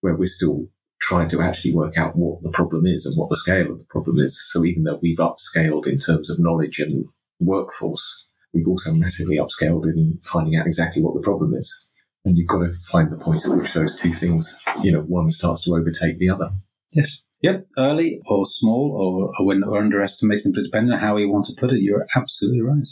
where 0.00 0.16
we're 0.16 0.26
still 0.26 0.66
trying 1.00 1.28
to 1.28 1.40
actually 1.40 1.74
work 1.74 1.96
out 1.96 2.16
what 2.16 2.42
the 2.42 2.50
problem 2.50 2.86
is 2.86 3.06
and 3.06 3.16
what 3.16 3.30
the 3.30 3.36
scale 3.36 3.70
of 3.70 3.78
the 3.78 3.86
problem 3.88 4.18
is. 4.18 4.40
So 4.50 4.64
even 4.64 4.82
though 4.82 4.98
we've 5.00 5.18
upscaled 5.18 5.86
in 5.86 5.98
terms 5.98 6.30
of 6.30 6.40
knowledge 6.40 6.80
and 6.80 7.04
workforce, 7.38 8.28
we've 8.52 8.66
also 8.66 8.92
massively 8.92 9.36
upscaled 9.36 9.84
in 9.84 10.18
finding 10.22 10.56
out 10.56 10.66
exactly 10.66 11.02
what 11.02 11.14
the 11.14 11.20
problem 11.20 11.54
is 11.54 11.87
and 12.28 12.38
you've 12.38 12.48
got 12.48 12.58
to 12.58 12.70
find 12.70 13.10
the 13.10 13.16
point 13.16 13.44
at 13.44 13.56
which 13.56 13.72
those 13.72 14.00
two 14.00 14.12
things, 14.12 14.62
you 14.82 14.92
know, 14.92 15.00
one 15.00 15.30
starts 15.30 15.64
to 15.64 15.74
overtake 15.74 16.18
the 16.18 16.30
other. 16.30 16.50
Yes. 16.94 17.22
Yep. 17.42 17.66
Early 17.76 18.20
or 18.26 18.44
small 18.46 18.92
or, 18.92 19.32
or 19.38 19.46
when 19.46 19.62
or 19.62 19.78
underestimating, 19.78 20.52
but 20.52 20.64
depending 20.64 20.92
on 20.92 20.98
how 20.98 21.16
you 21.16 21.30
want 21.30 21.46
to 21.46 21.56
put 21.58 21.70
it, 21.70 21.80
you're 21.80 22.06
absolutely 22.16 22.60
right. 22.60 22.88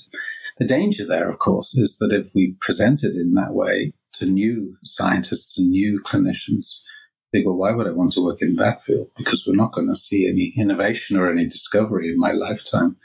The 0.59 0.65
danger 0.65 1.07
there, 1.07 1.29
of 1.29 1.39
course, 1.39 1.77
is 1.77 1.99
that 1.99 2.13
if 2.13 2.31
we 2.35 2.57
present 2.61 3.01
it 3.03 3.15
in 3.15 3.35
that 3.35 3.53
way 3.53 3.93
to 4.15 4.27
new 4.27 4.77
scientists 4.85 5.59
and 5.59 5.71
new 5.71 6.01
clinicians, 6.03 6.81
they 7.33 7.43
go, 7.43 7.53
why 7.53 7.73
would 7.73 7.87
I 7.87 7.93
want 7.93 8.13
to 8.13 8.25
work 8.25 8.39
in 8.41 8.57
that 8.57 8.81
field? 8.81 9.11
Because 9.17 9.47
we're 9.47 9.55
not 9.57 9.73
going 9.73 9.89
to 9.89 9.97
see 9.97 10.29
any 10.29 10.55
innovation 10.57 11.19
or 11.19 11.31
any 11.31 11.45
discovery 11.45 12.09
in 12.09 12.19
my 12.19 12.33
lifetime 12.33 12.97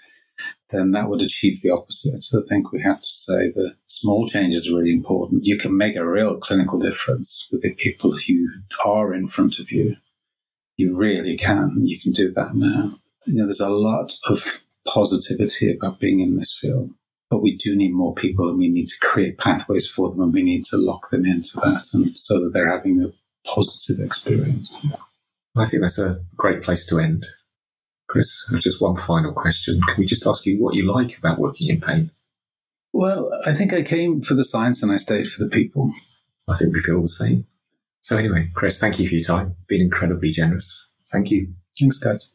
then 0.72 0.92
that 0.92 1.10
would 1.10 1.22
achieve 1.22 1.62
the 1.62 1.70
opposite. 1.70 2.24
So 2.24 2.40
I 2.40 2.44
think 2.48 2.72
we 2.72 2.82
have 2.82 3.02
to 3.02 3.10
say 3.10 3.52
that 3.52 3.76
small 3.88 4.28
changes 4.28 4.70
are 4.70 4.78
really 4.78 4.94
important. 4.94 5.46
You 5.46 5.58
can 5.58 5.76
make 5.78 5.96
a 5.96 6.08
real 6.08 6.38
clinical 6.38 6.80
difference 6.80 7.48
with 7.52 7.62
the 7.62 7.74
people 7.76 8.18
who 8.18 8.48
are 8.86 9.14
in 9.14 9.28
front 9.28 9.60
of 9.60 9.72
you. 9.72 9.98
You 10.78 10.96
really 10.96 11.38
can. 11.38 11.76
You 11.84 12.00
can 12.00 12.12
do 12.12 12.32
that 12.32 12.56
now. 12.56 12.96
You 13.26 13.36
know, 13.36 13.46
there's 13.46 13.60
a 13.60 13.70
lot 13.70 14.14
of 14.28 14.64
positivity 14.88 15.74
about 15.76 16.00
being 16.00 16.22
in 16.22 16.38
this 16.38 16.58
field. 16.60 16.92
but 17.32 17.42
we 17.42 17.56
do 17.56 17.76
need 17.76 17.94
more 17.94 18.14
people 18.14 18.50
and 18.50 18.60
we 18.60 18.68
need 18.68 18.90
to 18.90 19.00
create 19.00 19.38
pathways 19.38 19.90
for 19.90 20.10
them 20.10 20.20
and 20.20 20.34
we 20.34 20.44
need 20.44 20.66
to 20.66 20.78
lock 20.78 21.10
them 21.10 21.26
into 21.26 21.58
that 21.64 21.86
and 21.94 22.12
so 22.12 22.44
that 22.44 22.52
they're 22.54 22.72
having 22.72 23.02
a 23.02 23.14
positive 23.50 24.06
experience. 24.06 24.78
I 25.56 25.66
think 25.66 25.82
that's 25.82 25.98
a 26.00 26.16
great 26.36 26.62
place 26.62 26.86
to 26.88 27.00
end. 27.00 27.26
Chris, 28.12 28.52
just 28.60 28.82
one 28.82 28.98
final 28.98 29.32
question. 29.32 29.80
Can 29.88 29.96
we 30.00 30.06
just 30.06 30.28
ask 30.28 30.46
you 30.46 30.62
what 30.62 30.76
you 30.76 30.92
like 30.92 31.18
about 31.18 31.40
working 31.40 31.70
in 31.70 31.80
pain? 31.80 32.12
Well, 32.92 33.32
I 33.46 33.54
think 33.54 33.72
I 33.72 33.84
came 33.84 34.22
for 34.22 34.34
the 34.34 34.44
science 34.44 34.84
and 34.84 34.92
I 34.92 34.98
stayed 34.98 35.30
for 35.30 35.42
the 35.42 35.50
people. 35.50 35.94
I 36.50 36.58
think 36.58 36.74
we 36.74 36.82
feel 36.82 37.02
the 37.02 37.08
same. 37.08 37.48
So 38.02 38.18
anyway, 38.18 38.50
Chris, 38.54 38.82
thank 38.82 39.00
you 39.00 39.08
for 39.08 39.16
your 39.16 39.24
time. 39.24 39.56
Been 39.70 39.80
incredibly 39.80 40.32
generous. 40.32 40.92
Thank 41.10 41.32
you. 41.32 41.54
Thanks, 41.80 42.00
guys. 42.00 42.30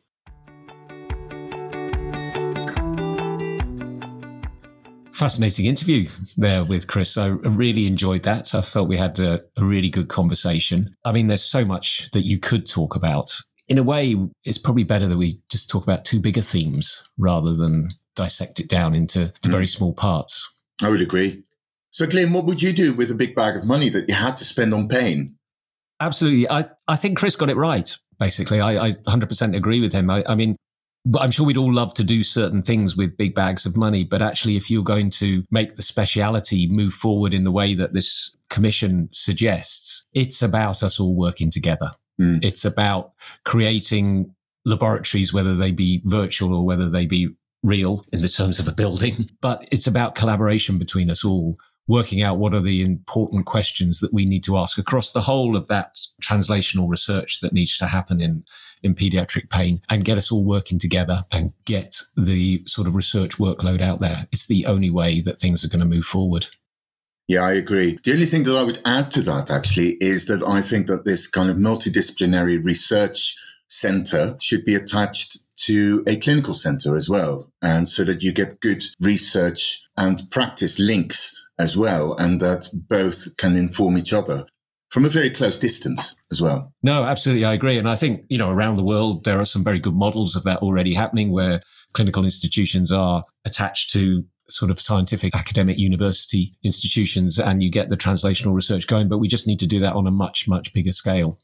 fascinating 5.12 5.64
interview 5.64 6.08
there 6.36 6.62
with 6.62 6.86
Chris. 6.86 7.16
I 7.16 7.28
really 7.28 7.86
enjoyed 7.86 8.22
that. 8.24 8.54
I 8.54 8.60
felt 8.60 8.88
we 8.88 8.98
had 8.98 9.18
a, 9.18 9.42
a, 9.56 9.64
really 9.64 9.88
good 9.88 10.08
conversation. 10.08 10.94
I 11.06 11.12
mean, 11.12 11.28
there's 11.28 11.42
so 11.42 11.64
much 11.64 12.10
that 12.10 12.26
you 12.26 12.38
could 12.38 12.66
talk 12.66 12.94
about. 12.94 13.34
In 13.68 13.78
a 13.78 13.82
way, 13.82 14.16
it's 14.44 14.58
probably 14.58 14.84
better 14.84 15.08
that 15.08 15.16
we 15.16 15.40
just 15.48 15.68
talk 15.68 15.82
about 15.82 16.04
two 16.04 16.20
bigger 16.20 16.42
themes 16.42 17.02
rather 17.18 17.54
than 17.54 17.90
dissect 18.14 18.60
it 18.60 18.68
down 18.68 18.94
into 18.94 19.18
mm. 19.18 19.50
very 19.50 19.66
small 19.66 19.92
parts. 19.92 20.48
I 20.82 20.90
would 20.90 21.00
agree. 21.00 21.42
So, 21.90 22.06
Glyn, 22.06 22.32
what 22.32 22.44
would 22.44 22.62
you 22.62 22.72
do 22.72 22.92
with 22.92 23.10
a 23.10 23.14
big 23.14 23.34
bag 23.34 23.56
of 23.56 23.64
money 23.64 23.88
that 23.88 24.08
you 24.08 24.14
had 24.14 24.36
to 24.36 24.44
spend 24.44 24.74
on 24.74 24.88
pain? 24.88 25.36
Absolutely. 26.00 26.48
I, 26.50 26.66
I 26.86 26.96
think 26.96 27.16
Chris 27.16 27.36
got 27.36 27.48
it 27.48 27.56
right, 27.56 27.96
basically. 28.18 28.60
I, 28.60 28.88
I 28.88 28.92
100% 28.92 29.56
agree 29.56 29.80
with 29.80 29.92
him. 29.92 30.10
I, 30.10 30.22
I 30.28 30.34
mean, 30.34 30.56
I'm 31.18 31.30
sure 31.30 31.46
we'd 31.46 31.56
all 31.56 31.72
love 31.72 31.94
to 31.94 32.04
do 32.04 32.24
certain 32.24 32.62
things 32.62 32.96
with 32.96 33.16
big 33.16 33.34
bags 33.34 33.64
of 33.64 33.76
money, 33.76 34.04
but 34.04 34.22
actually, 34.22 34.56
if 34.56 34.70
you're 34.70 34.82
going 34.82 35.10
to 35.10 35.44
make 35.50 35.76
the 35.76 35.82
speciality 35.82 36.66
move 36.66 36.92
forward 36.92 37.32
in 37.32 37.44
the 37.44 37.52
way 37.52 37.74
that 37.74 37.94
this 37.94 38.36
commission 38.50 39.08
suggests, 39.12 40.04
it's 40.12 40.42
about 40.42 40.82
us 40.82 40.98
all 40.98 41.14
working 41.14 41.50
together. 41.50 41.92
Mm. 42.20 42.44
It's 42.44 42.64
about 42.64 43.12
creating 43.44 44.34
laboratories, 44.64 45.32
whether 45.32 45.54
they 45.54 45.72
be 45.72 46.02
virtual 46.04 46.54
or 46.54 46.64
whether 46.64 46.88
they 46.88 47.06
be 47.06 47.28
real 47.62 48.04
in 48.12 48.20
the 48.20 48.28
terms 48.28 48.58
of 48.58 48.68
a 48.68 48.72
building, 48.72 49.30
but 49.40 49.66
it's 49.70 49.86
about 49.86 50.14
collaboration 50.14 50.78
between 50.78 51.10
us 51.10 51.24
all 51.24 51.56
working 51.88 52.22
out 52.22 52.38
what 52.38 52.54
are 52.54 52.60
the 52.60 52.82
important 52.82 53.46
questions 53.46 54.00
that 54.00 54.12
we 54.12 54.24
need 54.24 54.42
to 54.44 54.56
ask 54.56 54.78
across 54.78 55.12
the 55.12 55.20
whole 55.20 55.56
of 55.56 55.68
that 55.68 55.98
translational 56.20 56.88
research 56.88 57.40
that 57.40 57.52
needs 57.52 57.78
to 57.78 57.86
happen 57.86 58.20
in, 58.20 58.44
in 58.82 58.94
pediatric 58.94 59.50
pain 59.50 59.80
and 59.88 60.04
get 60.04 60.18
us 60.18 60.32
all 60.32 60.44
working 60.44 60.78
together 60.78 61.24
and 61.30 61.52
get 61.64 62.00
the 62.16 62.62
sort 62.66 62.88
of 62.88 62.96
research 62.96 63.38
workload 63.38 63.80
out 63.80 64.00
there. 64.00 64.26
It's 64.32 64.46
the 64.46 64.66
only 64.66 64.90
way 64.90 65.20
that 65.20 65.38
things 65.38 65.64
are 65.64 65.68
going 65.68 65.80
to 65.80 65.86
move 65.86 66.06
forward. 66.06 66.46
Yeah, 67.28 67.42
I 67.42 67.54
agree. 67.54 67.98
The 68.04 68.12
only 68.12 68.26
thing 68.26 68.44
that 68.44 68.56
I 68.56 68.62
would 68.62 68.80
add 68.84 69.10
to 69.12 69.22
that 69.22 69.50
actually 69.50 69.92
is 70.00 70.26
that 70.26 70.42
I 70.42 70.60
think 70.62 70.86
that 70.86 71.04
this 71.04 71.26
kind 71.26 71.50
of 71.50 71.56
multidisciplinary 71.56 72.64
research 72.64 73.36
center 73.68 74.36
should 74.40 74.64
be 74.64 74.76
attached 74.76 75.38
to 75.56 76.04
a 76.06 76.16
clinical 76.16 76.54
center 76.54 76.94
as 76.96 77.08
well. 77.08 77.50
And 77.62 77.88
so 77.88 78.04
that 78.04 78.22
you 78.22 78.32
get 78.32 78.60
good 78.60 78.84
research 79.00 79.82
and 79.96 80.22
practice 80.30 80.78
links 80.78 81.34
as 81.58 81.76
well, 81.76 82.14
and 82.14 82.40
that 82.42 82.68
both 82.74 83.36
can 83.38 83.56
inform 83.56 83.98
each 83.98 84.12
other 84.12 84.46
from 84.90 85.04
a 85.04 85.08
very 85.08 85.30
close 85.30 85.58
distance 85.58 86.14
as 86.30 86.40
well. 86.40 86.72
No, 86.82 87.04
absolutely. 87.04 87.44
I 87.44 87.54
agree. 87.54 87.76
And 87.76 87.88
I 87.88 87.96
think, 87.96 88.22
you 88.28 88.38
know, 88.38 88.50
around 88.50 88.76
the 88.76 88.84
world, 88.84 89.24
there 89.24 89.40
are 89.40 89.44
some 89.44 89.64
very 89.64 89.80
good 89.80 89.94
models 89.94 90.36
of 90.36 90.44
that 90.44 90.58
already 90.58 90.94
happening 90.94 91.32
where 91.32 91.60
clinical 91.92 92.24
institutions 92.24 92.92
are 92.92 93.24
attached 93.44 93.90
to 93.90 94.24
sort 94.48 94.70
of 94.70 94.80
scientific 94.80 95.34
academic 95.34 95.78
university 95.78 96.52
institutions 96.62 97.38
and 97.38 97.62
you 97.62 97.70
get 97.70 97.90
the 97.90 97.96
translational 97.96 98.54
research 98.54 98.86
going. 98.86 99.08
But 99.08 99.18
we 99.18 99.28
just 99.28 99.46
need 99.46 99.60
to 99.60 99.66
do 99.66 99.80
that 99.80 99.94
on 99.94 100.06
a 100.06 100.10
much, 100.10 100.46
much 100.46 100.72
bigger 100.72 100.92
scale. 100.92 101.38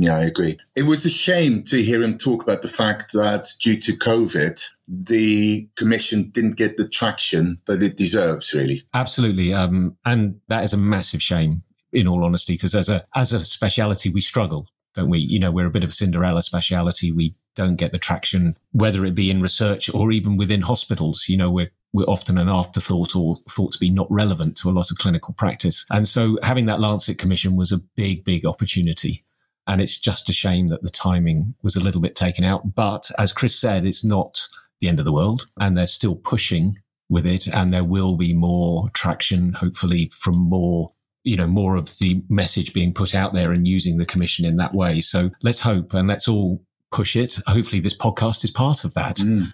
Yeah, 0.00 0.16
I 0.16 0.24
agree. 0.24 0.56
It 0.76 0.84
was 0.84 1.04
a 1.04 1.10
shame 1.10 1.64
to 1.64 1.82
hear 1.82 2.04
him 2.04 2.18
talk 2.18 2.44
about 2.44 2.62
the 2.62 2.68
fact 2.68 3.12
that 3.14 3.48
due 3.60 3.76
to 3.80 3.92
COVID, 3.96 4.64
the 4.86 5.68
commission 5.76 6.30
didn't 6.30 6.54
get 6.54 6.76
the 6.76 6.88
traction 6.88 7.58
that 7.66 7.82
it 7.82 7.96
deserves, 7.96 8.54
really. 8.54 8.84
Absolutely. 8.94 9.52
Um, 9.52 9.96
and 10.04 10.40
that 10.46 10.62
is 10.62 10.72
a 10.72 10.76
massive 10.76 11.20
shame, 11.20 11.64
in 11.92 12.06
all 12.06 12.24
honesty, 12.24 12.54
because 12.54 12.76
as 12.76 12.88
a, 12.88 13.04
as 13.16 13.32
a 13.32 13.40
speciality, 13.40 14.08
we 14.08 14.20
struggle, 14.20 14.68
don't 14.94 15.10
we? 15.10 15.18
You 15.18 15.40
know, 15.40 15.50
we're 15.50 15.66
a 15.66 15.70
bit 15.70 15.82
of 15.82 15.90
a 15.90 15.94
Cinderella 15.94 16.42
speciality. 16.42 17.10
We 17.10 17.34
don't 17.56 17.74
get 17.74 17.90
the 17.90 17.98
traction, 17.98 18.54
whether 18.70 19.04
it 19.04 19.16
be 19.16 19.32
in 19.32 19.42
research 19.42 19.92
or 19.92 20.12
even 20.12 20.36
within 20.36 20.62
hospitals. 20.62 21.24
You 21.28 21.38
know, 21.38 21.50
we're 21.50 21.72
we're 21.92 22.04
often 22.04 22.38
an 22.38 22.48
afterthought 22.48 23.16
or 23.16 23.36
thought 23.48 23.72
to 23.72 23.78
be 23.78 23.90
not 23.90 24.10
relevant 24.10 24.56
to 24.58 24.68
a 24.68 24.72
lot 24.72 24.90
of 24.90 24.98
clinical 24.98 25.34
practice. 25.34 25.86
And 25.90 26.06
so 26.06 26.38
having 26.42 26.66
that 26.66 26.80
Lancet 26.80 27.18
Commission 27.18 27.56
was 27.56 27.72
a 27.72 27.78
big, 27.96 28.24
big 28.24 28.44
opportunity. 28.44 29.24
And 29.66 29.80
it's 29.80 29.98
just 29.98 30.28
a 30.28 30.32
shame 30.32 30.68
that 30.68 30.82
the 30.82 30.90
timing 30.90 31.54
was 31.62 31.76
a 31.76 31.80
little 31.80 32.00
bit 32.00 32.14
taken 32.14 32.44
out. 32.44 32.74
But 32.74 33.10
as 33.18 33.32
Chris 33.32 33.58
said, 33.58 33.86
it's 33.86 34.04
not 34.04 34.48
the 34.80 34.88
end 34.88 34.98
of 34.98 35.04
the 35.04 35.12
world 35.12 35.46
and 35.58 35.76
they're 35.76 35.86
still 35.86 36.14
pushing 36.14 36.78
with 37.08 37.26
it. 37.26 37.46
And 37.46 37.72
there 37.72 37.84
will 37.84 38.16
be 38.16 38.32
more 38.32 38.90
traction, 38.90 39.54
hopefully 39.54 40.10
from 40.14 40.36
more, 40.36 40.92
you 41.24 41.36
know, 41.36 41.46
more 41.46 41.76
of 41.76 41.98
the 41.98 42.22
message 42.28 42.72
being 42.72 42.94
put 42.94 43.14
out 43.14 43.34
there 43.34 43.52
and 43.52 43.66
using 43.66 43.98
the 43.98 44.06
commission 44.06 44.44
in 44.44 44.56
that 44.56 44.74
way. 44.74 45.00
So 45.00 45.30
let's 45.42 45.60
hope 45.60 45.94
and 45.94 46.08
let's 46.08 46.28
all 46.28 46.62
push 46.90 47.16
it. 47.16 47.38
Hopefully 47.46 47.80
this 47.80 47.96
podcast 47.96 48.44
is 48.44 48.50
part 48.50 48.84
of 48.84 48.94
that. 48.94 49.16
Mm. 49.16 49.52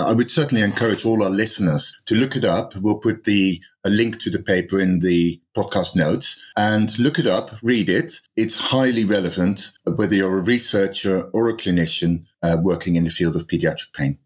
I 0.00 0.12
would 0.12 0.30
certainly 0.30 0.62
encourage 0.62 1.04
all 1.04 1.22
our 1.22 1.30
listeners 1.30 1.96
to 2.06 2.14
look 2.14 2.36
it 2.36 2.44
up. 2.44 2.76
We'll 2.76 2.98
put 2.98 3.24
the 3.24 3.60
a 3.84 3.90
link 3.90 4.18
to 4.20 4.30
the 4.30 4.42
paper 4.42 4.80
in 4.80 4.98
the 4.98 5.40
podcast 5.56 5.94
notes 5.94 6.42
and 6.56 6.98
look 6.98 7.18
it 7.18 7.26
up, 7.26 7.54
read 7.62 7.88
it. 7.88 8.14
It's 8.34 8.56
highly 8.56 9.04
relevant 9.04 9.70
whether 9.84 10.14
you're 10.14 10.38
a 10.38 10.42
researcher 10.42 11.22
or 11.32 11.48
a 11.48 11.56
clinician 11.56 12.24
uh, 12.42 12.56
working 12.60 12.96
in 12.96 13.04
the 13.04 13.10
field 13.10 13.36
of 13.36 13.46
pediatric 13.46 13.92
pain. 13.94 14.18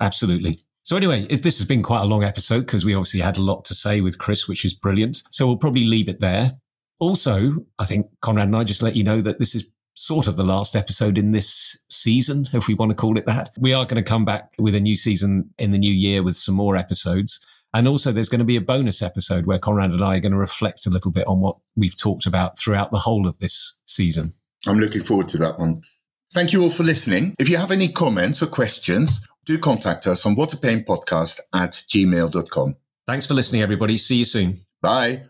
absolutely. 0.00 0.64
So 0.84 0.96
anyway, 0.96 1.26
this 1.26 1.58
has 1.58 1.66
been 1.66 1.82
quite 1.82 2.00
a 2.00 2.06
long 2.06 2.24
episode 2.24 2.60
because 2.60 2.82
we 2.82 2.94
obviously 2.94 3.20
had 3.20 3.36
a 3.36 3.42
lot 3.42 3.66
to 3.66 3.74
say 3.74 4.00
with 4.00 4.16
Chris, 4.16 4.48
which 4.48 4.64
is 4.64 4.72
brilliant. 4.72 5.22
So 5.30 5.46
we'll 5.46 5.58
probably 5.58 5.84
leave 5.84 6.08
it 6.08 6.20
there. 6.20 6.52
Also, 6.98 7.66
I 7.78 7.84
think 7.84 8.06
Konrad 8.22 8.44
and 8.44 8.56
I 8.56 8.64
just 8.64 8.82
let 8.82 8.96
you 8.96 9.04
know 9.04 9.20
that 9.20 9.38
this 9.38 9.54
is 9.54 9.66
sort 9.98 10.28
of 10.28 10.36
the 10.36 10.44
last 10.44 10.76
episode 10.76 11.18
in 11.18 11.32
this 11.32 11.76
season, 11.90 12.48
if 12.52 12.68
we 12.68 12.74
want 12.74 12.90
to 12.90 12.94
call 12.94 13.18
it 13.18 13.26
that. 13.26 13.50
We 13.58 13.74
are 13.74 13.84
going 13.84 14.02
to 14.02 14.08
come 14.08 14.24
back 14.24 14.52
with 14.56 14.76
a 14.76 14.80
new 14.80 14.94
season 14.94 15.50
in 15.58 15.72
the 15.72 15.78
new 15.78 15.92
year 15.92 16.22
with 16.22 16.36
some 16.36 16.54
more 16.54 16.76
episodes. 16.76 17.40
And 17.74 17.88
also, 17.88 18.12
there's 18.12 18.28
going 18.28 18.38
to 18.38 18.44
be 18.44 18.56
a 18.56 18.60
bonus 18.60 19.02
episode 19.02 19.44
where 19.44 19.58
Konrad 19.58 19.92
and 19.92 20.02
I 20.02 20.16
are 20.16 20.20
going 20.20 20.32
to 20.32 20.38
reflect 20.38 20.86
a 20.86 20.90
little 20.90 21.10
bit 21.10 21.26
on 21.26 21.40
what 21.40 21.56
we've 21.76 21.96
talked 21.96 22.26
about 22.26 22.56
throughout 22.56 22.92
the 22.92 23.00
whole 23.00 23.26
of 23.26 23.40
this 23.40 23.76
season. 23.86 24.34
I'm 24.66 24.78
looking 24.78 25.02
forward 25.02 25.28
to 25.30 25.38
that 25.38 25.58
one. 25.58 25.82
Thank 26.32 26.52
you 26.52 26.62
all 26.62 26.70
for 26.70 26.84
listening. 26.84 27.34
If 27.38 27.48
you 27.48 27.56
have 27.56 27.72
any 27.72 27.90
comments 27.90 28.42
or 28.42 28.46
questions, 28.46 29.20
do 29.44 29.58
contact 29.58 30.06
us 30.06 30.24
on 30.24 30.36
whatapainpodcast 30.36 31.40
at 31.54 31.72
gmail.com. 31.72 32.76
Thanks 33.06 33.26
for 33.26 33.34
listening, 33.34 33.62
everybody. 33.62 33.98
See 33.98 34.16
you 34.16 34.24
soon. 34.24 34.60
Bye. 34.80 35.27